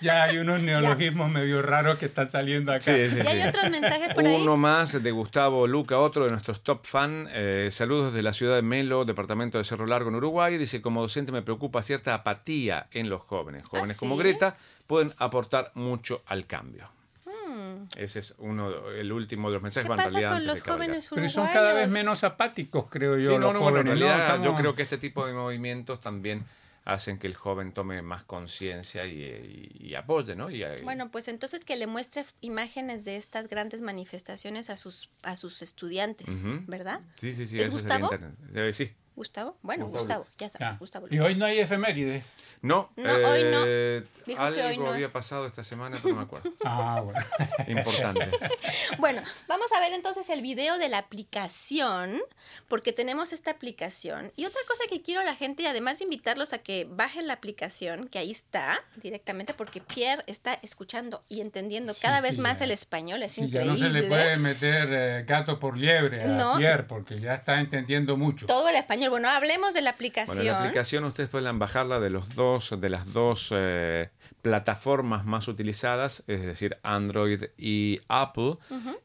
Ya 0.00 0.24
hay 0.24 0.38
unos 0.38 0.60
neologismos 0.60 1.30
medio 1.30 1.62
raros 1.62 1.98
que 1.98 2.06
están 2.06 2.26
saliendo 2.28 2.72
acá. 2.72 2.80
Sí, 2.82 3.10
sí, 3.10 3.18
Y 3.22 3.26
hay 3.26 3.42
sí. 3.42 3.48
otros 3.48 3.70
mensajes 3.70 4.14
por 4.14 4.26
ahí. 4.26 4.40
Uno 4.42 4.56
más 4.56 5.00
de 5.02 5.10
Gustavo 5.10 5.66
Luca, 5.66 5.98
otro 5.98 6.24
de 6.24 6.30
nuestros 6.30 6.62
top 6.62 6.84
fan. 6.84 7.28
Eh, 7.32 7.68
saludos 7.70 8.12
de 8.12 8.22
la 8.22 8.32
ciudad 8.32 8.56
de 8.56 8.62
Melo, 8.62 9.04
departamento 9.04 9.58
de 9.58 9.64
Cerro 9.64 9.81
Largo, 9.86 10.08
en 10.10 10.16
Uruguay. 10.16 10.56
Dice, 10.58 10.80
como 10.82 11.00
docente 11.02 11.32
me 11.32 11.42
preocupa 11.42 11.82
cierta 11.82 12.14
apatía 12.14 12.88
en 12.92 13.08
los 13.08 13.22
jóvenes. 13.22 13.64
Jóvenes 13.66 13.96
¿Ah, 13.96 13.98
como 13.98 14.14
sí? 14.16 14.20
Greta 14.22 14.56
pueden 14.86 15.12
aportar 15.18 15.70
mucho 15.74 16.22
al 16.26 16.46
cambio. 16.46 16.88
Ese 17.96 18.20
es 18.20 18.34
uno, 18.38 18.88
el 18.90 19.12
último 19.12 19.48
de 19.48 19.54
los 19.54 19.62
mensajes. 19.62 19.90
¿Qué 19.90 19.96
pasa 19.96 20.08
realidad, 20.08 20.32
con 20.32 20.46
los 20.46 20.62
jóvenes 20.62 21.06
Pero 21.10 21.22
uruguayos? 21.22 21.32
son 21.32 21.48
cada 21.48 21.72
vez 21.74 21.88
menos 21.90 22.24
apáticos, 22.24 22.86
creo 22.88 23.18
yo, 23.18 23.32
Sí, 23.32 23.38
no, 23.38 23.52
los 23.52 23.54
no, 23.54 23.60
bueno, 23.60 23.78
en 23.80 23.86
jóvenes. 23.86 24.00
¿no? 24.00 24.06
realidad 24.06 24.28
yo 24.28 24.34
Estamos- 24.36 24.60
creo 24.60 24.74
que 24.74 24.82
este 24.82 24.98
tipo 24.98 25.26
de 25.26 25.32
movimientos 25.34 26.00
también 26.00 26.44
hacen 26.84 27.18
que 27.18 27.26
el 27.26 27.34
joven 27.34 27.72
tome 27.72 28.00
más 28.02 28.22
conciencia 28.24 29.04
y, 29.06 29.22
y- 29.80 29.88
y 29.88 29.94
apoye, 29.94 30.34
¿no? 30.34 30.50
Y, 30.50 30.64
Bueno, 30.82 31.10
pues 31.10 31.28
entonces 31.28 31.64
que 31.64 31.76
le 31.76 31.86
muestre 31.86 32.24
imágenes 32.40 33.04
de 33.04 33.16
estas 33.16 33.48
grandes 33.48 33.82
manifestaciones 33.82 34.70
a 34.70 34.76
sus 34.76 35.10
a 35.22 35.36
sus 35.36 35.60
estudiantes, 35.62 36.42
Ujú. 36.44 36.62
¿verdad? 36.66 37.00
Sí, 37.16 37.34
sí, 37.34 37.46
sí. 37.46 37.58
¿Es 37.60 37.68
eso 37.68 37.78
sería 37.78 37.98
Gustavo? 37.98 38.14
interesante. 38.14 38.68
Eh, 38.68 38.72
Sí, 38.72 38.92
Gustavo. 39.14 39.56
Bueno, 39.62 39.86
Gustavo, 39.88 40.26
ya 40.38 40.48
sabes, 40.48 40.78
Gustavo. 40.78 41.06
Y 41.10 41.18
hoy 41.18 41.34
no 41.34 41.44
hay 41.44 41.58
efemérides. 41.58 42.32
No, 42.62 42.90
No, 42.96 43.12
hoy 43.12 43.42
no. 43.44 43.64
eh, 43.66 44.04
Dijo 44.24 44.38
que 44.38 44.44
algo 44.44 44.62
hoy 44.68 44.78
no 44.78 44.92
había 44.92 45.06
es. 45.06 45.12
pasado 45.12 45.46
esta 45.46 45.64
semana, 45.64 45.98
pero 46.00 46.14
no 46.14 46.20
me 46.20 46.26
acuerdo. 46.26 46.50
Ah, 46.64 47.00
bueno. 47.04 47.18
Importante. 47.68 48.28
Bueno, 48.98 49.22
vamos 49.48 49.66
a 49.76 49.80
ver 49.80 49.92
entonces 49.94 50.28
el 50.28 50.42
video 50.42 50.78
de 50.78 50.88
la 50.88 50.98
aplicación, 50.98 52.20
porque 52.68 52.92
tenemos 52.92 53.32
esta 53.32 53.50
aplicación. 53.50 54.32
Y 54.36 54.44
otra 54.44 54.60
cosa 54.68 54.84
que 54.88 55.02
quiero 55.02 55.20
a 55.22 55.24
la 55.24 55.34
gente, 55.34 55.62
y 55.62 55.66
además 55.66 55.98
de 55.98 56.04
invitarlos 56.04 56.52
a 56.52 56.58
que 56.58 56.86
bajen 56.88 57.26
la 57.26 57.32
aplicación, 57.34 58.06
que 58.08 58.18
ahí 58.18 58.30
está 58.30 58.80
directamente, 58.96 59.54
porque 59.54 59.80
Pierre 59.80 60.22
está 60.26 60.54
escuchando 60.62 61.22
y 61.28 61.40
entendiendo 61.40 61.94
Sí, 61.94 62.02
cada 62.02 62.20
vez 62.20 62.36
sí, 62.36 62.40
más 62.40 62.58
ya. 62.60 62.66
el 62.66 62.70
español, 62.70 63.22
es 63.22 63.32
Sí, 63.32 63.40
ya 63.42 63.62
increíble. 63.62 63.72
no 63.72 63.76
se 63.86 63.90
le 63.90 64.02
puede 64.08 64.36
meter 64.36 64.88
eh, 64.92 65.24
gato 65.26 65.58
por 65.58 65.76
liebre 65.76 66.22
a 66.22 66.26
No. 66.26 66.58
Pierre, 66.58 66.84
porque 66.84 67.18
ya 67.18 67.34
está 67.34 67.58
entendiendo 67.58 68.16
mucho. 68.16 68.46
Todo 68.46 68.68
el 68.68 68.76
español. 68.76 69.01
Bueno, 69.08 69.28
hablemos 69.28 69.74
de 69.74 69.82
la 69.82 69.90
aplicación. 69.90 70.36
Bueno, 70.36 70.52
la 70.52 70.60
aplicación. 70.60 71.04
ustedes 71.04 71.28
pueden 71.28 71.58
bajarla 71.58 72.00
de 72.00 72.10
los 72.10 72.34
dos, 72.34 72.74
de 72.78 72.88
las 72.88 73.12
dos 73.12 73.48
eh, 73.50 74.10
plataformas 74.42 75.24
más 75.24 75.48
utilizadas, 75.48 76.24
es 76.26 76.42
decir, 76.42 76.76
Android 76.82 77.44
y 77.56 78.00
Apple, 78.08 78.56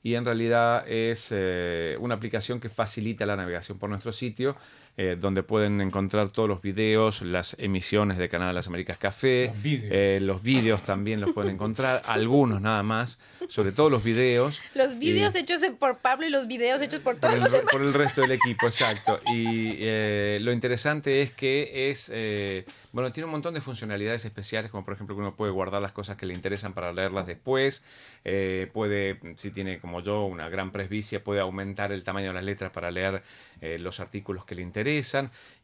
y 0.03 0.15
en 0.15 0.25
realidad 0.25 0.87
es 0.87 1.29
eh, 1.31 1.97
una 1.99 2.15
aplicación 2.15 2.59
que 2.59 2.69
facilita 2.69 3.25
la 3.25 3.35
navegación 3.35 3.77
por 3.77 3.89
nuestro 3.89 4.11
sitio, 4.11 4.55
eh, 4.97 5.15
donde 5.19 5.43
pueden 5.43 5.79
encontrar 5.79 6.29
todos 6.29 6.49
los 6.49 6.61
videos, 6.61 7.21
las 7.21 7.55
emisiones 7.59 8.17
de 8.17 8.29
Canal 8.29 8.47
de 8.47 8.53
las 8.55 8.67
Américas 8.67 8.97
Café, 8.97 9.47
Los 9.53 9.61
vídeos. 9.61 9.91
eh, 9.93 10.19
los 10.21 10.41
también 10.81 11.21
los 11.21 11.33
pueden 11.33 11.53
encontrar, 11.53 12.01
algunos 12.07 12.61
nada 12.61 12.81
más, 12.81 13.19
sobre 13.47 13.71
todo 13.71 13.91
los 13.91 14.03
videos. 14.03 14.59
Los 14.73 14.97
vídeos 14.97 15.35
Eh, 15.35 15.39
hechos 15.41 15.61
por 15.79 15.99
Pablo 15.99 16.25
y 16.25 16.31
los 16.31 16.47
videos 16.47 16.81
hechos 16.81 16.99
por 17.01 17.13
por 17.13 17.21
todos 17.21 17.35
el, 17.35 17.41
los 17.41 17.51
demás. 17.51 17.71
por 17.71 17.81
el 17.83 17.93
resto 17.93 18.21
del 18.21 18.31
equipo, 18.31 18.65
exacto. 18.65 19.19
Y 19.31 19.75
eh, 19.79 20.39
lo 20.41 20.51
interesante 20.51 21.21
es 21.21 21.31
que 21.31 21.91
es, 21.91 22.09
eh, 22.11 22.65
bueno, 22.91 23.11
tiene 23.11 23.25
un 23.25 23.31
montón 23.33 23.53
de 23.53 23.61
funcionalidades 23.61 24.25
especiales, 24.25 24.71
como 24.71 24.83
por 24.83 24.95
ejemplo 24.95 25.15
que 25.15 25.21
uno 25.21 25.35
puede 25.35 25.51
guardar 25.51 25.79
las 25.79 25.91
cosas 25.91 26.17
que 26.17 26.25
le 26.25 26.33
interesan 26.33 26.73
para 26.73 26.91
leerlas 26.91 27.27
después, 27.27 27.83
eh, 28.25 28.67
puede, 28.73 29.19
si 29.35 29.51
tiene 29.51 29.79
como 29.79 30.01
yo 30.01 30.25
una 30.25 30.49
gran 30.49 30.71
presbicia, 30.71 31.23
puede 31.23 31.39
aumentar 31.39 31.91
el 31.91 32.01
tamaño 32.03 32.29
de 32.29 32.33
las 32.33 32.43
letras 32.43 32.71
para 32.71 32.89
leer 32.89 33.21
eh, 33.61 33.77
los 33.77 33.99
artículos 33.99 34.43
que 34.43 34.55
le 34.55 34.63
interesan 34.63 34.86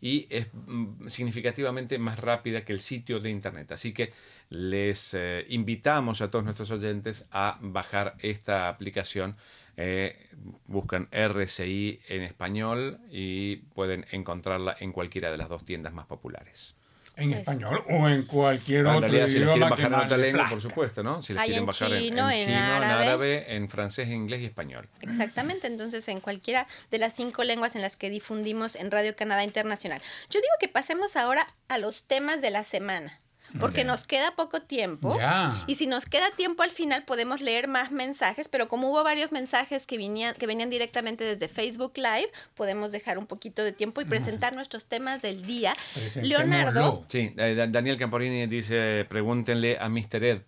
y 0.02 0.28
es 0.30 0.48
mm, 0.54 1.08
significativamente 1.08 1.98
más 1.98 2.20
rápida 2.20 2.64
que 2.64 2.74
el 2.74 2.80
sitio 2.80 3.20
de 3.20 3.30
internet. 3.30 3.72
Así 3.72 3.94
que 3.94 4.12
les 4.50 5.14
eh, 5.14 5.46
invitamos 5.50 6.22
a 6.22 6.30
todos 6.30 6.46
nuestros 6.46 6.72
oyentes 6.72 7.28
a 7.32 7.58
bajar 7.62 8.16
esta 8.20 8.70
aplicación. 8.70 9.36
Eh, 9.76 10.30
buscan 10.68 11.08
RCI 11.12 12.02
en 12.08 12.22
español 12.22 13.00
y 13.10 13.58
pueden 13.74 14.06
encontrarla 14.12 14.76
en 14.80 14.92
cualquiera 14.92 15.32
de 15.32 15.38
las 15.38 15.50
dos 15.50 15.66
tiendas 15.66 15.94
más 15.94 16.06
populares. 16.06 16.78
En 17.16 17.32
Eso. 17.32 17.42
español 17.42 17.84
o 17.90 18.10
en 18.10 18.24
cualquier 18.24 18.80
en 18.82 18.88
otro 18.88 19.02
realidad, 19.02 19.28
si 19.28 19.34
les 19.40 19.44
quieren 19.50 19.56
idioma 19.58 19.70
bajar 19.70 19.86
en 19.94 20.00
otra 20.00 20.18
lengua, 20.18 20.48
por 20.50 20.62
supuesto, 20.62 21.04
¿no? 21.04 21.22
Si 21.22 21.34
les 21.34 21.42
Hay 21.44 21.48
quieren 21.50 21.62
en 21.62 21.66
bajar 21.68 21.92
en- 21.94 22.00
chino, 22.00 22.30
en, 22.32 22.38
en 22.40 22.46
chino, 22.46 22.58
en 22.58 22.64
árabe. 22.84 23.04
árabe, 23.06 23.56
en 23.56 23.70
francés, 23.70 24.08
inglés 24.10 24.42
y 24.42 24.46
español. 24.46 24.90
Exactamente, 25.02 25.68
entonces 25.68 26.08
en 26.08 26.20
cualquiera 26.22 26.66
de 26.90 26.98
las 26.98 27.14
cinco 27.14 27.44
lenguas 27.44 27.76
en 27.76 27.82
las 27.84 27.98
que 27.98 28.10
difundimos 28.10 28.76
en 28.76 28.90
Radio 28.90 29.16
Canadá 29.16 29.44
Internacional. 29.44 30.02
Yo 30.32 30.40
digo 30.42 30.54
que 30.60 30.68
pasemos 30.70 31.16
ahora 31.16 31.46
a 31.68 31.78
los 31.78 32.06
temas 32.06 32.42
de 32.42 32.50
la 32.50 32.64
semana. 32.64 33.20
Porque 33.60 33.84
nos 33.84 34.06
queda 34.06 34.36
poco 34.36 34.62
tiempo. 34.62 35.18
Ya. 35.18 35.64
Y 35.68 35.76
si 35.76 35.86
nos 35.88 36.06
queda 36.06 36.32
tiempo 36.32 36.64
al 36.64 36.72
final 36.72 37.04
podemos 37.04 37.40
leer 37.42 37.68
más 37.68 37.92
mensajes, 37.92 38.50
pero 38.50 38.68
como 38.68 38.90
hubo 38.90 39.04
varios 39.04 39.32
mensajes 39.32 39.86
que 39.88 39.98
venían, 39.98 40.34
que 40.36 40.48
venían 40.48 40.70
directamente 40.70 41.24
desde 41.24 41.48
Facebook 41.48 41.94
Live, 41.96 42.30
podemos 42.56 42.92
dejar 42.92 43.18
un 43.18 43.28
poquito 43.28 43.64
de 43.64 43.72
tiempo 43.72 44.02
y 44.02 44.06
presentar 44.06 44.56
nuestros 44.56 44.88
temas 44.88 45.22
del 45.22 45.46
día. 45.46 45.76
Leonardo, 46.22 47.06
Sí, 47.08 47.34
eh, 47.38 47.56
Da- 47.56 47.68
Daniel 47.68 47.98
Camporini 47.98 48.48
dice, 48.48 49.06
pregúntenle 49.08 49.78
a 49.80 49.88
Mr. 49.90 50.24
Ed. 50.24 50.42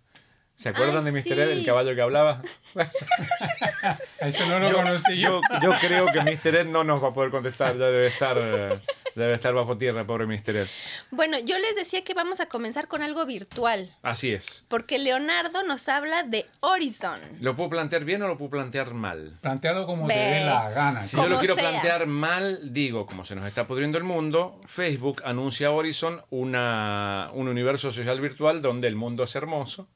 ¿Se 0.55 0.69
acuerdan 0.69 1.05
Ay, 1.05 1.11
de 1.11 1.11
Mr. 1.11 1.21
sí. 1.23 1.31
Ed, 1.33 1.49
el 1.51 1.65
caballo 1.65 1.93
que 1.95 2.01
hablaba? 2.01 2.41
Eso 4.19 4.45
no 4.47 4.59
lo 4.59 4.73
conocí 4.73 5.19
yo. 5.19 5.41
Yo, 5.61 5.71
yo 5.71 5.73
creo 5.79 6.05
que 6.11 6.21
Mr. 6.21 6.55
Ed 6.55 6.67
no 6.67 6.83
nos 6.83 7.03
va 7.03 7.09
a 7.09 7.13
poder 7.13 7.29
contestar, 7.31 7.77
ya 7.77 7.85
debe 7.85 8.07
estar, 8.07 8.37
eh, 8.39 8.79
debe 9.15 9.33
estar 9.33 9.53
bajo 9.53 9.77
tierra, 9.77 10.05
pobre. 10.05 10.25
Ed. 10.35 10.67
bueno, 11.11 11.37
yo 11.39 11.57
les 11.57 11.75
decía 11.75 12.03
que 12.03 12.13
vamos 12.13 12.39
a 12.41 12.45
comenzar 12.47 12.87
con 12.87 13.01
algo 13.01 13.25
virtual, 13.25 13.89
Así 14.03 14.31
es. 14.33 14.65
porque 14.67 14.99
Leonardo 14.99 15.63
nos 15.63 15.87
habla 15.89 16.23
de 16.23 16.45
Horizon. 16.59 17.19
¿Lo 17.41 17.55
puedo 17.55 17.69
plantear 17.69 18.03
bien 18.05 18.21
o 18.23 18.27
lo 18.27 18.37
puedo 18.37 18.51
plantear 18.51 18.93
mal? 18.93 19.37
Plantearlo 19.41 19.85
como 19.85 20.07
te 20.07 20.13
Ve. 20.15 20.19
dé 20.21 20.45
la 20.45 20.69
gana. 20.69 21.01
Si 21.01 21.15
yo 21.17 21.27
lo 21.27 21.39
quiero 21.39 21.55
sea. 21.55 21.69
plantear 21.69 22.07
mal, 22.07 22.73
digo, 22.73 23.05
como 23.05 23.23
se 23.25 23.35
nos 23.35 23.45
está 23.47 23.65
pudriendo 23.65 23.97
el 23.97 24.03
mundo, 24.03 24.59
Facebook 24.67 25.21
anuncia 25.25 25.67
a 25.67 25.71
Horizon 25.71 26.21
una, 26.29 27.29
un 27.33 27.47
universo 27.47 27.91
social 27.91 28.19
virtual 28.19 28.61
donde 28.61 28.87
el 28.87 28.95
mundo 28.95 29.23
es 29.23 29.35
hermoso. 29.35 29.87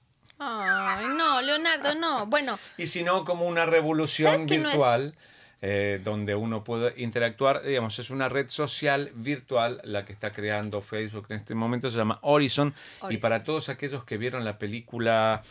Ay, 0.42 1.06
no, 1.18 1.42
Leonardo, 1.42 1.96
no. 1.96 2.26
Bueno, 2.28 2.58
Y 2.78 2.88
si 2.88 3.04
no, 3.04 3.26
como 3.26 3.46
una 3.46 3.66
revolución 3.66 4.32
¿Sabes 4.32 4.46
que 4.48 4.58
no 4.58 4.70
es- 4.70 4.76
virtual 4.76 5.14
eh, 5.62 6.00
donde 6.04 6.36
uno 6.36 6.64
puede 6.64 6.94
interactuar. 7.02 7.64
Digamos, 7.64 8.00
es 8.00 8.10
una 8.10 8.30
red 8.30 8.50
social 8.50 9.12
virtual 9.16 9.82
la 9.84 10.06
que 10.06 10.14
está 10.14 10.32
creando 10.32 10.82
Facebook 10.82 11.28
en 11.30 11.38
este 11.38 11.56
momento. 11.56 11.90
Se 11.90 11.98
llama 11.98 12.20
Horizon. 12.22 12.74
Y 13.10 13.18
para 13.18 13.44
todos 13.44 13.70
aquellos 13.70 14.04
que 14.04 14.18
vieron 14.18 14.46
la 14.46 14.58
película... 14.58 15.42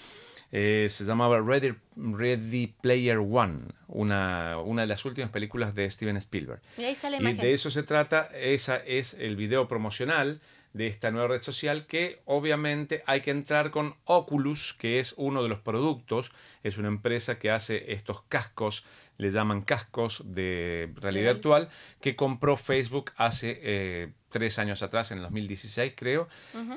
eh, 0.50 0.86
se 0.88 1.04
llamaba 1.04 1.40
Ready, 1.40 1.74
Ready 1.96 2.68
Player 2.80 3.18
One, 3.18 3.64
una, 3.88 4.58
una 4.58 4.82
de 4.82 4.88
las 4.88 5.04
últimas 5.04 5.30
películas 5.30 5.74
de 5.74 5.88
Steven 5.90 6.16
Spielberg. 6.16 6.60
y 6.78 6.84
ahí 6.84 6.94
sale 6.94 7.18
Y 7.18 7.32
de 7.34 7.52
eso 7.52 7.70
se 7.70 7.82
trata, 7.82 8.30
esa 8.34 8.76
es 8.76 9.14
el 9.14 9.36
video 9.36 9.68
promocional 9.68 10.40
de 10.72 10.86
esta 10.86 11.10
nueva 11.10 11.28
red 11.28 11.42
social 11.42 11.86
que 11.86 12.20
obviamente 12.24 13.02
hay 13.06 13.20
que 13.20 13.30
entrar 13.30 13.70
con 13.70 13.94
Oculus, 14.04 14.74
que 14.74 15.00
es 15.00 15.14
uno 15.16 15.42
de 15.42 15.48
los 15.48 15.58
productos, 15.60 16.32
es 16.62 16.78
una 16.78 16.88
empresa 16.88 17.38
que 17.38 17.50
hace 17.50 17.92
estos 17.92 18.22
cascos, 18.28 18.84
le 19.18 19.30
llaman 19.30 19.62
cascos 19.62 20.22
de 20.24 20.92
realidad 20.96 21.34
virtual, 21.34 21.68
que 22.00 22.16
compró 22.16 22.56
Facebook 22.56 23.12
hace 23.16 23.60
eh, 23.62 24.12
tres 24.30 24.58
años 24.58 24.82
atrás, 24.82 25.10
en 25.10 25.18
el 25.18 25.24
2016 25.24 25.94
creo. 25.96 26.28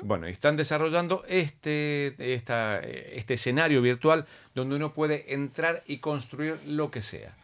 Bueno, 0.02 0.28
y 0.28 0.32
están 0.32 0.56
desarrollando 0.56 1.22
este, 1.28 2.14
esta, 2.18 2.80
este 2.80 3.34
escenario 3.34 3.82
virtual 3.82 4.26
donde 4.54 4.76
uno 4.76 4.92
puede 4.92 5.34
entrar 5.34 5.82
y 5.86 5.98
construir 5.98 6.56
lo 6.66 6.90
que 6.90 7.02
sea. 7.02 7.34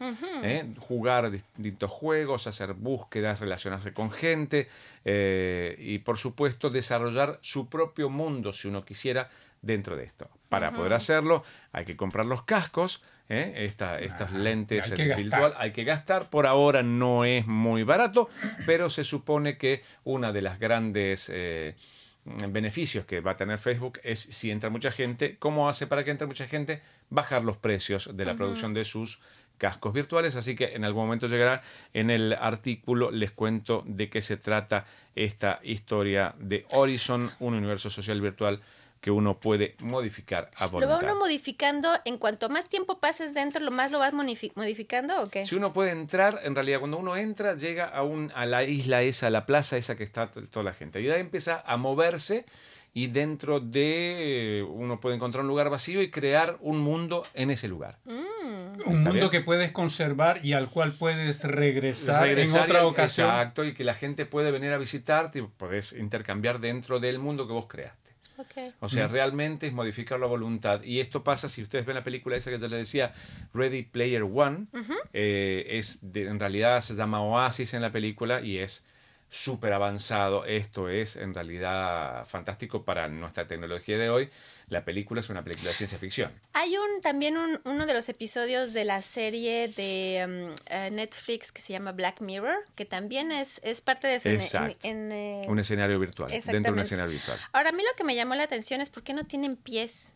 ¿eh? 0.43 0.67
Jugar 0.79 1.31
distintos 1.31 1.91
juegos, 1.91 2.47
hacer 2.47 2.75
búsquedas, 2.75 3.41
relacionarse 3.41 3.93
con 3.93 4.11
gente 4.11 4.67
eh, 5.05 5.77
y 5.79 5.99
por 5.99 6.19
supuesto 6.19 6.71
desarrollar 6.71 7.39
su 7.41 7.69
propio 7.69 8.11
mundo 8.11 8.53
si 8.53 8.69
uno 8.69 8.85
quisiera 8.85 9.29
dentro 9.63 9.97
de 9.97 10.05
esto. 10.05 10.29
Para 10.49 10.73
poder 10.73 10.95
hacerlo 10.95 11.45
hay 11.73 11.85
que 11.85 11.97
comprar 11.97 12.27
los 12.27 12.43
cascos, 12.43 13.03
¿eh? 13.29 13.53
Esta- 13.57 13.99
estas 14.01 14.31
Ajá, 14.31 14.39
lentes 14.39 14.91
hay 14.91 14.97
que 14.97 15.07
gastar. 15.07 15.23
virtual 15.25 15.55
hay 15.59 15.73
que 15.73 15.85
gastar. 15.85 16.31
Por 16.31 16.47
ahora 16.47 16.83
no 16.83 17.25
es 17.25 17.47
muy 17.47 17.83
barato, 17.83 18.29
pero 18.67 18.91
se 18.91 19.05
supone 19.05 19.57
que 19.59 19.83
una 20.05 20.33
de 20.33 20.43
las 20.43 20.59
grandes 20.59 21.31
eh, 21.33 21.75
beneficios 22.25 23.05
que 23.07 23.21
va 23.21 23.33
a 23.33 23.37
tener 23.37 23.59
Facebook 23.59 24.01
es 24.03 24.21
si 24.21 24.51
entra 24.51 24.69
mucha 24.71 24.91
gente, 24.91 25.37
¿cómo 25.39 25.69
hace 25.69 25.87
para 25.87 26.05
que 26.05 26.11
entre 26.11 26.27
mucha 26.27 26.47
gente? 26.47 26.83
Bajar 27.11 27.43
los 27.45 27.57
precios 27.57 28.11
de 28.17 28.25
la 28.25 28.35
producción 28.37 28.75
de 28.75 28.85
sus 28.85 29.21
cascos 29.57 29.93
virtuales, 29.93 30.37
así 30.37 30.55
que 30.55 30.77
en 30.77 30.85
algún 30.85 31.05
momento 31.07 31.27
llegará 31.27 31.63
en 31.93 32.11
el 32.11 32.33
artículo 32.35 33.11
les 33.11 33.31
cuento 33.33 33.83
de 33.87 34.09
qué 34.09 34.21
se 34.23 34.37
trata 34.37 34.85
esta 35.17 35.59
historia 35.65 36.35
de 36.39 36.65
Horizon, 36.71 37.31
un 37.41 37.55
universo 37.55 37.91
social 37.91 38.21
virtual 38.21 38.61
que 39.01 39.11
uno 39.11 39.39
puede 39.41 39.77
modificar 39.81 40.51
a 40.57 40.67
¿Lo 40.67 40.73
va 40.73 40.81
voluntad. 40.87 41.03
uno 41.05 41.19
modificando 41.19 41.91
en 42.05 42.19
cuanto 42.19 42.49
más 42.49 42.69
tiempo 42.69 42.99
pases 42.99 43.35
dentro, 43.35 43.65
lo 43.65 43.71
más 43.71 43.91
lo 43.93 43.99
vas 43.99 44.13
modifi- 44.15 44.53
modificando 44.55 45.21
o 45.23 45.29
qué? 45.31 45.47
Si 45.47 45.55
uno 45.55 45.73
puede 45.73 45.91
entrar, 45.93 46.41
en 46.43 46.55
realidad 46.55 46.79
cuando 46.81 46.99
uno 46.99 47.17
entra 47.17 47.55
llega 47.57 47.85
a, 47.87 48.03
un, 48.03 48.33
a 48.35 48.47
la 48.47 48.65
isla 48.65 49.03
esa, 49.03 49.29
a 49.29 49.31
la 49.31 49.47
plaza 49.47 49.77
esa 49.77 49.97
que 49.97 50.05
está 50.05 50.31
toda 50.31 50.65
la 50.65 50.75
gente. 50.75 51.01
Y 51.01 51.05
de 51.05 51.15
ahí 51.15 51.21
empieza 51.21 51.63
a 51.67 51.77
moverse 51.77 52.45
y 52.95 53.09
dentro 53.09 53.61
de 53.61 54.67
uno 54.69 54.99
puede 54.99 55.15
encontrar 55.17 55.43
un 55.43 55.49
lugar 55.49 55.71
vacío 55.71 56.03
y 56.03 56.11
crear 56.11 56.57
un 56.61 56.79
mundo 56.81 57.23
en 57.35 57.51
ese 57.51 57.69
lugar. 57.69 57.99
Un 58.07 58.17
¿Está 58.79 58.91
mundo 58.91 59.13
bien? 59.13 59.31
que 59.31 59.41
puedes 59.41 59.73
conservar 59.73 60.45
y 60.45 60.55
al 60.55 60.71
cual 60.71 60.93
puedes 60.95 61.45
regresar, 61.45 62.23
Regresar 62.23 62.61
en 62.65 62.71
otra 62.71 62.83
y- 62.83 62.87
ocasión. 62.87 63.29
Exacto, 63.29 63.65
y 63.65 63.75
que 63.75 63.85
la 63.85 63.95
gente 63.95 64.25
puede 64.25 64.51
venir 64.51 64.73
a 64.73 64.79
visitarte 64.79 65.41
y 65.41 65.43
podés 65.43 65.93
intercambiar 65.93 66.61
dentro 66.61 66.99
del 66.99 67.19
mundo 67.19 67.47
que 67.47 67.53
vos 67.53 67.67
creaste. 67.69 68.08
O 68.81 68.89
sea, 68.89 69.07
realmente 69.09 69.67
es 69.67 69.73
modificar 69.73 70.19
la 70.21 70.27
voluntad. 70.27 70.83
Y 70.83 71.01
esto 71.01 71.25
pasa, 71.25 71.49
si 71.49 71.63
ustedes 71.63 71.85
ven 71.87 71.95
la 71.97 72.05
película 72.05 72.37
esa 72.37 72.51
que 72.51 72.59
yo 72.59 72.69
les 72.69 72.79
decía, 72.79 73.13
Ready 73.55 73.83
Player 73.83 74.23
One, 74.23 74.67
eh, 75.13 75.67
es 75.71 75.99
de- 76.13 76.27
en 76.29 76.39
realidad 76.39 76.81
se 76.81 76.95
llama 76.95 77.21
Oasis 77.23 77.75
en 77.75 77.83
la 77.83 77.91
película 77.93 78.41
y 78.41 78.59
es 78.59 78.87
súper 79.31 79.73
avanzado. 79.73 80.45
Esto 80.45 80.89
es 80.89 81.17
en 81.17 81.35
realidad 81.35 82.27
fantástico 82.27 82.85
para 82.85 83.09
nuestra 83.09 83.47
tecnología 83.47 83.99
de 83.99 84.11
hoy. 84.11 84.31
La 84.69 84.85
película 84.85 85.21
es 85.21 85.31
una 85.31 85.43
película 85.43 85.71
de 85.71 85.75
ciencia 85.77 85.99
ficción. 85.99 86.31
Hay 86.53 86.77
un 86.77 87.01
también 87.01 87.39
un, 87.39 87.59
uno 87.65 87.87
de 87.87 87.95
los 87.95 88.09
episodios 88.11 88.75
de 88.75 88.85
la 88.85 89.01
serie 89.01 89.69
de 89.69 90.25
um, 90.51 90.55
eh, 90.67 90.91
Netflix 90.91 91.53
que 91.53 91.63
se 91.63 91.73
llama 91.73 91.93
Black 91.93 92.21
Mirror, 92.21 92.57
que 92.75 92.85
también 92.85 93.33
es, 93.33 93.61
es 93.65 93.81
parte 93.81 94.09
de 94.09 94.17
eso. 94.17 94.29
Exacto. 94.29 94.77
en- 94.83 95.11
en, 95.11 95.13
eh, 95.13 95.47
Un 95.49 95.59
escenario 95.59 95.99
virtual, 95.99 96.31
dentro 96.31 96.61
de 96.61 96.71
un 96.71 96.79
escenario 96.81 97.11
virtual. 97.13 97.39
Ahora, 97.53 97.71
a 97.71 97.73
mí 97.73 97.83
lo 97.83 97.97
que 97.97 98.05
me 98.05 98.15
llamó 98.15 98.35
la 98.35 98.43
atención 98.45 98.83
es 98.83 98.91
por 98.91 99.03
qué 99.03 99.15
no 99.15 99.25
tienen 99.25 99.57
pies. 99.57 100.15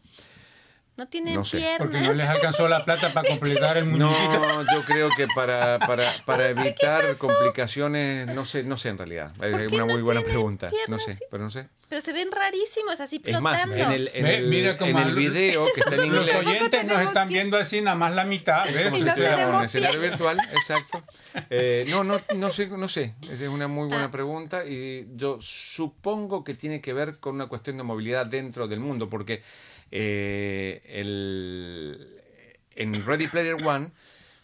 No 0.95 1.09
tienen 1.09 1.35
No 1.35 1.45
sé. 1.45 1.57
piernas. 1.57 1.79
Porque 1.79 2.01
no 2.01 2.13
les 2.13 2.29
alcanzó 2.29 2.69
la 2.69 2.85
plata 2.85 3.11
para 3.15 3.27
completar 3.31 3.79
el 3.79 3.99
No, 3.99 4.11
muñequito. 4.11 4.65
yo 4.75 4.83
creo 4.83 5.09
que 5.17 5.27
para, 5.35 5.79
para, 5.79 6.05
para 6.27 6.49
No 6.51 6.55
sé 6.55 6.61
evitar 6.69 7.05
complicaciones, 7.17 8.27
no 8.29 8.45
sé, 8.45 8.63
no 8.63 8.77
sé 8.77 8.91
en 8.91 8.99
realidad. 8.99 9.33
Es 9.43 9.51
¿Por 9.51 9.67
qué 9.67 9.75
una 9.75 9.87
no 9.87 9.93
muy 9.95 10.03
buena 10.03 10.21
pregunta. 10.21 10.71
No 10.89 10.99
sé, 10.99 11.19
pero 11.31 11.45
no 11.45 11.51
sé. 11.51 11.69
Pero 11.89 12.01
se 12.03 12.13
ven 12.13 12.31
rarísimos, 12.33 13.01
así 13.01 13.21
Es 13.25 13.41
más, 13.41 13.63
flotando. 13.63 13.87
en 13.87 13.93
el, 14.01 14.11
en 14.15 14.27
el, 14.27 14.47
mira 14.49 14.77
cómo 14.79 14.91
en 14.91 15.09
el 15.09 15.15
video 15.15 15.67
que 15.75 15.81
está 15.81 15.95
en 15.97 16.11
Los 16.13 16.27
inglés. 16.29 16.47
oyentes 16.47 16.85
nos 16.85 17.01
están 17.03 17.29
viendo 17.29 17.57
así 17.59 17.81
nada 17.81 17.97
más 17.97 18.13
la 18.15 18.25
mitad. 18.25 18.65
¿ves? 18.65 18.85
como 18.87 18.97
si 18.97 19.03
no 19.03 19.09
estuviéramos 19.11 19.49
en 19.49 19.55
un 19.57 19.65
escenario 19.65 20.01
virtual, 20.01 20.39
exacto. 20.53 21.03
Eh, 21.49 21.87
no, 21.89 22.05
no, 22.05 22.21
no 22.37 22.53
sé, 22.53 22.67
no 22.69 22.91
sé. 22.91 23.15
Esa 23.23 23.45
es 23.45 23.49
una 23.49 23.67
muy 23.67 23.89
buena 23.89 24.05
Ah. 24.05 24.11
pregunta 24.11 24.67
y 24.67 25.07
yo 25.17 25.39
supongo 25.41 26.45
que 26.45 26.53
tiene 26.55 26.83
que 26.83 26.93
ver 26.93 27.19
con 27.19 27.35
una 27.37 27.47
cuestión 27.47 27.79
de 27.79 27.83
movilidad 27.83 28.27
dentro 28.27 28.69
del 28.69 28.81
mundo, 28.81 29.09
porque 29.09 29.43
eh, 29.93 30.81
el, 30.87 32.21
en 32.75 33.07
Ready 33.07 33.29
Player 33.29 33.57
One, 33.65 33.91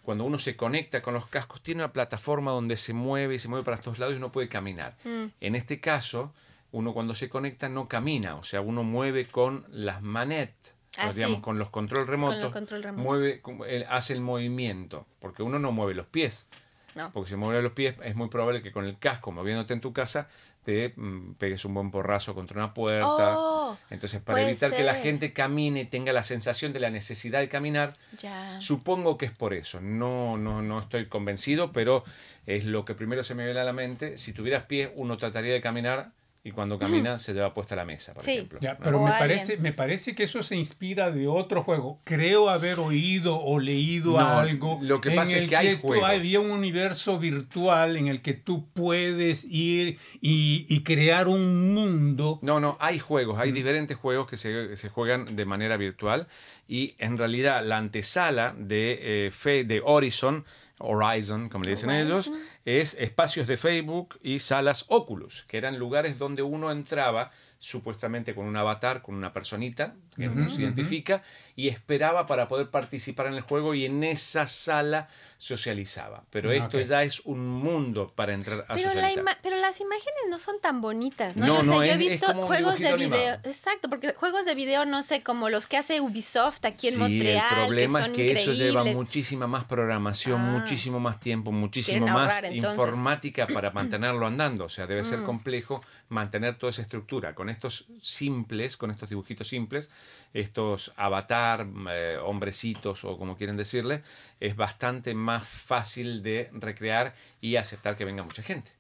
cuando 0.03 0.25
uno 0.25 0.39
se 0.39 0.57
conecta 0.57 1.03
con 1.03 1.15
los 1.15 1.27
cascos, 1.27 1.63
tiene 1.63 1.83
una 1.83 1.93
plataforma 1.93 2.51
donde 2.51 2.77
se 2.77 2.93
mueve 2.93 3.35
y 3.35 3.39
se 3.39 3.49
mueve 3.49 3.65
para 3.65 3.79
todos 3.79 3.99
lados 3.99 4.15
y 4.15 4.19
uno 4.19 4.31
puede 4.31 4.49
caminar. 4.49 4.97
Mm. 5.05 5.25
En 5.41 5.55
este 5.55 5.81
caso, 5.81 6.33
uno 6.71 6.93
cuando 6.93 7.15
se 7.15 7.29
conecta 7.29 7.69
no 7.69 7.89
camina, 7.89 8.37
o 8.37 8.45
sea, 8.45 8.61
uno 8.61 8.85
mueve 8.85 9.27
con 9.27 9.65
las 9.71 10.03
manettes. 10.03 10.75
Ah, 10.99 11.09
o 11.11 11.13
digamos, 11.13 11.37
sí. 11.37 11.43
con 11.43 11.59
los 11.59 11.71
control 11.71 12.07
remotos, 12.07 12.41
los 12.41 12.51
control 12.51 12.93
mueve, 12.95 13.41
hace 13.89 14.15
el 14.15 14.21
movimiento, 14.21 15.07
porque 15.21 15.43
uno 15.43 15.59
no 15.59 15.71
mueve 15.73 15.95
los 15.95 16.07
pies. 16.07 16.49
No. 16.95 17.13
Porque 17.13 17.31
si 17.31 17.37
mueve 17.37 17.63
los 17.63 17.73
pies 17.73 17.95
es 18.03 18.17
muy 18.17 18.29
probable 18.29 18.63
que 18.63 18.73
con 18.73 18.85
el 18.85 18.99
casco 18.99 19.31
moviéndote 19.31 19.75
en 19.75 19.81
tu 19.81 19.93
casa 19.93 20.29
te 20.69 20.93
mm, 20.97 21.37
pegues 21.39 21.65
un 21.65 21.73
buen 21.73 21.91
porrazo 21.91 22.35
contra 22.35 22.59
una 22.63 22.75
puerta. 22.75 23.37
Oh, 23.39 23.79
Entonces, 23.89 24.21
para 24.21 24.43
evitar 24.43 24.77
que 24.77 24.83
la 24.85 24.93
gente 24.95 25.33
camine, 25.33 25.87
tenga 25.87 26.13
la 26.13 26.23
sensación 26.23 26.75
de 26.75 26.81
la 26.81 26.91
necesidad 26.91 27.41
de 27.41 27.49
caminar, 27.49 27.95
Ya. 28.19 28.61
supongo 28.61 29.17
que 29.17 29.25
es 29.25 29.33
por 29.33 29.55
eso. 29.55 29.81
No, 29.81 30.37
no, 30.37 30.61
no 30.61 30.79
estoy 30.81 31.07
convencido, 31.07 31.73
pero 31.73 32.05
es 32.45 32.67
lo 32.67 32.85
que 32.85 32.95
primero 32.95 33.25
se 33.25 33.35
me 33.35 33.47
viene 33.47 33.61
a 33.61 33.65
la 33.65 33.73
mente. 33.73 34.19
Si 34.19 34.35
tuvieras 34.35 34.65
pies, 34.65 34.91
uno 34.95 35.17
trataría 35.17 35.55
de 35.55 35.63
caminar 35.63 36.11
y 36.45 36.53
cuando 36.53 36.79
camina 36.79 37.19
se 37.19 37.35
lleva 37.35 37.53
puesta 37.53 37.75
la 37.77 37.85
mesa, 37.85 38.15
por 38.15 38.23
Sí. 38.23 38.33
ejemplo. 38.33 38.59
Ya, 38.63 38.75
¿no? 38.75 38.79
pero 38.83 39.01
O 39.01 39.05
me 39.05 39.11
parece, 39.11 39.57
me 39.59 39.73
parece 39.73 40.15
que 40.15 40.23
eso 40.23 40.43
se 40.43 40.57
inspira 40.57 41.11
de 41.11 41.27
otro 41.27 41.63
juego. 41.63 41.99
Creo 42.05 42.49
haber 42.49 42.79
oído 42.79 43.39
o 43.41 43.59
leído 43.59 44.13
No, 44.13 44.39
algo. 44.39 44.79
lo 44.83 45.01
que 45.01 45.11
en 45.11 45.17
pasa 45.17 45.37
es 45.37 45.43
el 45.43 45.49
que 45.49 45.57
hay 45.57 45.75
tú- 45.77 45.89
juegos. 45.89 46.09
había 46.09 46.41
un 46.41 46.51
universo 46.51 47.19
virtual 47.19 47.97
en 47.97 48.07
el 48.07 48.23
que 48.23 48.35
tú 48.35 48.67
puedes 48.73 49.45
ir 49.45 49.99
y, 50.21 50.65
y 50.69 50.83
crear 50.85 51.29
un 51.29 51.75
mundo. 51.75 52.39
No, 52.41 52.61
no, 52.61 52.79
hay 52.81 52.99
juegos, 52.99 53.37
Mm. 53.37 53.41
hay 53.41 53.53
diferentes 53.53 53.97
juegos 53.97 54.29
que 54.31 54.37
se, 54.37 54.77
se 54.77 54.89
juegan 54.89 55.37
de 55.37 55.45
manera 55.45 55.77
virtual 55.77 56.29
y 56.67 56.95
en 56.99 57.19
realidad 57.19 57.65
la 57.67 57.79
antesala 57.79 58.55
de, 58.57 59.27
eh, 59.27 59.31
Fe- 59.33 59.65
de 59.65 59.83
Horizon, 59.85 60.45
Horizon, 60.79 61.49
como 61.49 61.65
le 61.65 61.71
dicen 61.73 61.91
ellos, 61.91 62.31
es 62.65 62.95
espacios 62.95 63.47
de 63.47 63.57
Facebook 63.57 64.19
y 64.23 64.39
salas 64.39 64.87
Oculus, 64.89 65.45
que 65.49 65.59
eran 65.59 65.79
lugares 65.79 66.19
donde 66.19 66.43
uno 66.43 66.71
entraba 66.71 67.31
supuestamente 67.59 68.35
con 68.35 68.47
un 68.47 68.57
avatar, 68.57 69.03
con 69.03 69.15
una 69.15 69.33
personita 69.33 69.95
que 70.27 70.29
uno 70.29 70.51
se 70.51 70.63
identifica 70.63 71.23
y 71.57 71.69
esperaba 71.69 72.27
para 72.27 72.49
poder 72.49 72.71
participar 72.71 73.27
en 73.29 73.35
el 73.35 73.41
juego 73.41 73.75
y 73.75 73.85
en 73.85 74.03
esa 74.05 74.47
sala 74.47 75.09
socializaba. 75.39 76.25
Pero 76.31 76.51
esto 76.53 76.79
Ok. 76.79 76.85
ya 76.87 77.03
es 77.05 77.21
un 77.21 77.47
mundo 77.49 78.13
para 78.15 78.35
entrar 78.35 78.65
a 78.69 78.75
Pero, 78.75 78.89
la 78.89 78.93
socializar. 79.11 79.25
ima- 79.25 79.39
pero 79.43 79.57
las 79.57 79.81
imágenes 79.81 80.19
no 80.29 80.39
son 80.39 80.61
tan 80.61 80.81
bonitas, 80.81 81.37
¿no? 81.37 81.47
No, 81.47 81.55
Yo 81.59 81.61
sé, 81.61 81.67
no, 81.67 81.75
yo 81.77 81.83
he 81.83 81.87
es- 81.87 81.93
es 81.93 81.99
visto 81.99 82.35
juegos 82.35 82.75
de 82.81 82.95
video. 82.95 82.95
animado. 82.95 83.41
Exacto, 83.45 83.89
porque 83.89 84.13
juegos 84.15 84.45
de 84.47 84.55
video, 84.55 84.85
no 84.85 85.03
sé, 85.03 85.23
como 85.23 85.49
los 85.49 85.67
que 85.67 85.77
hace 85.77 86.01
Ubisoft 86.01 86.65
aquí 86.65 86.89
en 86.89 86.95
Sí, 86.95 86.99
Montreal, 87.01 87.59
el 87.61 87.67
problema 87.67 87.99
que 88.01 88.05
son 88.05 88.11
es 88.13 88.17
que 88.17 88.33
eso 88.43 88.53
lleva 88.53 88.81
increíbles. 88.81 88.95
muchísima 88.97 89.47
más 89.47 89.65
programación, 89.65 90.41
Ah. 90.41 90.59
muchísimo 90.59 91.01
más 91.01 91.21
tiempo, 91.21 91.53
muchísimo 91.53 92.07
más 92.09 92.43
entonces. 92.43 92.79
informática 92.79 93.47
para 93.63 93.71
mantenerlo 93.71 94.27
andando. 94.27 94.65
O 94.65 94.69
sea, 94.69 94.87
debe 94.87 95.03
Mm. 95.03 95.05
ser 95.05 95.23
complejo 95.23 95.81
mantener 96.09 96.57
toda 96.59 96.71
esa 96.71 96.83
estructura. 96.83 97.35
Con 97.35 97.49
estos 97.49 97.87
simples, 98.03 98.77
con 98.77 98.91
estos 98.91 99.09
dibujitos 99.09 99.47
simples, 99.49 99.91
estos 100.35 100.93
avatar, 100.97 101.67
eh, 101.91 102.19
hombrecitos 102.23 103.05
o 103.05 103.17
como 103.19 103.37
quieren 103.37 103.57
decirle, 103.57 104.03
es 104.41 104.57
bastante 104.57 105.15
más 105.15 105.47
fácil 105.47 106.23
de 106.23 106.49
recrear 106.53 107.15
y 107.41 107.57
aceptar 107.57 107.97
que 107.97 108.05
venga 108.05 108.23
mucha 108.23 108.43
gente. 108.43 108.71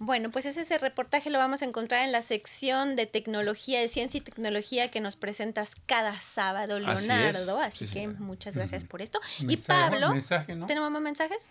Bueno, 0.00 0.30
pues 0.30 0.46
ese, 0.46 0.60
ese 0.60 0.78
reportaje 0.78 1.28
lo 1.28 1.38
vamos 1.38 1.62
a 1.62 1.64
encontrar 1.64 2.04
en 2.04 2.12
la 2.12 2.22
sección 2.22 2.94
de 2.94 3.06
tecnología, 3.06 3.80
de 3.80 3.88
ciencia 3.88 4.18
y 4.18 4.20
tecnología 4.20 4.92
que 4.92 5.00
nos 5.00 5.16
presentas 5.16 5.74
cada 5.86 6.18
sábado, 6.20 6.76
Así 6.86 7.02
es. 7.02 7.08
Leonardo. 7.08 7.60
Así, 7.60 7.86
Sí, 7.88 7.94
que 7.94 8.00
señora. 8.02 8.20
muchas 8.20 8.54
gracias 8.54 8.84
por 8.84 9.02
esto. 9.02 9.18
Y 9.40 9.56
Pablo, 9.56 10.10
mensaje, 10.10 10.54
¿no? 10.54 10.66
¿tenemos 10.66 10.88
más 10.92 11.02
mensajes? 11.02 11.50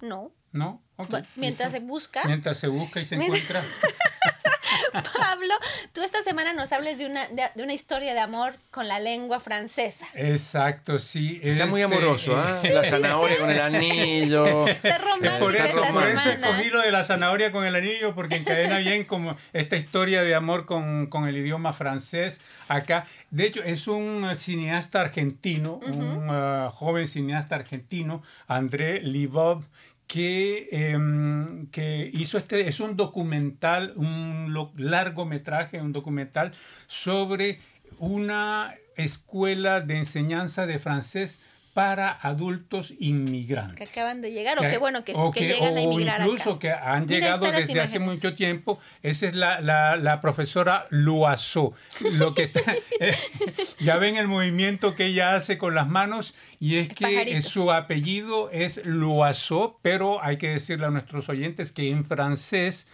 No. 0.00 0.30
¿No? 0.52 0.80
Ok, 0.96 1.10
Bueno, 1.10 1.26
mientras 1.34 1.72
se 1.72 1.80
busca, 1.80 2.24
Mientras 2.24 2.56
se 2.56 2.68
busca 2.68 3.00
y 3.00 3.04
se 3.06 3.16
Mientras- 3.16 3.42
encuentra. 3.42 3.62
Pablo, 5.18 5.54
tú 5.92 6.02
esta 6.02 6.22
semana 6.22 6.52
nos 6.52 6.72
hables 6.72 6.98
de 6.98 7.06
una, 7.06 7.28
de, 7.28 7.44
de 7.54 7.62
una 7.62 7.72
historia 7.72 8.14
de 8.14 8.20
amor 8.20 8.54
con 8.70 8.88
la 8.88 8.98
lengua 8.98 9.40
francesa. 9.40 10.06
Exacto, 10.14 10.98
sí. 10.98 11.40
Está 11.42 11.64
es, 11.64 11.70
muy 11.70 11.82
amoroso, 11.82 12.36
¿ah? 12.36 12.58
eh, 12.64 12.72
La 12.72 12.84
zanahoria 12.84 13.38
con 13.38 13.50
el 13.50 13.60
anillo. 13.60 14.66
Está 14.66 14.98
romántico 14.98 15.38
Por 15.38 15.56
eso, 15.56 15.64
esta 15.64 15.92
por 15.92 16.08
eso 16.08 16.30
escogí 16.30 16.70
lo 16.70 16.80
de 16.80 16.92
la 16.92 17.04
zanahoria 17.04 17.52
con 17.52 17.64
el 17.64 17.74
anillo, 17.74 18.14
porque 18.14 18.36
encadena 18.36 18.78
bien 18.78 19.04
como 19.04 19.36
esta 19.52 19.76
historia 19.76 20.22
de 20.22 20.34
amor 20.34 20.66
con, 20.66 21.06
con 21.06 21.28
el 21.28 21.36
idioma 21.36 21.72
francés 21.72 22.40
acá. 22.68 23.04
De 23.30 23.46
hecho, 23.46 23.62
es 23.62 23.88
un 23.88 24.34
cineasta 24.36 25.00
argentino, 25.00 25.80
un 25.82 26.28
eh, 26.30 26.68
joven 26.72 27.06
cineasta 27.06 27.56
argentino, 27.56 28.22
André 28.46 29.00
Livov, 29.00 29.64
que, 30.08 30.68
em, 30.72 31.68
que 31.68 32.10
hizo 32.12 32.38
este, 32.38 32.66
es 32.66 32.80
un 32.80 32.96
documental, 32.96 33.92
un 33.94 34.52
largometraje, 34.76 35.80
un 35.80 35.92
documental 35.92 36.52
sobre 36.88 37.60
una 37.98 38.74
escuela 38.96 39.80
de 39.80 39.98
enseñanza 39.98 40.66
de 40.66 40.78
francés 40.78 41.40
para 41.78 42.10
adultos 42.22 42.92
inmigrantes. 42.98 43.76
Que 43.76 43.84
acaban 43.84 44.20
de 44.20 44.32
llegar, 44.32 44.58
o 44.58 44.62
qué 44.68 44.78
bueno 44.78 45.04
que, 45.04 45.12
o 45.14 45.30
que 45.30 45.46
llegan 45.46 45.78
a 45.78 45.80
o 45.80 45.92
emigrar 45.92 46.20
incluso 46.22 46.50
acá. 46.50 46.58
que 46.58 46.70
han 46.72 47.06
Mira, 47.06 47.14
llegado 47.36 47.52
desde 47.52 47.80
hace 47.80 48.00
mucho 48.00 48.34
tiempo. 48.34 48.80
Esa 49.02 49.28
es 49.28 49.36
la, 49.36 49.60
la, 49.60 49.94
la 49.96 50.20
profesora 50.20 50.86
Loiseau. 50.90 51.72
Lo 52.14 52.34
que 52.34 52.42
está- 52.44 52.74
eh, 52.98 53.14
ya 53.78 53.96
ven 53.96 54.16
el 54.16 54.26
movimiento 54.26 54.96
que 54.96 55.06
ella 55.06 55.36
hace 55.36 55.56
con 55.56 55.76
las 55.76 55.86
manos 55.88 56.34
y 56.58 56.78
es 56.78 56.88
El 56.88 56.94
que 56.96 57.04
pajarito. 57.04 57.36
eh, 57.38 57.42
su 57.42 57.70
apellido 57.70 58.50
es 58.50 58.84
Loiseau, 58.84 59.78
pero 59.80 60.20
hay 60.22 60.36
que 60.36 60.48
decirle 60.48 60.86
a 60.86 60.90
nuestros 60.90 61.28
oyentes 61.28 61.70
que 61.70 61.90
en 61.90 62.04
francés 62.04 62.88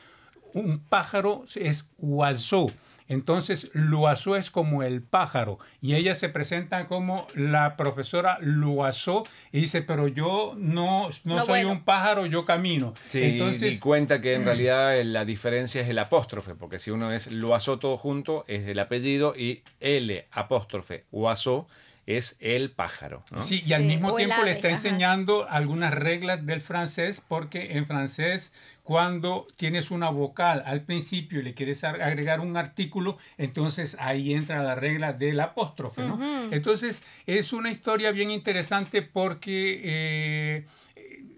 un 0.52 0.78
pájaro 0.78 1.46
es 1.56 1.88
oiseau. 2.02 2.70
Entonces, 3.08 3.70
Loiseau 3.74 4.34
es 4.34 4.50
como 4.50 4.82
el 4.82 5.02
pájaro. 5.02 5.58
Y 5.80 5.94
ella 5.94 6.14
se 6.14 6.28
presenta 6.28 6.86
como 6.86 7.26
la 7.34 7.76
profesora 7.76 8.38
Loiseau 8.40 9.26
y 9.52 9.60
dice, 9.60 9.82
pero 9.82 10.08
yo 10.08 10.54
no, 10.56 11.08
no, 11.24 11.36
No 11.36 11.44
soy 11.44 11.64
un 11.64 11.84
pájaro, 11.84 12.26
yo 12.26 12.44
camino. 12.44 12.94
Sí, 13.06 13.22
Entonces, 13.22 13.74
y 13.74 13.78
cuenta 13.78 14.20
que 14.20 14.34
en 14.34 14.44
realidad 14.44 15.02
la 15.04 15.24
diferencia 15.24 15.82
es 15.82 15.88
el 15.88 15.98
apóstrofe, 15.98 16.54
porque 16.54 16.78
si 16.78 16.90
uno 16.90 17.12
es 17.12 17.30
Loazo 17.30 17.78
todo 17.78 17.96
junto, 17.96 18.44
es 18.48 18.66
el 18.66 18.78
apellido, 18.78 19.34
y 19.36 19.62
L 19.80 20.26
apóstrofe 20.30 21.04
Oazo 21.10 21.66
es 22.06 22.36
el 22.40 22.70
pájaro. 22.70 23.24
¿no? 23.30 23.40
Sí, 23.42 23.62
y 23.66 23.72
al 23.72 23.82
Sí, 23.82 23.88
mismo 23.88 24.14
tiempo 24.14 24.42
le 24.44 24.50
está 24.52 24.68
ajá. 24.68 24.76
enseñando 24.76 25.48
algunas 25.48 25.92
reglas 25.94 26.44
del 26.44 26.60
francés, 26.60 27.22
porque 27.26 27.76
en 27.76 27.86
francés, 27.86 28.52
cuando 28.82 29.46
tienes 29.56 29.90
una 29.90 30.10
vocal 30.10 30.62
al 30.66 30.82
principio 30.82 31.40
y 31.40 31.42
le 31.42 31.54
quieres 31.54 31.82
ag- 31.84 32.02
agregar 32.02 32.40
un 32.40 32.56
artículo, 32.56 33.16
entonces 33.38 33.96
ahí 33.98 34.34
entra 34.34 34.62
la 34.62 34.74
regla 34.74 35.12
del 35.14 35.40
apóstrofe, 35.40 36.02
¿no? 36.02 36.18
Entonces, 36.50 37.02
es 37.26 37.52
una 37.52 37.70
historia 37.70 38.10
bien 38.12 38.30
interesante 38.30 39.00
porque 39.00 39.80
eh, 39.84 40.66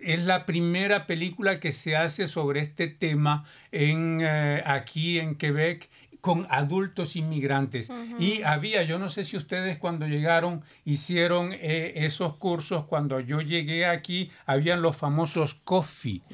es 0.02 0.24
la 0.24 0.46
primera 0.46 1.06
película 1.06 1.58
que 1.58 1.72
se 1.72 1.96
hace 1.96 2.28
sobre 2.28 2.60
este 2.60 2.86
tema 2.88 3.44
en, 3.72 4.20
eh, 4.22 4.62
aquí 4.66 5.18
en 5.18 5.34
Quebec 5.36 5.88
con 6.27 6.45
adultos 6.51 7.14
inmigrantes. 7.14 7.89
Y 8.18 8.43
había, 8.43 8.83
yo 8.83 8.99
no 8.99 9.11
sé 9.11 9.24
si 9.24 9.37
ustedes 9.37 9.79
cuando 9.79 10.09
llegaron 10.09 10.64
hicieron 10.85 11.53
eh, 11.53 11.93
esos 11.99 12.35
cursos, 12.35 12.85
cuando 12.87 13.20
yo 13.20 13.41
llegué 13.41 13.87
aquí, 13.87 14.29
habían 14.45 14.83
los 14.83 14.97
famosos 14.97 15.55
COFI, 15.55 16.24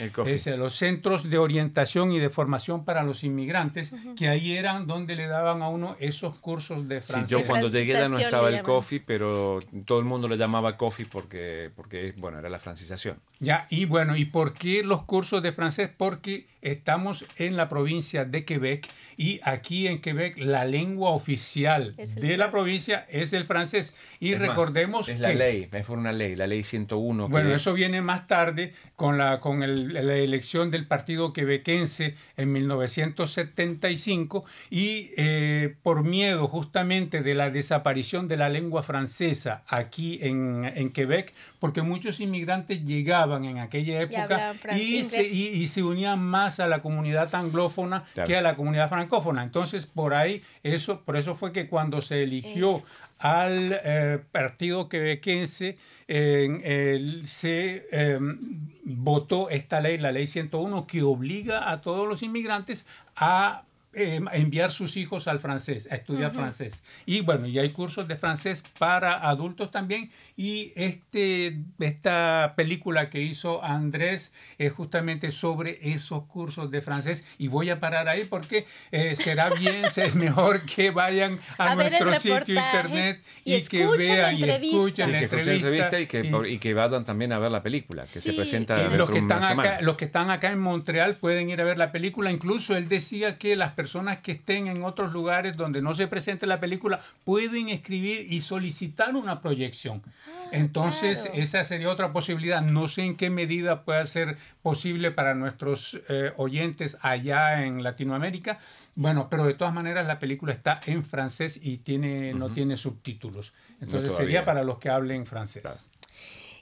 los 0.57 0.77
centros 0.77 1.29
de 1.29 1.37
orientación 1.37 2.11
y 2.11 2.21
de 2.21 2.31
formación 2.31 2.87
para 2.87 3.03
los 3.03 3.23
inmigrantes, 3.23 3.93
que 4.17 4.31
ahí 4.31 4.57
eran 4.57 4.87
donde 4.87 5.15
le 5.15 5.27
daban 5.27 5.61
a 5.61 5.69
uno 5.69 5.95
esos 6.01 6.39
cursos 6.39 6.89
de 6.89 7.03
francés. 7.03 7.29
Sí, 7.29 7.43
yo 7.43 7.47
cuando 7.47 7.69
llegué 7.69 7.93
ya 7.93 8.09
no 8.09 8.17
estaba 8.17 8.49
el 8.49 8.63
COFI, 8.63 9.01
pero 9.01 9.59
todo 9.85 9.99
el 9.99 10.07
mundo 10.07 10.27
lo 10.27 10.37
llamaba 10.37 10.79
COFI 10.79 11.05
porque, 11.05 11.71
porque, 11.77 12.15
bueno, 12.17 12.39
era 12.39 12.49
la 12.49 12.59
francización. 12.59 13.21
Ya, 13.41 13.67
y 13.69 13.85
bueno, 13.85 14.17
¿y 14.17 14.25
por 14.25 14.55
qué 14.55 14.83
los 14.83 15.03
cursos 15.03 15.43
de 15.43 15.53
francés? 15.53 15.91
Porque 15.95 16.47
estamos 16.63 17.27
en 17.37 17.57
la 17.59 17.69
provincia 17.69 18.25
de 18.25 18.47
Quebec 18.47 18.89
y 19.19 19.41
aquí 19.43 19.82
en 19.87 20.01
Quebec 20.01 20.39
la 20.39 20.65
lengua 20.65 21.11
oficial 21.11 21.95
de 21.97 22.37
la 22.37 22.51
provincia 22.51 23.07
es 23.09 23.33
el 23.33 23.45
francés. 23.45 23.95
Y 24.21 24.35
recordemos 24.35 25.09
es 25.09 25.21
la 25.21 25.33
ley, 25.33 25.69
es 25.71 25.85
por 25.85 25.99
una 25.99 26.13
ley, 26.13 26.37
la 26.37 26.47
ley 26.47 26.63
101. 26.63 27.29
Bueno, 27.29 27.55
eso 27.55 27.73
viene 27.73 28.03
más 28.03 28.27
tarde 28.27 28.73
con 28.97 29.19
la 29.19 29.41
con 29.41 29.61
la 29.61 30.15
elección 30.15 30.71
del 30.71 30.87
partido 30.87 31.33
quebequense 31.33 32.15
en 32.37 32.53
1975 32.53 34.45
y 34.71 35.11
eh, 35.17 35.75
por 35.83 36.05
miedo 36.05 36.49
justamente 36.49 37.23
de 37.23 37.35
la 37.35 37.51
desaparición 37.51 38.29
de 38.29 38.37
la 38.37 38.49
lengua 38.49 38.83
francesa 38.83 39.63
aquí 39.67 40.19
en, 40.23 40.71
en 40.75 40.91
Quebec, 40.91 41.33
porque 41.59 41.83
muchos 41.83 42.21
inmigrantes 42.21 42.85
llegaban 42.85 43.45
en 43.45 43.59
aquella 43.59 44.01
época 44.03 44.55
y 44.77 45.05
se, 45.05 45.27
y 45.27 45.67
se 45.69 45.83
unían 45.83 46.21
más 46.21 46.61
a 46.61 46.67
la 46.67 46.83
comunidad 46.83 47.35
anglófona 47.35 48.05
que 48.27 48.37
a 48.37 48.43
la 48.43 48.57
comunidad 48.57 48.89
francófona. 48.89 49.43
Entonces, 49.43 49.62
por 49.95 50.15
ahí, 50.15 50.43
eso, 50.63 51.01
por 51.01 51.17
eso 51.17 51.35
fue 51.35 51.53
que 51.53 51.69
cuando 51.69 52.01
se 52.03 52.23
eligió 52.23 52.79
eh. 52.79 52.83
al 53.19 53.81
eh, 53.85 54.19
partido 54.31 54.89
quebequense, 54.89 55.77
se 56.07 57.87
em, 57.91 58.39
votó 58.85 59.51
esta 59.51 59.81
ley, 59.81 59.99
la 59.99 60.13
ley 60.13 60.27
101, 60.27 60.87
que 60.87 61.03
obliga 61.03 61.71
a 61.71 61.81
todos 61.81 62.09
los 62.09 62.23
inmigrantes 62.23 62.87
a 63.17 63.65
eh, 63.95 64.21
enviar 64.33 64.71
sus 64.71 64.97
hijos 64.97 65.29
al 65.29 65.39
francés, 65.39 65.87
a 65.91 65.97
estudiar 65.97 66.33
francés. 66.33 66.83
Y 67.05 67.21
bueno, 67.21 67.47
y 67.47 67.59
hay 67.59 67.71
cursos 67.71 68.09
de 68.09 68.17
francés 68.17 68.65
para 68.79 69.29
adultos 69.29 69.71
también. 69.71 70.11
Y 70.35 70.73
este, 70.77 71.59
esta 71.79 72.55
película 72.57 73.11
que 73.11 73.21
hizo 73.21 73.63
Andrés 73.63 74.33
es 74.57 74.73
justamente 74.73 75.31
sobre 75.31 75.79
esos 75.93 76.25
cursos 76.25 76.71
de 76.71 76.81
francés. 76.81 77.27
Y 77.37 77.49
voy 77.49 77.69
a 77.69 77.81
parar 77.81 78.09
ahí 78.09 78.25
porque 78.25 78.65
eh, 78.93 79.15
será 79.15 79.51
bien, 79.51 79.85
es 79.97 80.15
mejor 80.15 80.63
que 80.63 80.91
vayan 80.91 81.39
a, 81.59 81.75
nuestro 81.75 82.15
sitio 82.19 82.55
internet 82.55 83.23
y, 83.45 83.63
que 83.69 83.87
vean 83.87 84.39
y 84.39 84.45
escuchen 84.45 85.13
la 85.13 85.21
entrevista. 85.21 86.01
y, 86.01 86.07
que, 86.07 86.33
y, 86.49 86.59
que 86.59 86.73
vayan 86.73 87.05
también 87.05 87.33
a 87.33 87.39
ver 87.39 87.51
la 87.51 87.63
película, 87.63 88.03
que 88.03 88.23
se 88.23 88.33
presenta 88.33 88.89
los 88.89 89.11
que, 89.11 89.19
están 89.19 89.43
acá, 89.45 89.79
los 89.83 89.97
que 89.97 90.07
están 90.07 90.31
acá 90.31 90.51
en 90.51 90.61
Montreal 90.61 91.19
pueden 91.19 91.51
ir 91.51 91.61
a 91.61 91.65
ver 91.65 91.77
la 91.77 91.93
película. 91.93 92.33
Incluso 92.33 92.75
él 92.75 92.89
decía 92.89 93.37
que 93.37 93.55
las 93.55 93.73
personas 93.73 93.82
que 94.23 94.33
estén 94.33 94.67
en 94.67 94.85
otros 94.85 95.13
lugares 95.13 95.57
donde 95.57 95.83
no 95.83 95.95
se 95.95 96.07
presente 96.07 96.47
la 96.47 96.61
película 96.61 97.01
pueden 97.25 97.69
escribir 97.69 98.27
y 98.29 98.41
solicitar 98.41 99.15
una 99.15 99.41
proyección. 99.41 100.03
Ah, 100.05 100.49
Entonces, 100.53 101.29
esa 101.35 101.65
sería 101.65 101.89
otra 101.89 102.13
posibilidad. 102.13 102.63
No 102.63 102.89
sé 102.89 103.03
en 103.05 103.17
qué 103.17 103.31
medida 103.31 103.85
puede 103.85 104.05
ser 104.05 104.37
posible 104.63 105.11
para 105.11 105.35
nuestros 105.35 106.01
eh, 106.09 106.33
oyentes 106.37 106.99
allá 107.01 107.65
en 107.65 107.83
Latinoamérica. 107.83 108.59
Bueno, 108.95 109.29
pero 109.31 109.45
de 109.47 109.55
todas 109.55 109.75
maneras 109.75 110.07
la 110.07 110.19
película 110.19 110.53
está 110.53 110.81
en 110.87 111.03
francés 111.03 111.59
y 111.63 111.79
tiene, 111.79 112.35
no 112.35 112.51
tiene 112.51 112.77
subtítulos. 112.77 113.53
Entonces 113.81 114.15
sería 114.15 114.45
para 114.45 114.65
los 114.65 114.79
que 114.79 114.91
hablen 114.91 115.27
francés. 115.27 115.89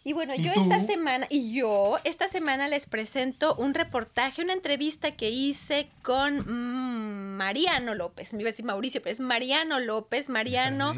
Y 0.03 0.15
bueno, 0.15 0.35
yo 0.35 0.53
esta 0.53 0.81
semana, 0.81 1.27
y 1.29 1.55
yo 1.55 1.99
esta 2.05 2.27
semana 2.27 2.69
les 2.69 2.87
presento 2.87 3.55
un 3.57 3.75
reportaje, 3.75 4.43
una 4.43 4.55
entrevista 4.55 5.11
que 5.11 5.29
hice 5.29 5.89
con 6.03 6.39
mm, 6.39 7.37
Mariano 7.37 7.95
López. 7.95 8.33
Me 8.33 8.41
iba 8.41 8.49
a 8.49 8.53
decir 8.53 8.65
Mauricio, 8.65 9.03
pero 9.03 9.13
es 9.13 9.21
Mariano 9.21 9.79
López. 9.79 10.31
Mariano. 10.31 10.95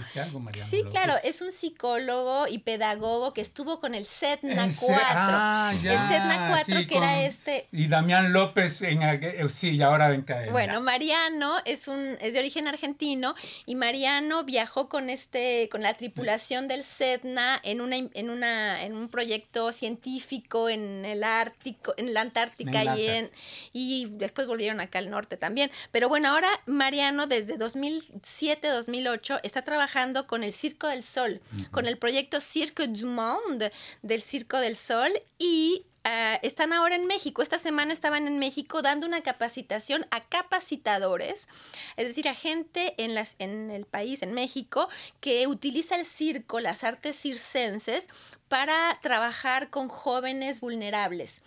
sí, 0.55 0.85
claro, 0.91 1.15
es 1.25 1.41
un 1.43 1.51
psicólogo 1.51 2.47
y 2.49 2.59
pedagogo 2.59 3.33
que 3.33 3.41
estuvo 3.41 3.81
con 3.81 3.95
el 3.95 4.07
CETNA 4.07 4.69
4. 4.81 4.97
Ah, 4.99 5.73
el 5.83 5.99
CETNA 5.99 6.49
4, 6.65 6.87
que 6.87 6.97
era 6.97 7.23
este. 7.23 7.67
Y 7.73 7.89
Damián 7.89 8.33
López, 8.33 8.83
en, 8.83 9.03
eh, 9.03 9.45
sí, 9.49 9.71
y 9.77 9.83
ahora 9.83 10.15
en 10.15 10.25
Bueno, 10.53 10.81
Mariano 10.81 11.57
es 11.65 11.89
un 11.89 12.17
es 12.21 12.35
de 12.35 12.39
origen 12.39 12.69
argentino 12.69 13.35
y 13.67 13.75
Mariano 13.75 14.45
viajó 14.45 14.89
con 14.89 15.11
este 15.11 15.69
con 15.71 15.83
la 15.83 15.95
tripulación 15.95 16.69
del 16.69 16.85
CETNA 16.85 17.61
en 17.63 17.81
una 17.81 17.97
en 17.97 18.31
una 18.31 18.83
un 18.95 19.09
proyecto 19.09 19.73
científico 19.73 20.69
en 20.69 21.05
el 21.05 21.25
Ártico, 21.25 21.95
en 21.97 22.15
la 22.15 22.23
Antártica 22.23 22.97
y, 22.97 23.07
en, 23.07 23.31
y 23.73 24.07
después 24.11 24.47
volvieron 24.47 24.81
acá 24.81 24.99
al 24.99 25.11
norte 25.11 25.37
también. 25.37 25.71
Pero 25.91 26.09
bueno, 26.09 26.29
ahora 26.29 26.49
Mariano 26.67 27.27
desde 27.27 27.59
2007-2008 27.59 29.41
está 29.43 29.63
trabajando 29.63 30.27
con 30.27 30.45
el 30.45 30.53
Circo 30.53 30.89
del 30.89 31.03
Sol, 31.03 31.41
con 31.71 31.87
el 31.87 31.99
proyecto 31.99 32.41
Cirque 32.41 32.89
du 32.89 33.07
Monde 33.07 33.73
del 34.03 34.23
Circo 34.23 34.59
del 34.59 34.77
Sol 34.77 35.13
y 35.39 35.87
Ah, 36.05 36.41
están 36.43 36.73
ahora 36.73 36.97
en 36.97 37.07
México. 37.07 37.43
Esta 37.43 37.59
semana 37.59 37.93
estaban 37.93 38.27
en 38.27 38.39
México 38.41 38.83
dando 38.83 39.07
una 39.07 39.23
capacitación 39.23 40.05
a 40.11 40.25
capacitadores, 40.25 41.49
es 41.97 42.07
decir, 42.09 42.29
a 42.29 42.35
gente 42.35 42.95
en, 42.99 43.15
las, 43.15 43.37
en 43.39 43.71
el 43.71 43.87
país, 43.87 44.23
en 44.23 44.33
México, 44.33 44.89
que 45.21 45.47
utiliza 45.47 45.95
el 45.95 46.07
circo, 46.07 46.59
las 46.59 46.83
artes 46.83 47.17
circenses, 47.17 48.09
para 48.49 48.99
trabajar 49.01 49.71
con 49.71 49.89
jóvenes 49.89 50.61
vulnerables 50.61 51.43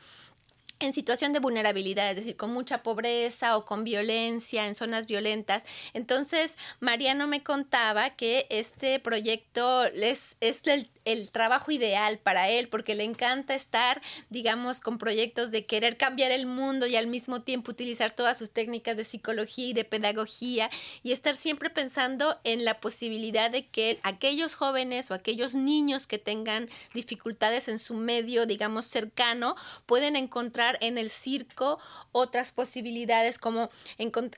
en 0.79 0.93
situación 0.93 1.33
de 1.33 1.39
vulnerabilidad, 1.39 2.09
es 2.09 2.17
decir, 2.17 2.35
con 2.35 2.53
mucha 2.53 2.83
pobreza 2.83 3.57
o 3.57 3.65
con 3.65 3.83
violencia, 3.83 4.67
en 4.67 4.75
zonas 4.75 5.07
violentas. 5.07 5.65
Entonces, 5.93 6.57
Mariano 6.79 7.27
me 7.27 7.43
contaba 7.43 8.09
que 8.09 8.47
este 8.49 8.99
proyecto 8.99 9.85
es, 9.85 10.37
es 10.41 10.65
el 10.67 10.89
el 11.05 11.29
trabajo 11.29 11.71
ideal 11.71 12.17
para 12.17 12.49
él, 12.49 12.67
porque 12.67 12.95
le 12.95 13.03
encanta 13.03 13.53
estar, 13.53 14.01
digamos, 14.29 14.81
con 14.81 14.97
proyectos 14.97 15.51
de 15.51 15.65
querer 15.65 15.97
cambiar 15.97 16.31
el 16.31 16.47
mundo 16.47 16.87
y 16.87 16.95
al 16.95 17.07
mismo 17.07 17.41
tiempo 17.43 17.71
utilizar 17.71 18.11
todas 18.11 18.39
sus 18.39 18.51
técnicas 18.51 18.97
de 18.97 19.03
psicología 19.03 19.67
y 19.67 19.73
de 19.73 19.85
pedagogía 19.85 20.69
y 21.03 21.11
estar 21.11 21.35
siempre 21.35 21.69
pensando 21.69 22.39
en 22.43 22.65
la 22.65 22.79
posibilidad 22.79 23.51
de 23.51 23.67
que 23.67 23.99
aquellos 24.01 24.55
jóvenes 24.55 25.11
o 25.11 25.13
aquellos 25.13 25.53
niños 25.53 26.07
que 26.07 26.17
tengan 26.17 26.67
dificultades 26.93 27.67
en 27.67 27.77
su 27.77 27.93
medio, 27.93 28.47
digamos, 28.47 28.85
cercano, 28.85 29.55
pueden 29.85 30.15
encontrar 30.15 30.64
en 30.81 30.97
el 30.97 31.09
circo 31.09 31.79
otras 32.11 32.51
posibilidades 32.51 33.39
como 33.39 33.69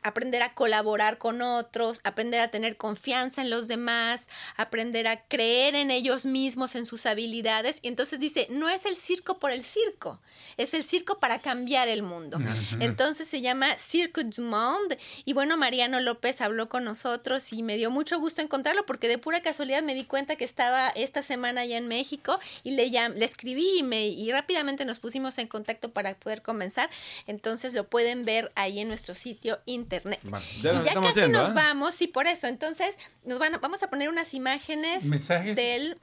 aprender 0.03 0.41
a 0.43 0.53
colaborar 0.53 1.17
con 1.17 1.41
otros, 1.41 2.01
aprender 2.03 2.41
a 2.41 2.49
tener 2.49 2.77
confianza 2.77 3.41
en 3.41 3.49
los 3.49 3.67
demás, 3.67 4.29
aprender 4.55 5.07
a 5.07 5.21
creer 5.27 5.75
en 5.75 5.91
ellos 5.91 6.25
mismos, 6.25 6.75
en 6.75 6.85
sus 6.85 7.05
habilidades. 7.05 7.79
Y 7.81 7.87
entonces 7.87 8.19
dice, 8.19 8.47
no 8.49 8.69
es 8.69 8.85
el 8.85 8.95
circo 8.95 9.39
por 9.39 9.51
el 9.51 9.63
circo, 9.63 10.19
es 10.57 10.73
el 10.73 10.83
circo 10.83 11.19
para 11.19 11.39
cambiar 11.39 11.87
el 11.87 12.03
mundo. 12.03 12.39
Entonces 12.79 13.27
se 13.27 13.41
llama 13.41 13.77
Cirque 13.77 14.23
du 14.23 14.41
Monde. 14.41 14.97
Y 15.25 15.33
bueno, 15.33 15.57
Mariano 15.57 15.99
López 15.99 16.41
habló 16.41 16.69
con 16.69 16.83
nosotros 16.83 17.53
y 17.53 17.63
me 17.63 17.77
dio 17.77 17.91
mucho 17.91 18.19
gusto 18.19 18.41
encontrarlo 18.41 18.85
porque 18.85 19.07
de 19.07 19.17
pura 19.17 19.41
casualidad 19.41 19.83
me 19.83 19.93
di 19.93 20.05
cuenta 20.05 20.35
que 20.35 20.45
estaba 20.45 20.89
esta 20.89 21.21
semana 21.21 21.61
allá 21.61 21.77
en 21.77 21.87
México 21.87 22.39
y 22.63 22.71
le, 22.71 22.89
le 22.89 23.25
escribí 23.25 23.79
y, 23.79 23.83
me, 23.83 24.07
y 24.07 24.31
rápidamente 24.31 24.85
nos 24.85 24.99
pusimos 24.99 25.37
en 25.37 25.47
contacto 25.47 25.91
para 25.91 26.16
poder 26.17 26.41
comenzar. 26.41 26.89
Entonces 27.25 27.73
lo 27.73 27.87
pueden 27.87 28.25
ver 28.25 28.51
ahí 28.55 28.79
en 28.79 28.87
nuestro 28.87 29.15
sitio 29.15 29.59
internet. 29.65 30.19
y 30.23 30.61
ya 30.61 30.93
casi 30.93 31.29
nos 31.29 31.49
¿eh? 31.49 31.53
vamos, 31.53 32.01
y 32.01 32.07
por 32.07 32.27
eso. 32.27 32.47
Entonces 32.47 32.97
nos 33.23 33.39
van 33.39 33.59
vamos 33.61 33.83
a 33.83 33.89
poner 33.89 34.09
unas 34.09 34.33
imágenes 34.33 35.09
del 35.55 35.97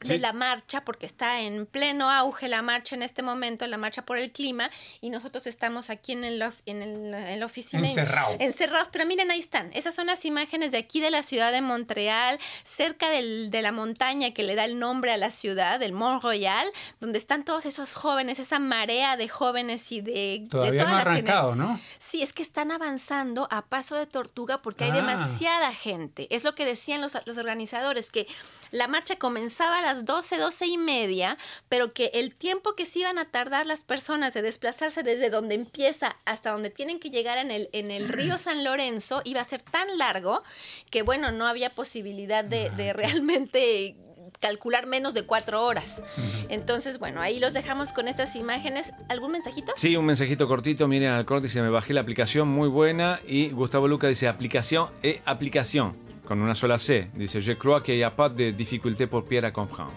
de 0.00 0.18
la 0.18 0.32
marcha, 0.32 0.84
porque 0.84 1.06
está 1.06 1.40
en 1.40 1.66
pleno 1.66 2.10
auge 2.10 2.48
la 2.48 2.62
marcha 2.62 2.94
en 2.94 3.02
este 3.02 3.22
momento, 3.22 3.66
la 3.66 3.78
marcha 3.78 4.04
por 4.04 4.18
el 4.18 4.30
clima, 4.30 4.70
y 5.00 5.10
nosotros 5.10 5.46
estamos 5.46 5.90
aquí 5.90 6.12
en, 6.12 6.24
el, 6.24 6.42
en, 6.66 6.82
el, 6.82 7.14
en 7.14 7.40
la 7.40 7.46
oficina. 7.46 7.86
Encerrados. 7.86 8.36
Encerrados, 8.40 8.88
pero 8.92 9.06
miren, 9.06 9.30
ahí 9.30 9.38
están. 9.38 9.70
Esas 9.72 9.94
son 9.94 10.06
las 10.06 10.24
imágenes 10.24 10.72
de 10.72 10.78
aquí 10.78 11.00
de 11.00 11.10
la 11.10 11.22
ciudad 11.22 11.52
de 11.52 11.60
Montreal, 11.60 12.38
cerca 12.62 13.08
del, 13.10 13.50
de 13.50 13.62
la 13.62 13.72
montaña 13.72 14.32
que 14.32 14.42
le 14.42 14.54
da 14.54 14.64
el 14.64 14.78
nombre 14.78 15.12
a 15.12 15.16
la 15.16 15.30
ciudad, 15.30 15.80
del 15.80 15.92
Mont 15.92 16.22
Royal, 16.22 16.68
donde 17.00 17.18
están 17.18 17.44
todos 17.44 17.66
esos 17.66 17.94
jóvenes, 17.94 18.38
esa 18.38 18.58
marea 18.58 19.16
de 19.16 19.28
jóvenes 19.28 19.90
y 19.92 20.00
de... 20.00 20.46
Todavía 20.50 20.84
no 20.84 20.96
arrancado, 20.96 21.54
¿no? 21.54 21.80
Sí, 21.98 22.22
es 22.22 22.32
que 22.32 22.42
están 22.42 22.70
avanzando 22.70 23.48
a 23.50 23.62
paso 23.66 23.96
de 23.96 24.06
tortuga 24.06 24.62
porque 24.62 24.84
hay 24.84 24.90
ah. 24.90 24.94
demasiada 24.94 25.72
gente. 25.72 26.26
Es 26.34 26.44
lo 26.44 26.54
que 26.54 26.64
decían 26.64 27.00
los, 27.00 27.16
los 27.26 27.38
organizadores, 27.38 28.10
que 28.10 28.26
la 28.70 28.88
marcha 28.88 29.16
comenzaba 29.16 29.78
a 29.78 29.82
las 29.84 30.04
12, 30.04 30.38
12 30.38 30.66
y 30.66 30.78
media, 30.78 31.38
pero 31.68 31.92
que 31.92 32.10
el 32.14 32.34
tiempo 32.34 32.74
que 32.74 32.86
se 32.86 33.00
iban 33.00 33.18
a 33.18 33.26
tardar 33.26 33.66
las 33.66 33.84
personas 33.84 34.34
de 34.34 34.42
desplazarse 34.42 35.02
desde 35.02 35.30
donde 35.30 35.54
empieza 35.54 36.16
hasta 36.24 36.50
donde 36.50 36.70
tienen 36.70 36.98
que 36.98 37.10
llegar 37.10 37.38
en 37.38 37.50
el, 37.50 37.68
en 37.72 37.90
el 37.90 38.08
río 38.08 38.38
San 38.38 38.64
Lorenzo 38.64 39.22
iba 39.24 39.40
a 39.40 39.44
ser 39.44 39.62
tan 39.62 39.98
largo 39.98 40.42
que, 40.90 41.02
bueno, 41.02 41.30
no 41.30 41.46
había 41.46 41.70
posibilidad 41.70 42.44
de, 42.44 42.70
de 42.70 42.92
realmente 42.92 43.96
calcular 44.40 44.86
menos 44.86 45.14
de 45.14 45.24
cuatro 45.24 45.64
horas. 45.64 46.02
Entonces, 46.48 46.98
bueno, 46.98 47.20
ahí 47.20 47.38
los 47.38 47.54
dejamos 47.54 47.92
con 47.92 48.08
estas 48.08 48.36
imágenes. 48.36 48.92
¿Algún 49.08 49.32
mensajito? 49.32 49.72
Sí, 49.76 49.96
un 49.96 50.04
mensajito 50.04 50.46
cortito. 50.46 50.88
Miren, 50.88 51.10
Alcor 51.10 51.40
dice, 51.40 51.62
me 51.62 51.70
bajé 51.70 51.94
la 51.94 52.00
aplicación, 52.00 52.48
muy 52.48 52.68
buena. 52.68 53.20
Y 53.26 53.50
Gustavo 53.50 53.88
Luca 53.88 54.08
dice, 54.08 54.28
aplicación 54.28 54.88
e 55.02 55.22
aplicación, 55.24 55.96
con 56.26 56.40
una 56.40 56.54
sola 56.54 56.78
C. 56.78 57.10
Dice, 57.14 57.40
je 57.40 57.52
crois 57.56 57.82
qu'il 57.82 57.96
n'y 57.96 58.02
a 58.04 58.10
pas 58.14 58.28
de 58.28 58.50
difficulté 58.50 59.06
pour 59.06 59.24
Pierre 59.24 59.44
à 59.44 59.50
comprendre. 59.50 59.92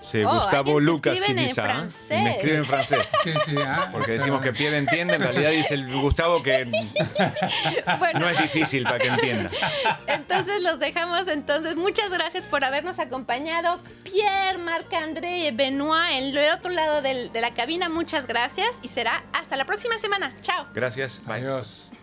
C'est 0.00 0.22
Oh, 0.22 0.34
Gustavo 0.34 0.78
Lucas 0.80 1.14
que 1.26 1.32
dice. 1.32 1.62
Y 2.10 2.22
me 2.22 2.34
escribe 2.36 2.56
en 2.58 2.64
francés. 2.66 2.98
Sí, 3.22 3.30
sí, 3.46 3.54
ah, 3.66 3.88
Porque 3.90 4.12
decimos 4.12 4.42
que. 4.42 4.52
Pierre 4.52 4.76
entiende, 4.76 5.14
en 5.14 5.22
realidad 5.22 5.50
dice 5.50 5.72
el 5.72 5.90
Gustavo 5.90 6.42
que 6.42 6.66
Bueno, 7.98 8.20
no 8.20 8.28
es 8.28 8.36
difícil 8.38 8.82
para 8.84 8.98
que 8.98 9.06
entienda. 9.08 9.50
entonces 10.08 10.60
los 10.62 10.78
dejamos. 10.78 11.26
Entonces, 11.28 11.76
muchas 11.76 12.10
gracias 12.10 12.44
por 12.44 12.64
habernos 12.64 12.98
acompañado. 12.98 13.80
Pierre, 14.04 14.58
Marc-André 14.58 15.48
y 15.48 15.50
Benoit 15.52 16.12
en 16.12 16.36
el 16.36 16.52
otro 16.52 16.70
lado 16.70 17.00
del- 17.00 17.32
de 17.32 17.40
la 17.40 17.54
cabina. 17.54 17.88
Muchas 17.88 18.26
gracias 18.26 18.80
y 18.82 18.88
será 18.88 19.24
hasta 19.32 19.56
la 19.56 19.64
próxima 19.64 19.96
semana. 19.98 20.34
Chao. 20.42 20.66
Gracias. 20.74 21.22
Bye. 21.24 21.36
Adiós. 21.36 21.93